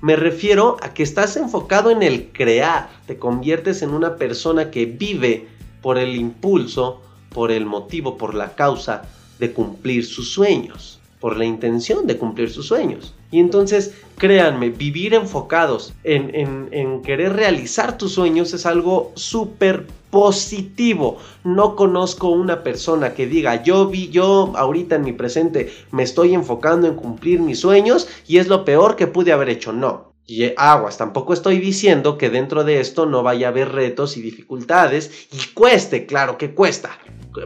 Me 0.00 0.16
refiero 0.16 0.76
a 0.80 0.94
que 0.94 1.02
estás 1.02 1.36
enfocado 1.36 1.90
en 1.90 2.02
el 2.02 2.32
crear, 2.32 2.88
te 3.06 3.18
conviertes 3.18 3.82
en 3.82 3.90
una 3.90 4.16
persona 4.16 4.70
que 4.70 4.86
vive 4.86 5.48
por 5.82 5.98
el 5.98 6.16
impulso, 6.16 7.02
por 7.28 7.50
el 7.50 7.66
motivo, 7.66 8.16
por 8.16 8.34
la 8.34 8.54
causa 8.54 9.02
de 9.38 9.52
cumplir 9.52 10.06
sus 10.06 10.32
sueños 10.32 10.99
por 11.20 11.36
la 11.36 11.44
intención 11.44 12.06
de 12.06 12.16
cumplir 12.16 12.50
sus 12.50 12.66
sueños. 12.66 13.14
Y 13.30 13.38
entonces, 13.38 13.94
créanme, 14.16 14.70
vivir 14.70 15.14
enfocados 15.14 15.92
en, 16.02 17.02
querer 17.02 17.34
realizar 17.34 17.98
tus 17.98 18.12
sueños 18.14 18.52
es 18.54 18.66
algo 18.66 19.12
súper 19.14 19.86
positivo. 20.10 21.18
No 21.44 21.76
conozco 21.76 22.30
una 22.30 22.64
persona 22.64 23.14
que 23.14 23.26
diga, 23.26 23.62
yo 23.62 23.86
vi, 23.86 24.08
yo 24.08 24.52
ahorita 24.56 24.96
en 24.96 25.04
mi 25.04 25.12
presente 25.12 25.72
me 25.92 26.02
estoy 26.02 26.34
enfocando 26.34 26.88
en 26.88 26.94
cumplir 26.94 27.40
mis 27.40 27.60
sueños 27.60 28.08
y 28.26 28.38
es 28.38 28.48
lo 28.48 28.64
peor 28.64 28.96
que 28.96 29.06
pude 29.06 29.32
haber 29.32 29.50
hecho. 29.50 29.72
No. 29.72 30.10
Y 30.26 30.44
eh, 30.44 30.54
aguas, 30.56 30.96
tampoco 30.96 31.34
estoy 31.34 31.58
diciendo 31.58 32.16
que 32.16 32.30
dentro 32.30 32.64
de 32.64 32.80
esto 32.80 33.04
no 33.04 33.22
vaya 33.22 33.48
a 33.48 33.50
haber 33.50 33.72
retos 33.72 34.16
y 34.16 34.22
dificultades 34.22 35.28
y 35.32 35.52
cueste, 35.54 36.06
claro 36.06 36.38
que 36.38 36.54
cuesta, 36.54 36.98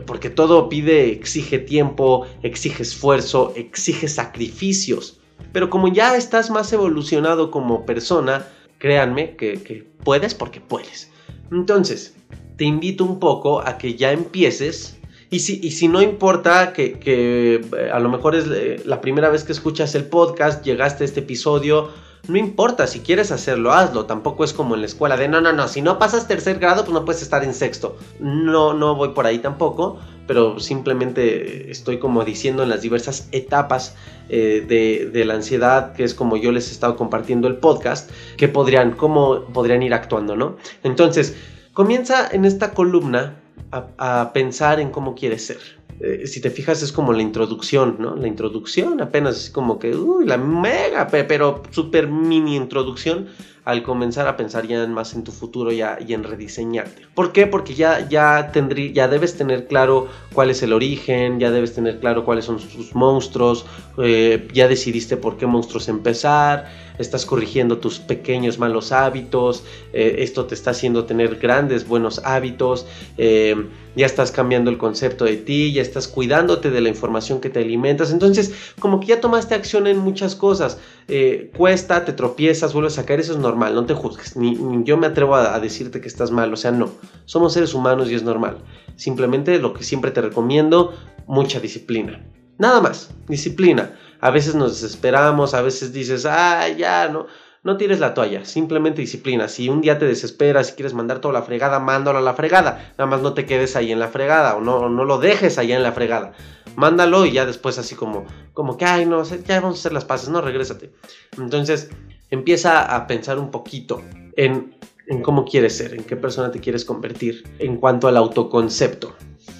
porque 0.07 0.31
todo 0.31 0.68
pide, 0.68 1.12
exige 1.12 1.59
tiempo, 1.59 2.27
exige 2.42 2.83
esfuerzo, 2.83 3.53
exige 3.57 4.09
sacrificios. 4.09 5.20
Pero 5.53 5.70
como 5.70 5.88
ya 5.88 6.16
estás 6.16 6.51
más 6.51 6.73
evolucionado 6.73 7.51
como 7.51 7.85
persona, 7.85 8.47
créanme 8.79 9.37
que, 9.37 9.87
puedes 10.03 10.35
porque 10.35 10.61
puedes. 10.61 11.11
Entonces, 11.51 12.16
te 12.57 12.64
invito 12.64 13.05
un 13.05 13.18
poco 13.18 13.61
a 13.61 13.79
que 13.79 13.94
ya 13.94 14.12
empieces. 14.12 14.99
Y 15.31 15.40
si, 15.40 15.61
y 15.62 15.73
si 15.73 15.88
no 15.88 16.01
importa 16.01 16.73
que, 16.73 16.99
que, 16.99 17.55
eh, 17.77 17.90
a 17.92 17.99
lo 17.99 18.09
mejor 18.09 18.35
es 18.35 18.47
eh, 18.51 18.81
la 18.85 19.01
primera 19.01 19.29
vez 19.31 19.42
que 19.44 19.53
escuchas 19.53 19.94
el 19.94 20.05
podcast, 20.05 20.64
llegaste 20.64 21.03
a 21.03 21.07
este 21.07 21.20
episodio, 21.20 21.90
no 22.27 22.39
importa, 22.39 22.87
si 22.87 23.01
quieres 23.01 23.31
hacerlo, 23.31 23.73
hazlo. 23.73 24.07
Tampoco 24.07 24.45
es 24.45 24.53
como 24.53 24.75
en 24.75 24.81
la 24.81 24.87
escuela 24.87 25.17
de 25.17 25.29
no, 25.29 25.41
no, 25.41 25.53
no, 25.53 25.69
si 25.69 25.83
no 25.83 25.99
pasas 25.99 26.27
tercer 26.27 26.59
grado, 26.59 26.85
pues 26.85 26.93
no 26.95 27.05
puedes 27.05 27.23
estar 27.23 27.45
en 27.45 27.55
sexto. 27.55 27.99
No, 28.19 28.73
no 28.73 28.95
voy 28.95 29.11
por 29.11 29.27
ahí 29.27 29.39
tampoco, 29.39 29.99
pero 30.27 30.59
simplemente 30.59 31.71
estoy 31.71 31.99
como 31.99 32.25
diciendo 32.25 32.63
en 32.63 32.71
las 32.71 32.83
diversas 32.83 33.29
etapas 33.33 33.95
eh, 34.29 34.65
de, 35.13 35.25
la 35.25 35.35
ansiedad, 35.35 35.93
que 35.93 36.05
es 36.05 36.15
como 36.15 36.37
yo 36.37 36.51
les 36.51 36.69
he 36.69 36.73
estado 36.73 36.97
compartiendo 36.97 37.47
el 37.47 37.57
podcast, 37.57 38.11
que 38.37 38.49
podrían, 38.49 38.93
cómo 38.93 39.45
podrían 39.53 39.83
ir 39.83 39.93
actuando, 39.93 40.35
¿no? 40.35 40.57
Entonces, 40.83 41.37
comienza 41.73 42.29
en 42.31 42.45
esta 42.45 42.73
columna 42.73 43.37
a, 43.71 44.21
a 44.21 44.33
pensar 44.33 44.81
en 44.81 44.91
cómo 44.91 45.15
quieres 45.15 45.47
ser. 45.47 45.84
Eh, 46.00 46.26
si 46.26 46.40
te 46.40 46.50
fijas 46.50 46.83
es 46.83 46.92
como 46.92 47.12
la 47.12 47.22
introducción, 47.22 47.96
¿no? 47.98 48.16
La 48.16 48.26
introducción 48.26 49.00
apenas 49.00 49.37
es 49.37 49.50
como 49.50 49.78
que, 49.78 49.94
uy, 49.94 50.26
la 50.26 50.37
mega, 50.37 51.09
pero 51.09 51.62
super 51.70 52.09
mini 52.09 52.57
introducción 52.57 53.28
al 53.64 53.83
comenzar 53.83 54.28
a 54.28 54.37
pensar 54.37 54.66
ya 54.66 54.87
más 54.87 55.14
en 55.14 55.24
tu 55.24 55.33
futuro 55.33 55.72
y 55.72 55.80
en 55.80 56.22
rediseñarte. 56.22 57.07
¿Por 57.14 57.33
qué? 57.33 57.46
Porque 57.46 57.74
ya, 57.74 58.07
ya, 58.09 58.50
tendrí, 58.52 58.92
ya 58.92 59.09
debes 59.09 59.37
tener 59.37 59.66
claro 59.66 60.09
cuál 60.35 60.50
es 60.50 60.62
el 60.62 60.72
origen, 60.72 61.40
ya 61.40 61.50
debes 61.50 61.74
tener 61.74 61.98
claro 61.98 62.26
cuáles 62.26 62.44
son 62.44 62.61
sus 62.61 62.94
monstruos, 62.94 63.64
eh, 63.96 64.48
ya 64.52 64.68
decidiste 64.68 65.16
por 65.16 65.38
qué 65.38 65.46
monstruos 65.46 65.88
empezar, 65.88 66.70
estás 66.98 67.24
corrigiendo 67.24 67.78
tus 67.78 68.00
pequeños 68.00 68.59
malos 68.59 68.92
hábitos, 68.92 69.64
eh, 69.94 70.16
esto 70.18 70.44
te 70.44 70.54
está 70.54 70.72
haciendo 70.72 71.07
tener 71.07 71.37
grandes 71.37 71.88
buenos 71.88 72.20
hábitos, 72.22 72.87
eh, 73.16 73.57
ya 73.96 74.07
estás 74.07 74.30
cambiando 74.33 74.70
el 74.70 74.78
concepto 74.78 75.24
de 75.24 75.37
ti, 75.37 75.72
ya 75.72 75.83
estás 75.83 76.09
cuidándote 76.09 76.70
de 76.70 76.80
la 76.80 76.88
información 76.88 77.40
que 77.40 77.50
te 77.50 77.61
alimentas, 77.61 78.11
entonces 78.11 78.52
como 78.78 79.00
que 79.00 79.07
ya 79.07 79.20
tomaste 79.20 79.54
acción 79.54 79.87
en 79.87 79.98
muchas 79.98 80.35
cosas, 80.35 80.78
eh, 81.09 81.50
cuesta, 81.57 82.04
te 82.04 82.12
tropiezas, 82.12 82.72
vuelves 82.72 82.98
a 82.98 83.07
caer, 83.07 83.20
eso 83.20 83.33
es 83.33 83.38
normal, 83.38 83.74
no 83.74 83.87
te 83.87 83.94
juzgues, 83.94 84.37
ni, 84.37 84.59
yo 84.85 84.96
me 84.96 85.07
atrevo 85.07 85.37
a, 85.37 85.54
a 85.54 85.61
decirte 85.61 86.00
que 86.00 86.09
estás 86.09 86.30
mal, 86.30 86.52
o 86.52 86.57
sea, 86.57 86.70
no, 86.70 86.90
somos 87.24 87.52
seres 87.52 87.74
humanos 87.74 88.11
y 88.11 88.14
es 88.14 88.22
normal, 88.22 88.59
simplemente 88.96 89.59
lo 89.59 89.74
que 89.74 89.85
siempre 89.85 90.11
te 90.11 90.20
recomiendo, 90.20 90.94
mucha 91.26 91.61
disciplina. 91.61 92.24
Nada 92.59 92.80
más, 92.80 93.11
disciplina. 93.28 93.98
A 94.20 94.30
veces 94.30 94.54
nos 94.54 94.80
desesperamos, 94.80 95.54
a 95.54 95.62
veces 95.62 95.92
dices, 95.92 96.24
ah, 96.24 96.68
ya, 96.68 97.09
no, 97.09 97.26
no 97.64 97.79
tires 97.79 97.98
la 97.98 98.12
toalla, 98.12 98.44
simplemente 98.44 99.00
disciplina. 99.00 99.48
Si 99.48 99.70
un 99.70 99.81
día 99.81 99.98
te 99.98 100.05
desesperas, 100.05 100.70
y 100.70 100.72
quieres 100.74 100.92
mandar 100.92 101.20
toda 101.20 101.33
la 101.33 101.42
fregada, 101.42 101.81
mándalo 101.81 102.18
a 102.18 102.22
la 102.22 102.35
fregada. 102.35 102.92
Nada 102.98 103.07
más 103.07 103.22
no 103.22 103.33
te 103.33 103.46
quedes 103.46 103.74
ahí 103.74 103.90
en 103.90 103.98
la 103.98 104.09
fregada 104.09 104.55
o 104.57 104.61
no, 104.61 104.90
no 104.90 105.05
lo 105.07 105.18
dejes 105.18 105.57
allá 105.57 105.74
en 105.74 105.83
la 105.83 105.92
fregada. 105.92 106.33
Mándalo 106.77 107.24
y 107.24 107.33
ya 107.33 107.46
después 107.46 107.79
así 107.79 107.94
como, 107.94 108.27
como 108.53 108.77
que, 108.77 108.85
ay, 108.85 109.07
no, 109.07 109.24
ya 109.24 109.61
vamos 109.61 109.79
a 109.79 109.81
hacer 109.81 109.94
las 109.94 110.05
paces, 110.05 110.29
no, 110.29 110.42
regrésate. 110.42 110.92
Entonces, 111.38 111.88
empieza 112.29 112.94
a 112.94 113.07
pensar 113.07 113.38
un 113.38 113.50
poquito 113.50 114.03
en, 114.37 114.77
en 115.07 115.22
cómo 115.22 115.46
quieres 115.46 115.74
ser, 115.74 115.94
en 115.94 116.05
qué 116.05 116.16
persona 116.16 116.50
te 116.50 116.61
quieres 116.61 116.85
convertir 116.85 117.44
en 117.61 117.79
cuanto 117.79 118.09
al 118.09 118.18
autoconcepto. 118.18 119.16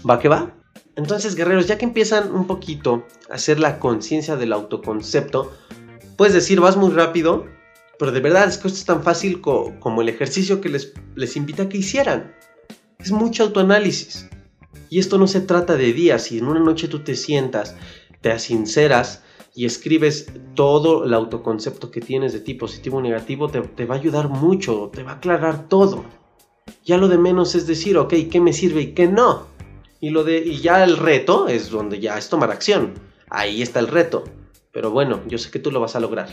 ¿Va 0.09 0.19
que 0.19 0.29
va? 0.29 0.55
Entonces, 0.97 1.37
guerreros, 1.37 1.67
ya 1.67 1.79
que 1.79 1.87
empiezan 1.87 2.35
un 2.35 2.47
poquito 2.47 3.07
a 3.31 3.35
hacer 3.35 3.59
la 3.61 3.79
conciencia 3.79 4.37
del 4.37 4.53
autoconcepto, 4.53 5.53
puedes 6.19 6.35
decir, 6.35 6.61
vas 6.61 6.77
muy 6.77 6.91
rápido, 6.91 7.47
pero 7.99 8.13
de 8.13 8.21
verdad 8.21 8.49
es 8.49 8.59
que 8.59 8.69
esto 8.69 8.79
es 8.79 8.85
tan 8.85 9.03
fácil 9.03 9.41
como 9.41 10.03
el 10.03 10.09
ejercicio 10.09 10.61
que 10.61 10.69
les, 10.69 10.93
les 11.15 11.37
invita 11.37 11.65
a 11.65 11.69
que 11.69 11.79
hicieran. 11.79 12.35
Es 12.99 13.13
mucho 13.13 13.45
autoanálisis. 13.45 14.29
Y 14.91 14.99
esto 14.99 15.19
no 15.19 15.27
se 15.27 15.41
trata 15.41 15.77
de 15.77 15.93
días, 15.93 16.23
si 16.23 16.39
en 16.39 16.47
una 16.47 16.61
noche 16.61 16.89
tú 16.89 17.01
te 17.01 17.15
sientas, 17.15 17.77
te 18.21 18.39
sinceras 18.39 19.23
y 19.55 19.67
escribes 19.67 20.27
todo 20.55 21.05
el 21.05 21.15
autoconcepto 21.15 21.91
que 21.91 22.01
tienes 22.01 22.33
de 22.33 22.41
ti, 22.41 22.55
positivo 22.55 22.99
o 22.99 23.01
negativo, 23.01 23.49
te, 23.49 23.61
te 23.61 23.87
va 23.87 23.95
a 23.95 23.99
ayudar 23.99 24.29
mucho, 24.29 24.91
te 24.93 25.03
va 25.03 25.13
a 25.13 25.15
aclarar 25.17 25.69
todo. 25.69 26.05
Ya 26.85 26.97
lo 26.97 27.09
de 27.09 27.19
menos 27.19 27.55
es 27.55 27.67
decir, 27.67 27.97
ok, 27.97 28.15
¿qué 28.31 28.41
me 28.41 28.53
sirve 28.53 28.83
y 28.83 28.95
qué 28.95 29.07
no? 29.07 29.47
Y, 30.01 30.11
lo 30.11 30.25
de, 30.25 30.39
y 30.39 30.59
ya 30.59 30.85
el 30.85 30.97
reto 30.97 31.49
es 31.49 31.71
donde 31.71 32.01
ya 32.01 32.19
es 32.19 32.29
tomar 32.29 32.51
acción. 32.51 32.95
Ahí 33.31 33.63
está 33.63 33.81
el 33.81 33.89
reto. 33.89 34.25
Pero 34.73 34.91
bueno, 34.91 35.23
yo 35.27 35.39
sé 35.39 35.51
que 35.51 35.59
tú 35.59 35.71
lo 35.71 35.81
vas 35.81 35.97
a 35.97 36.01
lograr. 36.01 36.29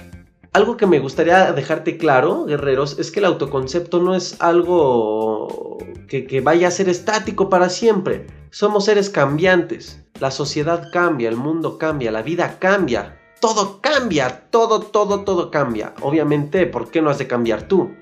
Algo 0.53 0.75
que 0.75 0.85
me 0.85 0.99
gustaría 0.99 1.53
dejarte 1.53 1.97
claro, 1.97 2.43
guerreros, 2.43 2.99
es 2.99 3.09
que 3.09 3.19
el 3.21 3.25
autoconcepto 3.25 4.01
no 4.01 4.15
es 4.15 4.35
algo 4.41 5.77
que, 6.09 6.41
vaya 6.43 6.67
a 6.67 6.71
ser 6.71 6.89
estático 6.89 7.49
para 7.49 7.69
siempre. 7.69 8.27
Somos 8.49 8.83
seres 8.83 9.09
cambiantes. 9.09 10.03
La 10.19 10.29
sociedad 10.29 10.89
cambia, 10.91 11.29
el 11.29 11.37
mundo 11.37 11.77
cambia, 11.77 12.11
la 12.11 12.21
vida 12.21 12.57
cambia. 12.59 13.17
Todo 13.39 13.79
cambia, 13.79 14.49
todo, 14.49 14.81
todo, 14.81 15.23
todo 15.23 15.51
cambia. 15.51 15.93
Obviamente, 16.01 16.65
¿por 16.65 16.91
qué 16.91 17.01
no 17.01 17.09
has 17.09 17.17
de 17.17 17.27
cambiar 17.27 17.69
tú? 17.69 17.95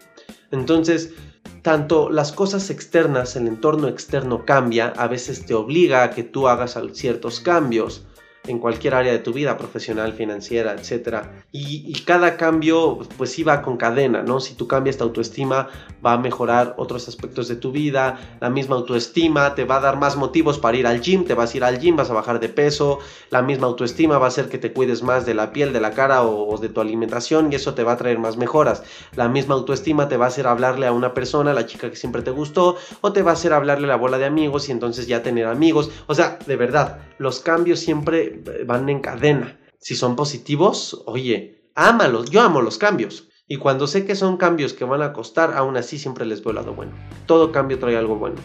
Entonces, 0.49 1.13
tanto 1.61 2.09
las 2.09 2.31
cosas 2.31 2.71
externas, 2.71 3.35
el 3.35 3.47
entorno 3.47 3.87
externo 3.87 4.43
cambia, 4.43 4.87
a 4.97 5.07
veces 5.07 5.45
te 5.45 5.53
obliga 5.53 6.01
a 6.01 6.09
que 6.09 6.23
tú 6.23 6.47
hagas 6.47 6.79
ciertos 6.93 7.41
cambios, 7.41 8.07
en 8.47 8.59
cualquier 8.59 8.95
área 8.95 9.11
de 9.11 9.19
tu 9.19 9.33
vida, 9.33 9.57
profesional, 9.57 10.13
financiera, 10.13 10.73
etc. 10.73 11.25
Y, 11.51 11.93
cada 12.05 12.37
cambio 12.37 12.99
pues 13.17 13.31
sí 13.31 13.43
va 13.43 13.61
con 13.61 13.77
cadena, 13.77 14.23
¿no? 14.23 14.39
Si 14.39 14.55
tú 14.55 14.67
cambias 14.67 14.97
tu 14.97 15.03
autoestima 15.03 15.67
va 16.03 16.13
a 16.13 16.17
mejorar 16.17 16.73
otros 16.77 17.07
aspectos 17.07 17.47
de 17.47 17.55
tu 17.55 17.71
vida, 17.71 18.19
la 18.39 18.49
misma 18.49 18.77
autoestima 18.77 19.53
te 19.53 19.65
va 19.65 19.75
a 19.75 19.79
dar 19.79 19.99
más 19.99 20.15
motivos 20.15 20.57
para 20.57 20.77
ir 20.77 20.87
al 20.87 21.01
gym, 21.01 21.25
te 21.25 21.35
vas 21.35 21.53
a 21.53 21.57
ir 21.57 21.63
al 21.63 21.79
gym, 21.79 21.95
vas 21.95 22.09
a 22.09 22.13
bajar 22.13 22.39
de 22.39 22.49
peso, 22.49 22.99
la 23.29 23.41
misma 23.43 23.67
autoestima 23.67 24.17
va 24.17 24.25
a 24.25 24.29
hacer 24.29 24.49
que 24.49 24.57
te 24.57 24.73
cuides 24.73 25.03
más 25.03 25.25
de 25.25 25.35
la 25.35 25.51
piel, 25.51 25.71
de 25.71 25.81
la 25.81 25.91
cara 25.91 26.23
o, 26.23 26.57
de 26.57 26.69
tu 26.69 26.81
alimentación 26.81 27.51
y 27.51 27.55
eso 27.55 27.75
te 27.75 27.83
va 27.83 27.91
a 27.91 27.97
traer 27.97 28.17
más 28.17 28.37
mejoras. 28.37 28.81
La 29.15 29.27
misma 29.27 29.55
autoestima 29.55 30.07
te 30.07 30.17
va 30.17 30.25
a 30.25 30.29
hacer 30.29 30.47
hablarle 30.47 30.87
a 30.87 30.91
una 30.91 31.13
persona, 31.13 31.53
la 31.53 31.67
chica 31.67 31.89
que 31.89 31.95
siempre 31.95 32.23
te 32.23 32.31
gustó, 32.31 32.77
o 33.01 33.13
te 33.13 33.21
va 33.21 33.31
a 33.31 33.33
hacer 33.33 33.53
hablarle 33.53 33.85
a 33.85 33.89
la 33.89 33.97
bola 33.97 34.17
de 34.17 34.25
amigos 34.25 34.69
y 34.69 34.71
entonces 34.71 35.05
ya 35.05 35.21
tener 35.21 35.45
amigos. 35.45 35.91
O 36.07 36.15
sea, 36.15 36.39
de 36.45 36.55
verdad, 36.55 36.99
los 37.19 37.41
cambios 37.41 37.79
siempre 37.79 38.28
van 38.65 38.89
en 38.89 38.99
cadena. 38.99 39.59
Si 39.79 39.95
son 39.95 40.15
positivos, 40.15 41.03
oye, 41.05 41.71
ámalos. 41.75 42.29
Yo 42.29 42.41
amo 42.41 42.61
los 42.61 42.77
cambios. 42.77 43.27
Y 43.47 43.57
cuando 43.57 43.87
sé 43.87 44.05
que 44.05 44.15
son 44.15 44.37
cambios 44.37 44.73
que 44.73 44.85
van 44.85 45.01
a 45.01 45.13
costar, 45.13 45.53
aún 45.55 45.75
así 45.75 45.97
siempre 45.97 46.25
les 46.25 46.43
veo 46.43 46.51
el 46.51 46.57
lado 46.57 46.73
bueno. 46.73 46.91
Todo 47.25 47.51
cambio 47.51 47.79
trae 47.79 47.97
algo 47.97 48.15
bueno. 48.15 48.37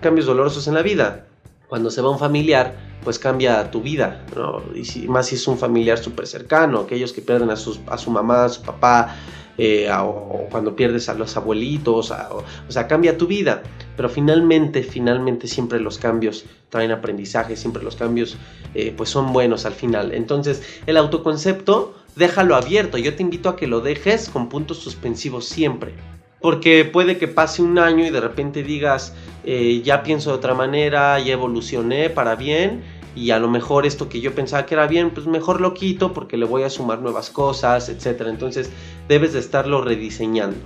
Cambios 0.00 0.26
dolorosos 0.26 0.66
en 0.66 0.74
la 0.74 0.82
vida. 0.82 1.26
Cuando 1.68 1.90
se 1.90 2.00
va 2.00 2.10
un 2.10 2.18
familiar, 2.18 2.74
pues 3.04 3.18
cambia 3.18 3.70
tu 3.70 3.80
vida, 3.80 4.26
Y 4.74 4.84
si, 4.84 5.08
más 5.08 5.26
si 5.26 5.36
es 5.36 5.46
un 5.46 5.58
familiar 5.58 5.98
súper 5.98 6.26
cercano, 6.26 6.80
aquellos 6.80 7.12
que 7.12 7.22
pierden 7.22 7.50
a, 7.50 7.56
sus, 7.56 7.80
a 7.86 7.96
su 7.96 8.10
mamá, 8.10 8.44
a 8.44 8.48
su 8.48 8.62
papá, 8.62 9.16
eh, 9.56 9.88
o, 9.92 10.46
cuando 10.50 10.74
pierdes 10.74 11.08
a 11.08 11.14
los 11.14 11.36
abuelitos, 11.36 12.10
o, 12.10 12.44
sea, 12.68 12.88
cambia 12.88 13.16
tu 13.16 13.26
vida. 13.26 13.62
Pero 14.00 14.08
finalmente, 14.08 14.82
finalmente 14.82 15.46
siempre 15.46 15.78
los 15.78 15.98
cambios 15.98 16.46
traen 16.70 16.90
aprendizaje, 16.90 17.54
siempre 17.54 17.82
los 17.82 17.96
cambios 17.96 18.38
eh, 18.74 18.94
pues 18.96 19.10
son 19.10 19.34
buenos 19.34 19.66
al 19.66 19.74
final. 19.74 20.14
Entonces, 20.14 20.62
el 20.86 20.96
autoconcepto, 20.96 21.94
déjalo 22.16 22.56
abierto. 22.56 22.96
Yo 22.96 23.14
te 23.14 23.22
invito 23.22 23.50
a 23.50 23.56
que 23.56 23.66
lo 23.66 23.82
dejes 23.82 24.30
con 24.30 24.48
puntos 24.48 24.78
suspensivos 24.78 25.44
siempre. 25.44 25.92
Porque 26.40 26.86
puede 26.86 27.18
que 27.18 27.28
pase 27.28 27.60
un 27.60 27.78
año 27.78 28.06
y 28.06 28.08
de 28.08 28.22
repente 28.22 28.62
digas, 28.62 29.12
eh, 29.44 29.82
ya 29.84 30.02
pienso 30.02 30.30
de 30.30 30.36
otra 30.36 30.54
manera, 30.54 31.20
ya 31.20 31.34
evolucioné 31.34 32.08
para 32.08 32.36
bien 32.36 32.82
y 33.14 33.32
a 33.32 33.38
lo 33.38 33.50
mejor 33.50 33.84
esto 33.84 34.08
que 34.08 34.22
yo 34.22 34.34
pensaba 34.34 34.64
que 34.64 34.76
era 34.76 34.86
bien, 34.86 35.10
pues 35.10 35.26
mejor 35.26 35.60
lo 35.60 35.74
quito 35.74 36.14
porque 36.14 36.38
le 36.38 36.46
voy 36.46 36.62
a 36.62 36.70
sumar 36.70 37.02
nuevas 37.02 37.28
cosas, 37.28 37.90
etc. 37.90 38.22
Entonces 38.28 38.70
debes 39.08 39.34
de 39.34 39.40
estarlo 39.40 39.84
rediseñando, 39.84 40.56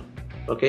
¿ok? 0.47 0.63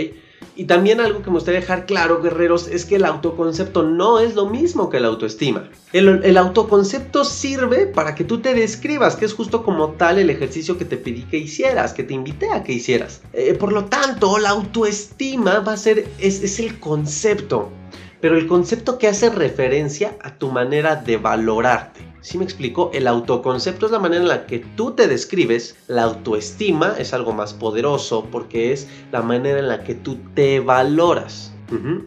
Y 0.55 0.65
también 0.65 1.01
algo 1.01 1.23
que 1.23 1.29
me 1.29 1.37
gustaría 1.37 1.61
dejar 1.61 1.85
claro, 1.85 2.23
guerreros, 2.23 2.67
es 2.69 2.87
que 2.87 2.97
el 2.97 3.05
autoconcepto 3.05 3.83
no 3.83 4.19
es 4.19 4.35
lo 4.35 4.47
mismo 4.47 4.89
que 4.89 5.01
la 5.01 5.09
autoestima. 5.09 5.69
El, 5.93 6.37
autoconcepto 6.37 7.25
sirve 7.25 7.87
para 7.87 8.15
que 8.15 8.25
tú 8.25 8.41
te 8.41 8.55
describas, 8.55 9.17
que 9.17 9.27
es 9.27 9.35
justo 9.35 9.63
como 9.63 9.91
tal 9.93 10.19
el 10.19 10.31
ejercicio 10.31 10.79
que 10.79 10.87
te 10.87 10.97
pedí 10.97 11.23
que 11.25 11.37
hicieras, 11.37 11.93
que 11.93 12.05
te 12.05 12.15
invité 12.15 12.51
a 12.51 12.65
que 12.65 12.73
hicieras. 12.73 13.21
Eh, 13.35 13.55
por 13.55 13.73
lo 13.73 13.85
tanto, 13.85 14.39
la 14.39 14.51
autoestima 14.51 15.61
va 15.61 15.73
a 15.73 15.77
ser, 15.77 16.09
es, 16.19 16.43
es 16.43 16.59
el 16.59 16.81
concepto 16.81 17.71
pero 18.21 18.39
el 18.39 18.47
concepto 18.47 18.99
que 18.99 19.09
hace 19.09 19.31
referencia 19.31 20.17
a 20.23 20.37
tu 20.37 20.51
manera 20.51 20.97
de 20.97 21.17
valorarte. 21.17 22.01
¿Sí 22.27 22.39
me 22.39 22.45
explico? 22.45 22.91
El 22.93 23.07
autoconcepto 23.07 23.87
es 23.87 23.93
la 23.93 24.01
manera 24.01 24.21
en 24.21 24.27
la 24.27 24.47
que 24.47 24.59
tú 24.59 24.91
te 24.97 25.07
describes. 25.07 25.77
La 25.87 26.03
autoestima 26.03 26.97
es 26.99 27.15
algo 27.15 27.33
más 27.33 27.55
poderoso 27.55 28.27
porque 28.33 28.73
es 28.73 28.89
la 29.13 29.23
manera 29.23 29.61
en 29.61 29.69
la 29.69 29.85
que 29.85 29.95
tú 29.95 30.19
te 30.35 30.59
valoras. 30.59 31.53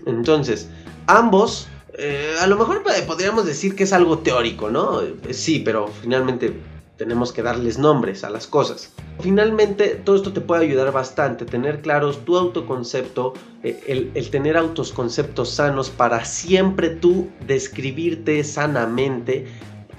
Entonces, 0.06 0.68
ambos, 1.08 1.70
eh, 1.94 2.36
a 2.42 2.48
lo 2.48 2.58
mejor 2.58 2.84
podríamos 3.08 3.46
decir 3.46 3.78
que 3.78 3.84
es 3.84 3.94
algo 3.94 4.18
teórico, 4.18 4.70
¿no? 4.70 5.00
Sí, 5.30 5.60
pero 5.60 5.88
finalmente 5.88 6.54
tenemos 6.98 7.32
que 7.32 7.42
darles 7.42 7.78
nombres 7.78 8.26
a 8.26 8.30
las 8.30 8.46
cosas. 8.46 8.92
Finalmente, 9.22 10.02
todo 10.04 10.18
esto 10.18 10.34
te 10.34 10.42
puede 10.42 10.66
ayudar 10.66 10.92
bastante, 10.92 11.46
tener 11.46 11.82
claros 11.82 12.26
tu 12.26 12.36
autoconcepto, 12.36 13.36
eh, 13.64 14.12
el, 14.14 14.30
tener 14.32 14.58
autoconceptos 14.58 15.50
sanos 15.50 15.90
para 15.90 16.26
siempre 16.26 16.90
tú 16.90 17.30
describirte 17.48 18.44
sanamente 18.44 19.48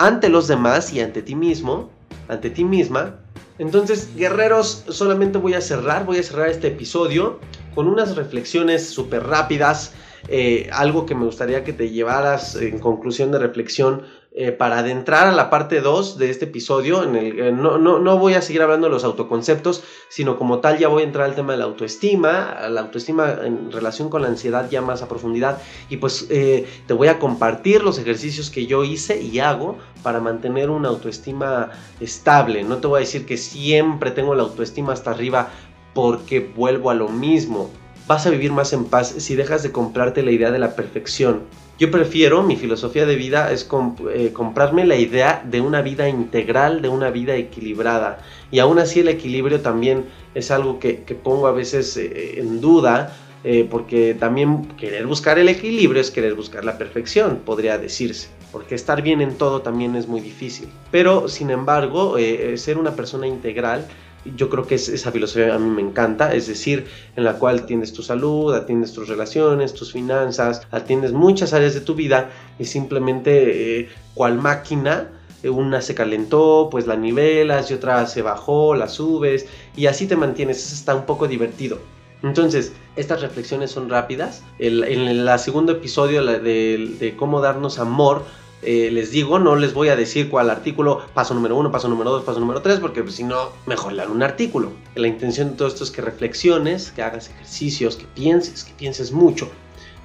ante 0.00 0.30
los 0.30 0.48
demás 0.48 0.94
y 0.94 1.00
ante 1.00 1.20
ti 1.20 1.34
mismo, 1.34 1.90
ante 2.26 2.48
ti 2.48 2.64
misma. 2.64 3.20
Entonces, 3.58 4.08
guerreros, 4.16 4.82
solamente 4.88 5.36
voy 5.36 5.52
a 5.52 5.60
cerrar, 5.60 6.06
voy 6.06 6.16
a 6.16 6.22
cerrar 6.22 6.48
este 6.48 6.68
episodio 6.68 7.38
con 7.74 7.86
unas 7.86 8.16
reflexiones 8.16 8.88
súper 8.88 9.26
rápidas, 9.26 9.92
eh, 10.28 10.70
algo 10.72 11.04
que 11.04 11.14
me 11.14 11.26
gustaría 11.26 11.64
que 11.64 11.74
te 11.74 11.90
llevaras 11.90 12.56
en 12.56 12.78
conclusión 12.78 13.30
de 13.30 13.40
reflexión 13.40 14.04
eh, 14.32 14.52
para 14.52 14.78
adentrar 14.78 15.26
a 15.26 15.32
la 15.32 15.50
parte 15.50 15.80
2 15.80 16.16
de 16.16 16.30
este 16.30 16.44
episodio, 16.44 17.02
en 17.02 17.16
el, 17.16 17.60
no, 17.60 18.16
voy 18.16 18.34
a 18.34 18.42
seguir 18.42 18.62
hablando 18.62 18.86
de 18.86 18.92
los 18.92 19.02
autoconceptos, 19.02 19.82
sino 20.08 20.38
como 20.38 20.60
tal 20.60 20.78
ya 20.78 20.86
voy 20.86 21.02
a 21.02 21.06
entrar 21.06 21.24
al 21.24 21.34
tema 21.34 21.54
de 21.54 21.58
la 21.58 21.64
autoestima, 21.64 22.68
la 22.68 22.82
autoestima 22.82 23.38
en 23.44 23.72
relación 23.72 24.08
con 24.08 24.22
la 24.22 24.28
ansiedad 24.28 24.70
ya 24.70 24.82
más 24.82 25.02
a 25.02 25.08
profundidad, 25.08 25.60
y 25.88 25.96
pues 25.96 26.28
eh, 26.30 26.64
te 26.86 26.94
voy 26.94 27.08
a 27.08 27.18
compartir 27.18 27.82
los 27.82 27.98
ejercicios 27.98 28.50
que 28.50 28.66
yo 28.66 28.84
hice 28.84 29.20
y 29.20 29.40
hago 29.40 29.78
para 30.04 30.20
mantener 30.20 30.70
una 30.70 30.90
autoestima 30.90 31.70
estable. 31.98 32.62
No 32.62 32.76
te 32.76 32.86
voy 32.86 32.98
a 32.98 33.00
decir 33.00 33.26
que 33.26 33.36
siempre 33.36 34.12
tengo 34.12 34.36
la 34.36 34.44
autoestima 34.44 34.92
hasta 34.92 35.10
arriba 35.10 35.48
porque 35.92 36.38
vuelvo 36.38 36.90
a 36.90 36.94
lo 36.94 37.08
mismo. 37.08 37.68
Vas 38.06 38.26
a 38.26 38.30
vivir 38.30 38.52
más 38.52 38.72
en 38.72 38.84
paz 38.84 39.08
si 39.08 39.34
dejas 39.34 39.64
de 39.64 39.72
comprarte 39.72 40.22
la 40.22 40.30
idea 40.30 40.52
de 40.52 40.60
la 40.60 40.76
perfección 40.76 41.42
yo 41.80 41.90
prefiero, 41.90 42.42
mi 42.42 42.56
filosofía 42.56 43.06
de 43.06 43.16
vida 43.16 43.50
es 43.52 43.66
eh, 44.12 44.32
comprarme 44.34 44.84
la 44.84 44.96
idea 44.96 45.42
de 45.50 45.62
una 45.62 45.80
vida 45.80 46.10
integral, 46.10 46.82
de 46.82 46.90
una 46.90 47.08
vida 47.08 47.36
equilibrada. 47.36 48.18
Y 48.50 48.58
aún 48.58 48.78
así 48.78 49.00
el 49.00 49.08
equilibrio 49.08 49.62
también 49.62 50.04
es 50.34 50.50
algo 50.50 50.78
que, 50.78 50.92
pongo 51.24 51.46
a 51.46 51.52
veces 51.52 51.96
eh, 51.96 52.38
en 52.38 52.60
duda, 52.60 53.16
eh, 53.44 53.66
porque 53.70 54.12
también 54.12 54.66
querer 54.76 55.06
buscar 55.06 55.38
el 55.38 55.48
equilibrio 55.48 56.02
es 56.02 56.10
querer 56.10 56.34
buscar 56.34 56.66
la 56.66 56.76
perfección, 56.76 57.40
podría 57.46 57.78
decirse. 57.78 58.28
Porque 58.52 58.74
estar 58.74 59.00
bien 59.00 59.22
en 59.22 59.38
todo 59.38 59.62
también 59.62 59.96
es 59.96 60.06
muy 60.06 60.20
difícil. 60.20 60.68
Pero, 60.90 61.28
sin 61.28 61.48
embargo, 61.48 62.16
ser 62.56 62.76
una 62.76 62.94
persona 62.94 63.26
integral 63.26 63.86
yo 64.24 64.50
creo 64.50 64.66
que 64.66 64.74
esa 64.74 65.12
filosofía 65.12 65.54
a 65.54 65.58
mí 65.58 65.70
me 65.70 65.82
encanta, 65.82 66.34
es 66.34 66.46
decir, 66.46 66.86
en 67.16 67.24
la 67.24 67.34
cual 67.34 67.60
atiendes 67.60 67.92
tu 67.92 68.02
salud, 68.02 68.54
atiendes 68.54 68.92
tus 68.92 69.08
relaciones, 69.08 69.74
tus 69.74 69.92
finanzas, 69.92 70.66
atiendes 70.70 71.12
muchas 71.12 71.52
áreas 71.52 71.74
de 71.74 71.80
tu 71.80 71.94
vida 71.94 72.30
y 72.58 72.66
simplemente 72.66 73.80
eh, 73.80 73.88
cual 74.14 74.36
máquina, 74.36 75.08
eh, 75.42 75.48
una 75.48 75.80
se 75.80 75.94
calentó, 75.94 76.68
pues 76.70 76.86
la 76.86 76.96
nivelas 76.96 77.70
y 77.70 77.74
otra 77.74 78.06
se 78.06 78.22
bajó, 78.22 78.74
la 78.74 78.88
subes 78.88 79.46
y 79.76 79.86
así 79.86 80.06
te 80.06 80.16
mantienes, 80.16 80.64
eso 80.64 80.74
está 80.74 80.94
un 80.94 81.06
poco 81.06 81.26
divertido. 81.26 81.78
Entonces, 82.22 82.72
estas 82.96 83.22
reflexiones 83.22 83.70
son 83.70 83.88
rápidas. 83.88 84.42
en 84.58 84.82
el 84.84 85.38
segundo 85.38 85.72
episodio 85.72 86.22
de 86.22 87.14
cómo 87.16 87.40
darnos 87.40 87.78
amor, 87.78 88.24
eh, 88.62 88.90
les 88.92 89.10
digo, 89.10 89.38
no 89.38 89.56
les 89.56 89.72
voy 89.72 89.88
a 89.88 89.96
decir 89.96 90.28
cuál 90.28 90.50
artículo, 90.50 91.00
paso 91.14 91.32
número 91.32 91.56
uno, 91.56 91.70
paso 91.72 91.88
número 91.88 92.10
dos, 92.10 92.24
paso 92.24 92.40
número 92.40 92.60
tres, 92.60 92.78
porque 92.78 93.02
pues, 93.02 93.14
si 93.14 93.24
no, 93.24 93.50
mejor 93.66 93.92
leer 93.94 94.10
un 94.10 94.22
artículo. 94.22 94.72
La 94.94 95.08
intención 95.08 95.50
de 95.50 95.56
todo 95.56 95.68
esto 95.68 95.84
es 95.84 95.90
que 95.90 96.02
reflexiones, 96.02 96.92
que 96.92 97.02
hagas 97.02 97.30
ejercicios, 97.30 97.96
que 97.96 98.04
pienses, 98.06 98.64
que 98.64 98.74
pienses 98.74 99.12
mucho. 99.12 99.48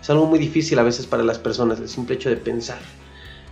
Es 0.02 0.10
algo 0.10 0.26
muy 0.26 0.40
difícil 0.40 0.80
a 0.80 0.84
veces 0.84 1.06
para 1.06 1.24
las 1.24 1.40
personas, 1.40 1.80
el 1.80 1.90
simple 1.90 2.16
hecho 2.16 2.30
de 2.30 2.38
pensar. 2.38 2.80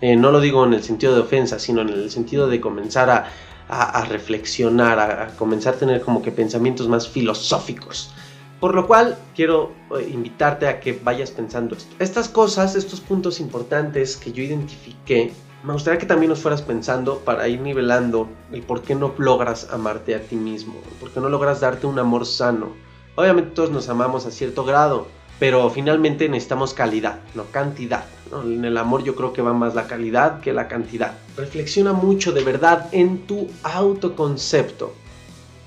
Eh, 0.01 0.15
no 0.15 0.31
lo 0.31 0.39
digo 0.39 0.65
en 0.65 0.73
el 0.73 0.83
sentido 0.83 1.15
de 1.15 1.21
ofensa, 1.21 1.59
sino 1.59 1.81
en 1.81 1.89
el 1.89 2.09
sentido 2.09 2.47
de 2.47 2.61
comenzar 2.61 3.09
a, 3.09 4.05
reflexionar, 4.05 4.99
a 4.99 5.27
comenzar 5.35 5.75
a 5.75 5.77
tener 5.77 6.01
como 6.01 6.21
que 6.21 6.31
pensamientos 6.31 6.87
más 6.87 7.09
filosóficos. 7.09 8.13
Por 8.64 8.76
lo 8.76 8.88
cual 8.88 9.18
quiero 9.36 9.74
eh, 9.91 10.09
invitarte 10.09 10.70
a 10.70 10.80
que 10.80 10.93
vayas 10.93 11.32
pensando 11.32 11.76
esto. 11.76 11.93
Estas 11.99 12.30
cosas, 12.30 12.78
estos 12.78 13.01
puntos 13.01 13.41
importantes 13.41 14.16
que 14.16 14.32
yo 14.32 14.41
identifiqué, 14.41 15.34
me 15.66 15.74
gustaría 15.74 15.99
que 15.99 16.05
también 16.05 16.30
nos 16.30 16.39
fueras 16.39 16.61
pensando 16.61 17.20
para 17.20 17.49
ir 17.49 17.59
nivelando 17.59 18.30
el 18.53 18.61
por 18.61 18.82
qué 18.82 18.95
no 18.95 19.14
logras 19.18 19.68
amarte 19.70 20.16
a 20.16 20.22
ti 20.22 20.38
mismo, 20.38 20.76
por 21.01 21.11
qué 21.11 21.20
no 21.20 21.28
logras 21.28 21.59
darte 21.59 21.88
un 21.88 21.99
amor 21.99 22.26
sano. 22.26 22.70
Obviamente 23.16 23.51
todos 23.51 23.70
nos 23.70 23.89
amamos 23.89 24.26
a 24.26 24.32
cierto 24.32 24.64
grado, 24.64 25.07
pero 25.39 25.70
finalmente 25.70 26.30
necesitamos 26.30 26.74
calidad, 26.74 27.20
no 27.36 27.43
cantidad. 27.51 28.05
En 28.32 28.64
el 28.64 28.78
amor 28.78 29.03
yo 29.03 29.14
creo 29.16 29.34
que 29.34 29.41
va 29.41 29.51
más 29.51 29.76
la 29.76 29.88
calidad 29.88 30.39
que 30.39 30.53
la 30.53 30.70
cantidad. 30.70 31.18
Reflexiona 31.36 31.91
mucho 31.91 32.32
de 32.32 32.45
verdad 32.45 32.88
en 32.93 33.28
tu 33.28 33.49
autoconcepto. 33.64 34.93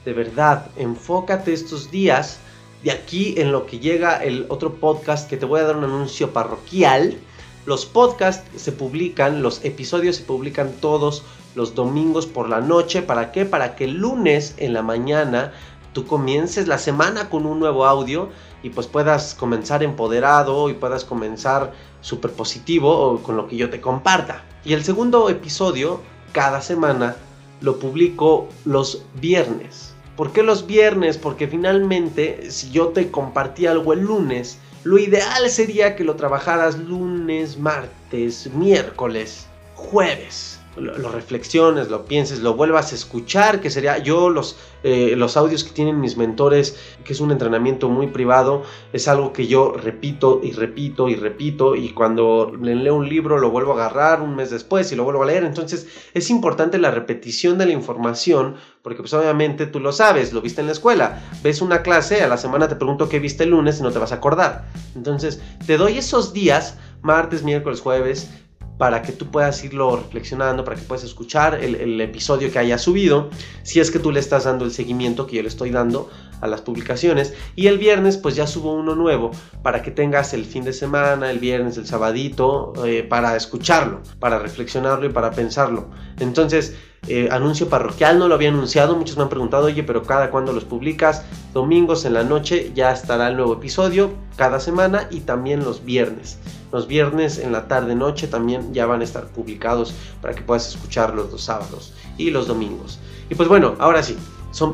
De 0.07 0.15
verdad, 0.15 0.71
enfócate 0.79 1.53
estos 1.53 1.91
días 1.91 2.41
de 2.83 2.91
aquí 2.91 3.35
en 3.39 3.53
lo 3.53 3.67
que 3.67 3.79
llega 3.79 4.23
el 4.23 4.47
otro 4.49 4.75
podcast 4.75 5.29
que 5.29 5.37
te 5.37 5.47
voy 5.47 5.61
a 5.61 5.65
dar 5.65 5.77
un 5.77 5.85
anuncio 5.85 6.33
parroquial. 6.33 7.17
Los 7.65 7.85
podcasts 7.87 8.49
se 8.57 8.73
publican, 8.73 9.43
los 9.43 9.65
episodios 9.65 10.17
se 10.17 10.25
publican 10.25 10.73
todos 10.81 11.25
los 11.55 11.75
domingos 11.75 12.27
por 12.27 12.49
la 12.49 12.61
noche. 12.61 13.03
¿Para 13.03 13.33
qué? 13.33 13.45
Para 13.45 13.75
que 13.75 13.85
el 13.85 13.95
lunes 13.95 14.55
en 14.59 14.73
la 14.73 14.83
mañana 14.83 15.53
tú 15.93 16.07
comiences 16.07 16.69
la 16.69 16.79
semana 16.79 17.31
con 17.31 17.47
un 17.47 17.59
nuevo 17.59 17.87
audio 17.87 18.29
y 18.63 18.71
pues 18.71 18.87
puedas 18.87 19.35
comenzar 19.35 19.83
empoderado 19.83 20.69
y 20.69 20.75
puedas 20.75 21.05
comenzar 21.05 21.73
súper 22.03 22.33
positivo 22.33 23.21
con 23.23 23.37
lo 23.37 23.49
que 23.49 23.57
yo 23.57 23.71
te 23.71 23.81
comparta. 23.81 24.45
Y 24.65 24.75
el 24.75 24.85
segundo 24.85 25.31
episodio, 25.31 26.01
cada 26.33 26.61
semana, 26.61 27.17
lo 27.61 27.79
publico 27.79 28.49
los 28.65 29.03
viernes. 29.15 29.96
¿Por 30.17 30.33
qué 30.33 30.43
los 30.43 30.67
viernes? 30.67 31.19
Porque 31.19 31.47
finalmente, 31.47 32.51
si 32.51 32.71
yo 32.71 32.89
te 32.89 33.11
compartí 33.11 33.67
algo 33.67 33.93
el 33.93 34.01
lunes, 34.01 34.59
lo 34.83 34.99
ideal 34.99 35.51
sería 35.51 35.95
que 35.95 36.05
lo 36.05 36.17
trabajaras 36.17 36.79
lunes, 36.79 37.59
martes, 37.59 38.51
miércoles, 38.55 39.47
jueves 39.75 40.56
lo, 40.77 41.11
reflexiones, 41.11 41.89
lo 41.89 42.05
pienses, 42.05 42.41
lo 42.41 42.55
vuelvas 42.55 42.93
a 42.93 42.95
escuchar, 42.95 43.61
que 43.61 43.71
sería 43.71 43.99
yo 43.99 44.31
los, 44.31 44.57
eh, 44.83 45.15
los 45.17 45.37
audios 45.37 45.65
que 45.65 45.71
tienen 45.71 46.01
mis 46.01 46.17
mentores, 46.17 46.79
que 47.05 47.13
es 47.13 47.21
un 47.21 47.33
entrenamiento 47.33 47.89
muy 47.89 48.09
privado, 48.09 48.63
es 48.93 49.09
algo 49.09 49.33
que 49.33 49.47
yo 49.47 49.73
repito 49.73 50.41
y 50.43 50.53
repito 50.53 51.09
y 51.09 51.17
repito 51.17 51.77
y 51.77 51.91
cuando 51.91 52.53
leo 52.61 52.95
un 52.95 53.09
libro 53.09 53.39
lo 53.39 53.51
vuelvo 53.51 53.73
a 53.73 53.87
agarrar 53.87 54.21
un 54.21 54.37
mes 54.37 54.51
después 54.51 54.91
y 54.93 54.97
lo 54.97 55.05
vuelvo 55.05 55.23
a 55.23 55.27
leer, 55.27 55.45
entonces 55.45 55.87
es 56.15 56.31
importante 56.31 56.79
la 56.79 56.91
repetición 56.91 57.59
de 57.59 57.67
la 57.67 57.73
información 57.73 58.57
porque 58.83 59.01
pues 59.01 59.15
obviamente 59.15 59.67
tú 59.67 59.81
lo 59.81 59.93
sabes, 59.93 60.33
lo 60.33 60.43
viste 60.43 60.61
en 60.61 60.67
la 60.67 60.73
escuela, 60.73 61.23
ves 61.43 61.63
una 61.63 61.83
clase, 61.83 62.23
a 62.23 62.29
la 62.29 62.37
semana 62.37 62.69
te 62.69 62.77
pregunto 62.77 63.09
qué 63.09 63.19
viste 63.19 63.45
el 63.45 63.51
lunes 63.51 63.81
y 63.81 63.83
no 63.83 63.93
te 63.93 63.99
vas 63.99 64.13
a 64.13 64.17
acordar, 64.17 64.67
entonces 64.95 65.41
te 65.67 65.77
doy 65.77 65.99
esos 65.99 66.33
días, 66.33 66.79
martes, 67.03 67.43
miércoles, 67.43 67.81
jueves, 67.81 68.31
para 68.79 69.03
que 69.03 69.13
tú 69.13 69.31
puedas 69.31 69.63
irlo 69.65 69.97
reflexionando, 69.97 70.65
para 70.65 70.77
que 70.77 70.83
puedas 70.83 71.05
escuchar 71.05 71.55
el, 71.63 72.01
episodio 72.01 72.53
que 72.53 72.59
haya 72.59 72.79
subido, 72.79 73.31
si 73.63 73.81
es 73.81 73.91
que 73.91 73.99
tú 73.99 74.13
le 74.13 74.21
estás 74.21 74.45
dando 74.45 74.65
el 74.65 74.71
seguimiento 74.71 75.27
que 75.27 75.37
yo 75.37 75.43
le 75.43 75.49
estoy 75.49 75.71
dando 75.71 76.11
a 76.41 76.47
las 76.47 76.61
publicaciones. 76.61 77.35
Y 77.55 77.69
el 77.69 77.79
viernes 77.79 78.17
pues 78.17 78.37
ya 78.37 78.47
subo 78.47 78.75
uno 78.75 78.95
nuevo 78.95 79.31
para 79.63 79.83
que 79.83 79.91
tengas 79.91 80.35
el 80.35 80.45
fin 80.45 80.65
de 80.65 80.73
semana, 80.73 81.31
el 81.31 81.39
viernes, 81.39 81.79
el 81.79 81.87
sabadito, 81.87 82.75
eh, 82.85 83.03
para 83.03 83.37
escucharlo, 83.37 84.03
para 84.19 84.39
reflexionarlo 84.39 85.07
y 85.07 85.11
para 85.11 85.31
pensarlo. 85.31 85.89
Entonces, 86.21 86.77
eh, 87.09 87.29
anuncio 87.31 87.69
parroquial, 87.69 88.19
no 88.19 88.29
lo 88.29 88.35
había 88.35 88.49
anunciado, 88.49 88.97
muchos 88.97 89.17
me 89.17 89.23
han 89.23 89.29
preguntado, 89.29 89.67
oye, 89.67 89.83
pero 89.83 90.03
cada 90.03 90.31
cuándo 90.31 90.53
los 90.53 90.65
publicas, 90.65 91.25
domingos 91.55 92.05
en 92.05 92.15
la 92.15 92.25
noche 92.25 92.73
ya 92.75 92.91
estará 92.91 93.29
el 93.29 93.37
nuevo 93.37 93.55
episodio, 93.55 94.11
cada 94.37 94.61
semana 94.61 95.09
y 95.11 95.21
también 95.21 95.65
los 95.65 95.85
viernes. 95.85 96.39
Los 96.73 96.89
viernes 96.89 97.39
en 97.39 97.53
la 97.53 97.69
tarde 97.69 97.95
noche 97.95 98.27
también 98.27 98.75
ya 98.75 98.87
van 98.87 99.01
a 99.01 99.05
estar 99.05 99.27
publicados 99.29 99.95
para 100.21 100.35
que 100.35 100.43
puedas 100.43 100.69
escucharlos 100.69 101.31
los 101.31 101.43
sábados 101.43 101.95
y 102.19 102.31
los 102.31 102.49
domingos. 102.49 102.99
Y 103.31 103.35
pues 103.35 103.49
bueno, 103.49 103.77
ahora 103.79 104.03
sí, 104.03 104.17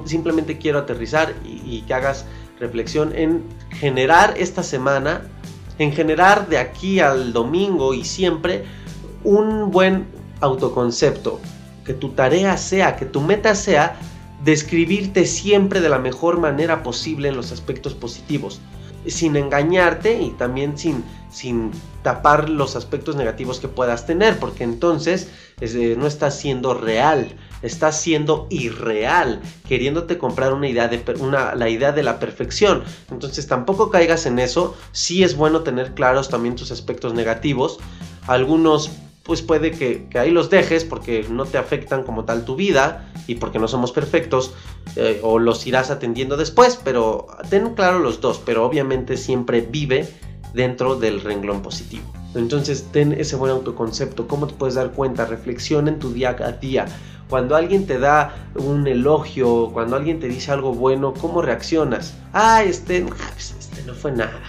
simplemente 0.05 0.59
quiero 0.59 0.79
aterrizar 0.79 1.35
y 1.45 1.83
que 1.83 1.95
hagas 1.95 2.25
reflexión 2.63 3.15
en 3.15 3.43
generar 3.71 4.35
esta 4.39 4.63
semana, 4.63 5.23
en 5.79 5.93
generar 5.93 6.49
de 6.49 6.59
aquí 6.59 7.01
al 7.01 7.33
domingo 7.33 7.93
y 7.93 8.05
siempre 8.05 8.65
un 9.25 9.71
buen 9.71 10.07
autoconcepto, 10.41 11.41
que 11.85 11.95
tu 11.95 12.11
tarea 12.11 12.57
sea, 12.57 12.97
que 12.97 13.07
tu 13.07 13.21
meta 13.21 13.55
sea 13.55 13.97
describirte 14.45 15.25
siempre 15.27 15.81
de 15.81 15.89
la 15.89 15.99
mejor 15.99 16.39
manera 16.39 16.83
posible 16.83 17.29
en 17.29 17.37
los 17.37 17.53
aspectos 17.53 17.95
positivos. 17.95 18.61
sin 19.05 19.35
engañarte 19.35 20.23
y 20.23 20.31
también 20.31 20.79
sin, 20.79 21.03
sin 21.29 21.73
tapar 22.05 22.49
los 22.49 22.77
aspectos 22.77 23.17
negativos 23.17 23.59
que 23.59 23.67
puedas 23.67 24.07
tener, 24.07 24.39
porque 24.39 24.63
entonces 24.63 25.29
no 25.97 26.07
estás 26.07 26.39
siendo 26.39 26.73
real, 26.73 27.35
estás 27.63 28.01
siendo 28.01 28.47
irreal, 28.49 29.41
queriéndote 29.69 30.19
comprar 30.19 30.53
una 30.53 30.69
idea 30.69 30.87
de 30.87 31.03
una, 31.19 31.57
la 31.57 31.69
idea 31.69 31.91
de 31.91 32.05
la 32.05 32.21
perfección. 32.21 32.85
Entonces 33.11 33.49
tampoco 33.49 33.91
caigas 33.91 34.25
en 34.27 34.39
eso. 34.39 34.77
Sí 34.93 35.25
es 35.25 35.37
bueno 35.37 35.63
tener 35.63 35.95
claros 35.95 36.29
también 36.29 36.55
tus 36.55 36.71
aspectos 36.71 37.13
negativos. 37.13 37.81
Algunos 38.29 38.93
pues 39.23 39.43
puede 39.43 39.71
que, 39.71 40.09
ahí 40.19 40.31
los 40.31 40.51
dejes 40.51 40.85
porque 40.85 41.25
no 41.31 41.45
te 41.45 41.59
afectan 41.59 42.03
como 42.03 42.25
tal 42.25 42.45
tu 42.45 42.57
vida 42.57 43.09
y 43.27 43.37
porque 43.37 43.59
no 43.59 43.69
somos 43.69 43.93
perfectos 43.93 44.53
eh, 44.97 45.21
o 45.23 45.39
los 45.39 45.67
irás 45.67 45.91
atendiendo 45.91 46.37
después, 46.37 46.79
pero 46.83 47.29
ten 47.49 47.75
claro 47.75 48.01
los 48.01 48.21
dos, 48.21 48.41
pero 48.45 48.65
obviamente 48.65 49.17
siempre 49.17 49.61
vive 49.61 50.09
dentro 50.55 50.97
del 50.97 51.21
renglón 51.21 51.63
positivo. 51.63 52.05
Entonces 52.35 52.89
ten 52.93 53.13
ese 53.13 53.37
buen 53.37 53.53
autoconcepto, 53.53 54.27
cómo 54.27 54.47
te 54.47 54.55
puedes 54.55 54.75
dar 54.75 54.93
cuenta, 54.93 55.27
reflexiona 55.27 55.91
en 55.91 55.99
tu 55.99 56.13
día 56.13 56.37
a 56.41 56.53
día. 56.53 56.87
Cuando 57.29 57.57
alguien 57.57 57.87
te 57.87 57.99
da 57.99 58.51
un 58.57 58.87
elogio, 58.87 59.71
cuando 59.73 59.97
alguien 59.97 60.21
te 60.21 60.29
dice 60.29 60.51
algo 60.51 60.75
bueno, 60.75 61.15
¿cómo 61.19 61.41
reaccionas? 61.41 62.15
Ah, 62.33 62.63
este, 62.63 63.07
este 63.49 63.83
no 63.87 63.95
fue 63.95 64.13
nada. 64.13 64.41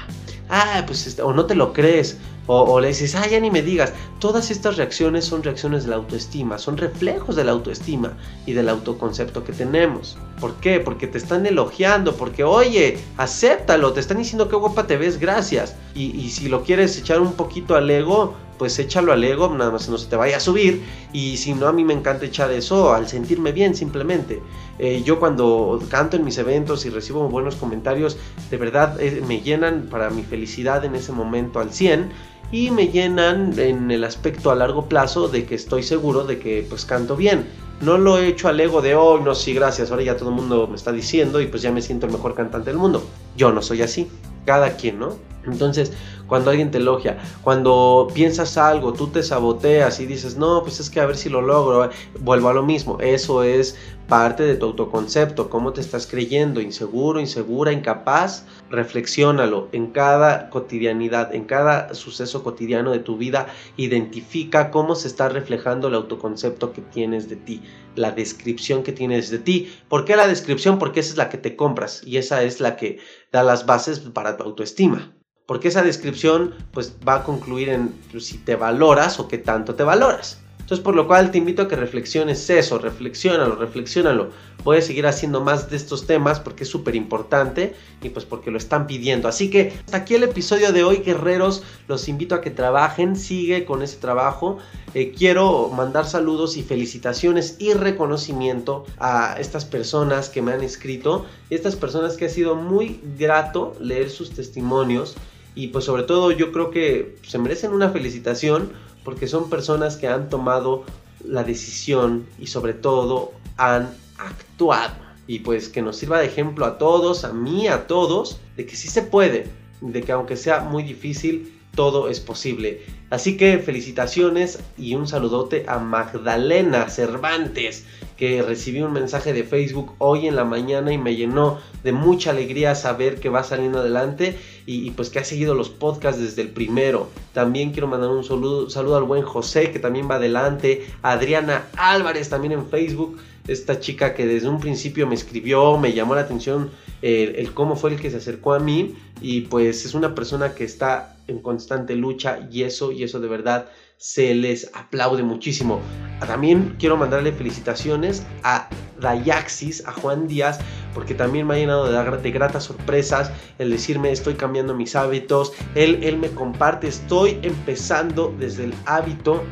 Ah, 0.50 0.84
pues 0.86 1.08
este, 1.08 1.22
o 1.22 1.34
no 1.34 1.46
te 1.46 1.56
lo 1.56 1.72
crees, 1.72 2.18
o, 2.46 2.80
le 2.82 2.90
dices, 2.90 3.16
ah, 3.16 3.26
ya 3.26 3.40
ni 3.40 3.50
me 3.50 3.62
digas. 3.62 3.94
Todas 4.20 4.52
estas 4.52 4.76
reacciones 4.76 5.24
son 5.24 5.44
reacciones 5.44 5.84
de 5.84 5.92
la 5.92 5.96
autoestima, 5.96 6.58
son 6.58 6.78
reflejos 6.78 7.36
de 7.36 7.46
la 7.46 7.54
autoestima 7.54 8.18
y 8.46 8.54
del 8.54 8.68
autoconcepto 8.70 9.44
que 9.44 9.54
tenemos. 9.54 10.18
¿Por 10.42 10.56
qué? 10.56 10.80
Porque 10.82 11.08
te 11.08 11.18
están 11.18 11.46
elogiando, 11.46 12.16
porque 12.16 12.44
oye, 12.44 12.98
acéptalo, 13.18 13.94
te 13.94 14.02
están 14.02 14.18
diciendo 14.18 14.50
qué 14.50 14.58
guapa 14.58 14.88
te 14.88 14.98
ves, 14.98 15.20
gracias. 15.20 15.76
Y, 15.96 16.30
si 16.32 16.50
lo 16.50 16.64
quieres 16.64 16.98
echar 16.98 17.22
un 17.22 17.34
poquito 17.34 17.76
al 17.76 17.90
ego, 17.90 18.34
pues 18.58 18.78
échalo 18.78 19.14
al 19.14 19.24
ego, 19.24 19.50
nada 19.50 19.72
más 19.72 19.88
no 19.90 19.98
se 19.98 20.08
te 20.08 20.16
vaya 20.16 20.38
a 20.38 20.40
subir. 20.42 20.84
Y 21.14 21.38
si 21.38 21.54
no, 21.54 21.68
a 21.68 21.72
mí 21.72 21.86
me 21.86 21.94
encanta 21.94 22.26
echar 22.26 22.52
eso 22.52 22.94
al 22.94 23.08
sentirme 23.08 23.54
bien 23.54 23.74
simplemente. 23.74 24.42
Eh, 24.80 25.04
yo 25.06 25.20
cuando 25.20 25.82
canto 25.90 26.18
en 26.18 26.26
mis 26.26 26.38
eventos 26.38 26.86
y 26.86 26.90
recibo 26.90 27.30
buenos 27.30 27.56
comentarios, 27.56 28.18
de 28.50 28.58
verdad 28.58 29.00
eh, 29.00 29.24
me 29.28 29.42
llenan 29.42 29.88
para 29.90 30.10
mi 30.10 30.24
felicidad 30.24 30.84
en 30.84 30.96
ese 30.96 31.12
momento 31.12 31.60
al 31.60 31.72
100 31.72 32.33
y 32.54 32.70
me 32.70 32.90
llenan 32.90 33.58
en 33.58 33.90
el 33.90 34.04
aspecto 34.04 34.52
a 34.52 34.56
largo 34.56 34.88
plazo 34.88 35.28
de 35.28 35.44
que 35.44 35.56
estoy 35.56 35.82
seguro 35.82 36.24
de 36.24 36.38
que 36.38 36.64
pues 36.70 36.86
canto 36.86 37.16
bien. 37.16 37.48
No 37.82 37.98
lo 37.98 38.20
he 38.20 38.28
hecho 38.28 38.48
al 38.48 38.60
ego 38.60 38.80
de, 38.84 38.94
oh, 38.94 39.20
no, 39.20 39.34
sí, 39.34 39.56
gracias, 39.56 39.90
ahora 39.90 40.04
ya 40.04 40.16
todo 40.16 40.30
el 40.30 40.36
mundo 40.36 40.68
me 40.68 40.76
está 40.76 40.92
diciendo 40.92 41.42
y 41.42 41.48
pues 41.48 41.64
ya 41.64 41.72
me 41.72 41.82
siento 41.82 42.06
el 42.06 42.12
mejor 42.12 42.36
cantante 42.36 42.70
del 42.70 42.78
mundo. 42.78 43.04
Yo 43.36 43.52
no 43.52 43.64
soy 43.64 43.82
así, 43.82 44.08
cada 44.46 44.78
quien, 44.78 45.00
¿no? 45.00 45.16
Entonces, 45.46 45.92
cuando 46.28 46.52
alguien 46.52 46.72
te 46.72 46.78
elogia, 46.78 47.18
cuando 47.44 48.08
piensas 48.14 48.58
algo, 48.58 48.94
tú 48.94 49.08
te 49.08 49.24
saboteas 49.24 50.00
y 50.00 50.06
dices, 50.06 50.38
no, 50.38 50.62
pues 50.64 50.80
es 50.80 50.90
que 50.90 51.00
a 51.00 51.06
ver 51.06 51.18
si 51.18 51.30
lo 51.30 51.42
logro, 51.42 51.90
vuelvo 52.20 52.50
a 52.50 52.54
lo 52.54 52.64
mismo, 52.64 52.98
eso 53.02 53.44
es 53.44 53.76
parte 54.08 54.44
de 54.44 54.56
tu 54.56 54.66
autoconcepto, 54.66 55.50
cómo 55.50 55.74
te 55.74 55.82
estás 55.82 56.08
creyendo, 56.08 56.62
inseguro, 56.62 57.20
insegura, 57.20 57.72
incapaz, 57.72 58.46
reflexiónalo 58.70 59.70
en 59.72 59.88
cada 59.88 60.50
cotidianidad, 60.50 61.34
en 61.34 61.46
cada 61.46 61.94
suceso 61.94 62.44
cotidiano 62.44 62.92
de 62.92 63.00
tu 63.00 63.18
vida, 63.18 63.48
identifica 63.78 64.72
cómo 64.72 64.96
se 64.96 65.08
está 65.08 65.30
reflejando 65.30 65.88
el 65.88 65.96
autoconcepto 65.96 66.74
que 66.74 66.82
tienes 66.82 67.30
de 67.30 67.38
ti, 67.38 67.62
la 67.96 68.12
descripción 68.12 68.84
que 68.84 68.92
tienes 68.92 69.30
de 69.30 69.40
ti. 69.40 69.74
¿Por 69.88 70.06
qué 70.06 70.16
la 70.16 70.28
descripción? 70.28 70.80
Porque 70.80 71.00
esa 71.00 71.12
es 71.12 71.18
la 71.18 71.30
que 71.30 71.38
te 71.38 71.56
compras 71.56 72.02
y 72.06 72.18
esa 72.18 72.44
es 72.44 72.60
la 72.60 72.76
que 72.76 73.00
da 73.32 73.44
las 73.44 73.66
bases 73.66 74.00
para 74.00 74.38
tu 74.38 74.44
autoestima 74.44 75.14
porque 75.46 75.68
esa 75.68 75.82
descripción 75.82 76.54
pues 76.72 76.96
va 77.08 77.16
a 77.16 77.24
concluir 77.24 77.70
en 77.70 77.94
si 78.20 78.38
te 78.38 78.56
valoras 78.56 79.20
o 79.20 79.28
qué 79.28 79.38
tanto 79.38 79.76
te 79.76 79.84
valoras. 79.84 80.44
Entonces, 80.64 80.82
por 80.82 80.96
lo 80.96 81.08
cual 81.08 81.30
te 81.30 81.38
invito 81.38 81.64
a 81.64 81.68
que 81.68 81.76
reflexiones 81.76 82.50
eso, 82.50 82.78
reflexiónalo, 82.78 83.58
reflexiónalo. 83.58 84.30
Voy 84.64 84.78
a 84.78 84.82
seguir 84.82 85.06
haciendo 85.06 85.42
más 85.42 85.70
de 85.70 85.76
estos 85.76 86.08
temas 86.08 86.40
porque 86.40 86.64
es 86.64 86.70
súper 86.70 86.96
importante 86.96 87.76
y 88.02 88.08
pues 88.08 88.24
porque 88.24 88.50
lo 88.50 88.58
están 88.58 88.88
pidiendo. 88.88 89.28
Así 89.28 89.50
que 89.50 89.74
hasta 89.86 89.98
aquí 89.98 90.16
el 90.16 90.24
episodio 90.24 90.72
de 90.72 90.86
hoy, 90.86 91.04
guerreros. 91.06 91.64
Los 91.90 92.08
invito 92.08 92.34
a 92.34 92.40
que 92.40 92.50
trabajen, 92.50 93.18
sigue 93.18 93.66
con 93.66 93.82
ese 93.82 93.98
trabajo. 93.98 94.58
Eh, 94.94 95.12
quiero 95.12 95.68
mandar 95.68 96.06
saludos 96.06 96.56
y 96.56 96.64
felicitaciones 96.64 97.58
y 97.60 97.74
reconocimiento 97.74 98.86
a 99.00 99.36
estas 99.40 99.66
personas 99.66 100.30
que 100.30 100.42
me 100.42 100.54
han 100.54 100.64
escrito. 100.64 101.26
Estas 101.50 101.76
personas 101.76 102.16
que 102.16 102.28
ha 102.28 102.30
sido 102.30 102.56
muy 102.56 103.02
grato 103.18 103.76
leer 103.82 104.10
sus 104.10 104.32
testimonios 104.32 105.18
y 105.56 105.68
pues 105.68 105.86
sobre 105.86 106.04
todo 106.04 106.32
yo 106.32 106.52
creo 106.52 106.72
que 106.72 107.18
se 107.24 107.38
merecen 107.38 107.72
una 107.72 107.90
felicitación 107.90 108.72
porque 109.04 109.28
son 109.28 109.50
personas 109.50 109.98
que 109.98 110.08
han 110.08 110.30
tomado 110.30 110.84
la 111.24 111.44
decisión 111.44 112.26
y 112.40 112.48
sobre 112.48 112.74
todo 112.74 113.32
han 113.58 113.90
actuado. 114.18 114.96
Y 115.28 115.40
pues 115.40 115.70
que 115.70 115.82
nos 115.82 115.98
sirva 115.98 116.20
de 116.20 116.26
ejemplo 116.26 116.66
a 116.66 116.78
todos, 116.78 117.24
a 117.24 117.32
mí, 117.32 117.68
a 117.68 117.88
todos, 117.88 118.40
de 118.58 118.66
que 118.66 118.76
sí 118.76 118.90
se 118.90 119.04
puede, 119.04 119.48
de 119.82 120.02
que 120.02 120.12
aunque 120.12 120.36
sea 120.36 120.62
muy 120.62 120.84
difícil, 120.84 121.53
todo 121.76 122.10
es 122.10 122.20
posible. 122.20 122.82
Así 123.10 123.38
que 123.38 123.60
felicitaciones 123.60 124.60
y 124.78 124.96
un 124.96 125.08
saludote 125.08 125.66
a 125.68 125.80
Magdalena 125.80 126.90
Cervantes, 126.90 127.86
que 128.18 128.42
recibí 128.42 128.82
un 128.82 128.94
mensaje 128.94 129.34
de 129.34 129.44
Facebook 129.44 129.94
hoy 129.98 130.28
en 130.28 130.36
la 130.36 130.46
mañana 130.46 130.94
y 130.94 130.98
me 130.98 131.16
llenó 131.16 131.60
de 131.84 131.92
mucha 131.92 132.32
alegría 132.32 132.76
saber 132.76 133.20
que 133.20 133.30
va 133.30 133.44
saliendo 133.44 133.80
adelante 133.80 134.38
y, 134.66 134.92
pues 134.92 135.10
que 135.10 135.20
ha 135.20 135.24
seguido 135.24 135.56
los 135.56 135.70
podcasts 135.70 136.22
desde 136.22 136.42
el 136.42 136.50
primero. 136.50 137.10
También 137.34 137.72
quiero 137.72 137.88
mandar 137.88 138.10
un 138.10 138.24
saludo, 138.24 138.70
saludo 138.70 138.98
al 138.98 139.04
buen 139.04 139.24
José 139.24 139.72
que 139.72 139.80
también 139.80 140.10
va 140.10 140.16
adelante, 140.16 140.88
Adriana 141.02 141.66
Álvarez 141.76 142.30
también 142.30 142.54
en 142.54 142.68
Facebook 142.68 143.20
esta 143.48 143.80
chica 143.80 144.14
que 144.14 144.26
desde 144.26 144.48
un 144.48 144.60
principio 144.60 145.06
me 145.06 145.16
escribió, 145.16 145.78
me 145.78 145.94
llamó 145.94 146.16
la 146.16 146.22
atención 146.22 146.72
eh, 147.02 147.36
el, 147.38 147.54
cómo 147.54 147.76
fue 147.76 147.92
el 147.92 148.00
que 148.00 148.10
se 148.10 148.18
acercó 148.18 148.54
a 148.54 148.60
mí 148.60 148.96
y 149.22 149.42
pues 149.42 149.86
es 149.86 149.94
una 149.94 150.16
persona 150.16 150.54
que 150.54 150.64
está 150.64 151.13
en 151.28 151.40
constante 151.40 151.96
lucha 151.96 152.48
y 152.52 152.64
eso 152.64 152.92
y 152.92 153.04
eso 153.04 153.20
de 153.20 153.28
verdad 153.28 153.68
se 153.98 154.36
les 154.36 154.70
aplaude 154.74 155.24
muchísimo. 155.24 155.80
También 156.20 156.76
quiero 156.78 156.98
mandarle 156.98 157.32
felicitaciones 157.32 158.26
a 158.44 158.68
Dayaxis, 159.00 159.86
a 159.88 159.94
Juan 159.94 160.28
Díaz, 160.28 160.60
porque 160.94 161.14
también 161.14 161.48
me 161.48 161.54
ha 161.54 161.58
llenado 161.58 161.90
de, 161.90 162.32
gratas 162.32 162.66
sorpresas 162.66 163.32
el 163.60 163.70
decirme 163.70 164.12
estoy 164.12 164.34
cambiando 164.36 164.74
mis 164.74 164.96
hábitos. 164.96 165.54
Él, 165.76 166.00
él 166.04 166.18
me 166.18 166.30
comparte, 166.30 166.88
estoy 166.88 167.40
empezando 167.44 168.34
desde 168.38 168.66
el 168.66 168.74
hábito 168.86 169.44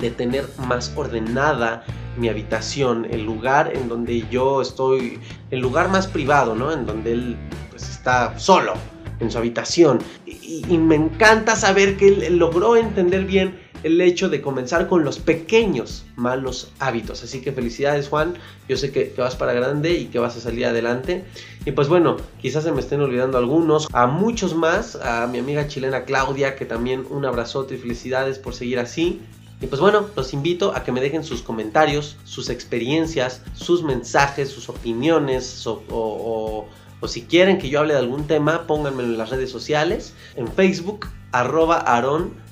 de 0.00 0.10
tener 0.10 0.44
más 0.68 0.92
ordenada 0.96 1.84
mi 2.16 2.28
habitación, 2.28 3.06
el 3.10 3.24
lugar 3.24 3.72
en 3.74 3.88
donde 3.88 4.24
yo 4.30 4.62
estoy, 4.62 5.18
el 5.50 5.60
lugar 5.60 5.88
más 5.88 6.06
privado, 6.06 6.54
¿no? 6.54 6.72
En 6.72 6.86
donde 6.86 7.12
él 7.12 7.36
pues 7.70 7.88
está 7.88 8.38
solo 8.38 8.74
en 9.20 9.30
su 9.30 9.38
habitación. 9.38 9.98
Y, 10.26 10.64
me 10.78 10.94
encanta 10.94 11.56
saber 11.56 11.96
que 11.96 12.08
él 12.08 12.36
logró 12.36 12.76
entender 12.76 13.24
bien 13.24 13.58
el 13.82 14.00
hecho 14.00 14.28
de 14.28 14.42
comenzar 14.42 14.88
con 14.88 15.04
los 15.04 15.18
pequeños 15.18 16.04
malos 16.16 16.72
hábitos. 16.78 17.22
Así 17.22 17.40
que 17.40 17.52
felicidades 17.52 18.08
Juan, 18.08 18.34
yo 18.68 18.76
sé 18.76 18.90
que, 18.90 19.14
vas 19.16 19.36
para 19.36 19.52
grande 19.52 19.92
y 19.92 20.06
que 20.06 20.18
vas 20.18 20.36
a 20.36 20.40
salir 20.40 20.66
adelante. 20.66 21.24
Y 21.64 21.72
pues 21.72 21.88
bueno, 21.88 22.16
quizás 22.40 22.64
se 22.64 22.72
me 22.72 22.80
estén 22.80 23.00
olvidando 23.00 23.38
algunos, 23.38 23.88
a 23.92 24.06
muchos 24.06 24.54
más, 24.54 24.96
a 24.96 25.26
mi 25.26 25.38
amiga 25.38 25.68
chilena 25.68 26.04
Claudia, 26.04 26.56
que 26.56 26.64
también 26.64 27.06
un 27.10 27.24
abrazote 27.24 27.74
y 27.74 27.78
felicidades 27.78 28.38
por 28.38 28.54
seguir 28.54 28.78
así. 28.78 29.20
Y 29.60 29.66
pues 29.68 29.80
bueno, 29.80 30.06
los 30.14 30.34
invito 30.34 30.74
a 30.74 30.84
que 30.84 30.92
me 30.92 31.00
dejen 31.00 31.24
sus 31.24 31.40
comentarios, 31.40 32.16
sus 32.24 32.50
experiencias, 32.50 33.42
sus 33.54 33.82
mensajes, 33.82 34.50
sus 34.50 34.68
opiniones 34.68 35.66
o, 35.66 36.66
si 37.08 37.22
quieren 37.22 37.58
que 37.58 37.68
yo 37.68 37.80
hable 37.80 37.94
de 37.94 38.00
algún 38.00 38.26
tema, 38.26 38.66
pónganmelo 38.66 39.10
en 39.10 39.18
las 39.18 39.30
redes 39.30 39.50
sociales, 39.50 40.14
en 40.36 40.48
Facebook, 40.48 41.06
arroba 41.32 41.78
Aaron 41.78 42.46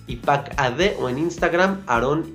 AD 0.57 0.81
o 1.01 1.09
en 1.09 1.19
Instagram 1.19 1.83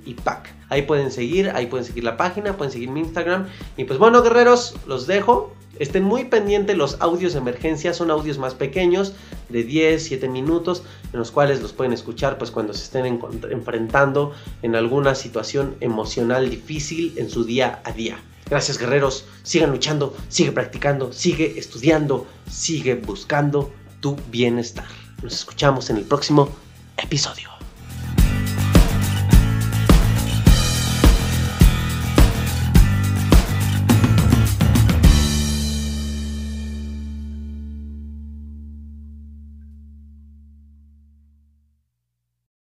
Ipac. 0.04 0.54
Ahí 0.68 0.82
pueden 0.82 1.10
seguir, 1.10 1.50
ahí 1.54 1.66
pueden 1.66 1.84
seguir 1.84 2.04
la 2.04 2.16
página, 2.16 2.56
pueden 2.56 2.72
seguir 2.72 2.90
mi 2.90 3.00
Instagram. 3.00 3.46
Y 3.76 3.84
pues 3.84 3.98
bueno, 3.98 4.22
guerreros, 4.22 4.74
los 4.86 5.06
dejo. 5.06 5.54
Estén 5.78 6.04
muy 6.04 6.24
pendientes, 6.24 6.76
los 6.76 7.00
audios 7.00 7.32
de 7.32 7.38
emergencia 7.38 7.94
son 7.94 8.10
audios 8.10 8.38
más 8.38 8.54
pequeños, 8.54 9.14
de 9.48 9.62
10, 9.64 10.02
7 10.02 10.28
minutos, 10.28 10.82
en 11.12 11.18
los 11.18 11.30
cuales 11.30 11.62
los 11.62 11.72
pueden 11.72 11.94
escuchar 11.94 12.36
pues 12.36 12.50
cuando 12.50 12.74
se 12.74 12.84
estén 12.84 13.20
enfrentando 13.50 14.32
en 14.62 14.76
alguna 14.76 15.14
situación 15.14 15.76
emocional 15.80 16.50
difícil 16.50 17.14
en 17.16 17.30
su 17.30 17.44
día 17.44 17.80
a 17.84 17.92
día. 17.92 18.18
Gracias 18.50 18.78
guerreros, 18.78 19.24
sigan 19.44 19.70
luchando, 19.70 20.16
sigue 20.28 20.50
practicando, 20.50 21.12
sigue 21.12 21.56
estudiando, 21.56 22.26
sigue 22.50 22.96
buscando 22.96 23.72
tu 24.00 24.16
bienestar. 24.28 24.86
Nos 25.22 25.34
escuchamos 25.34 25.88
en 25.88 25.98
el 25.98 26.04
próximo 26.04 26.48
episodio. 26.96 27.59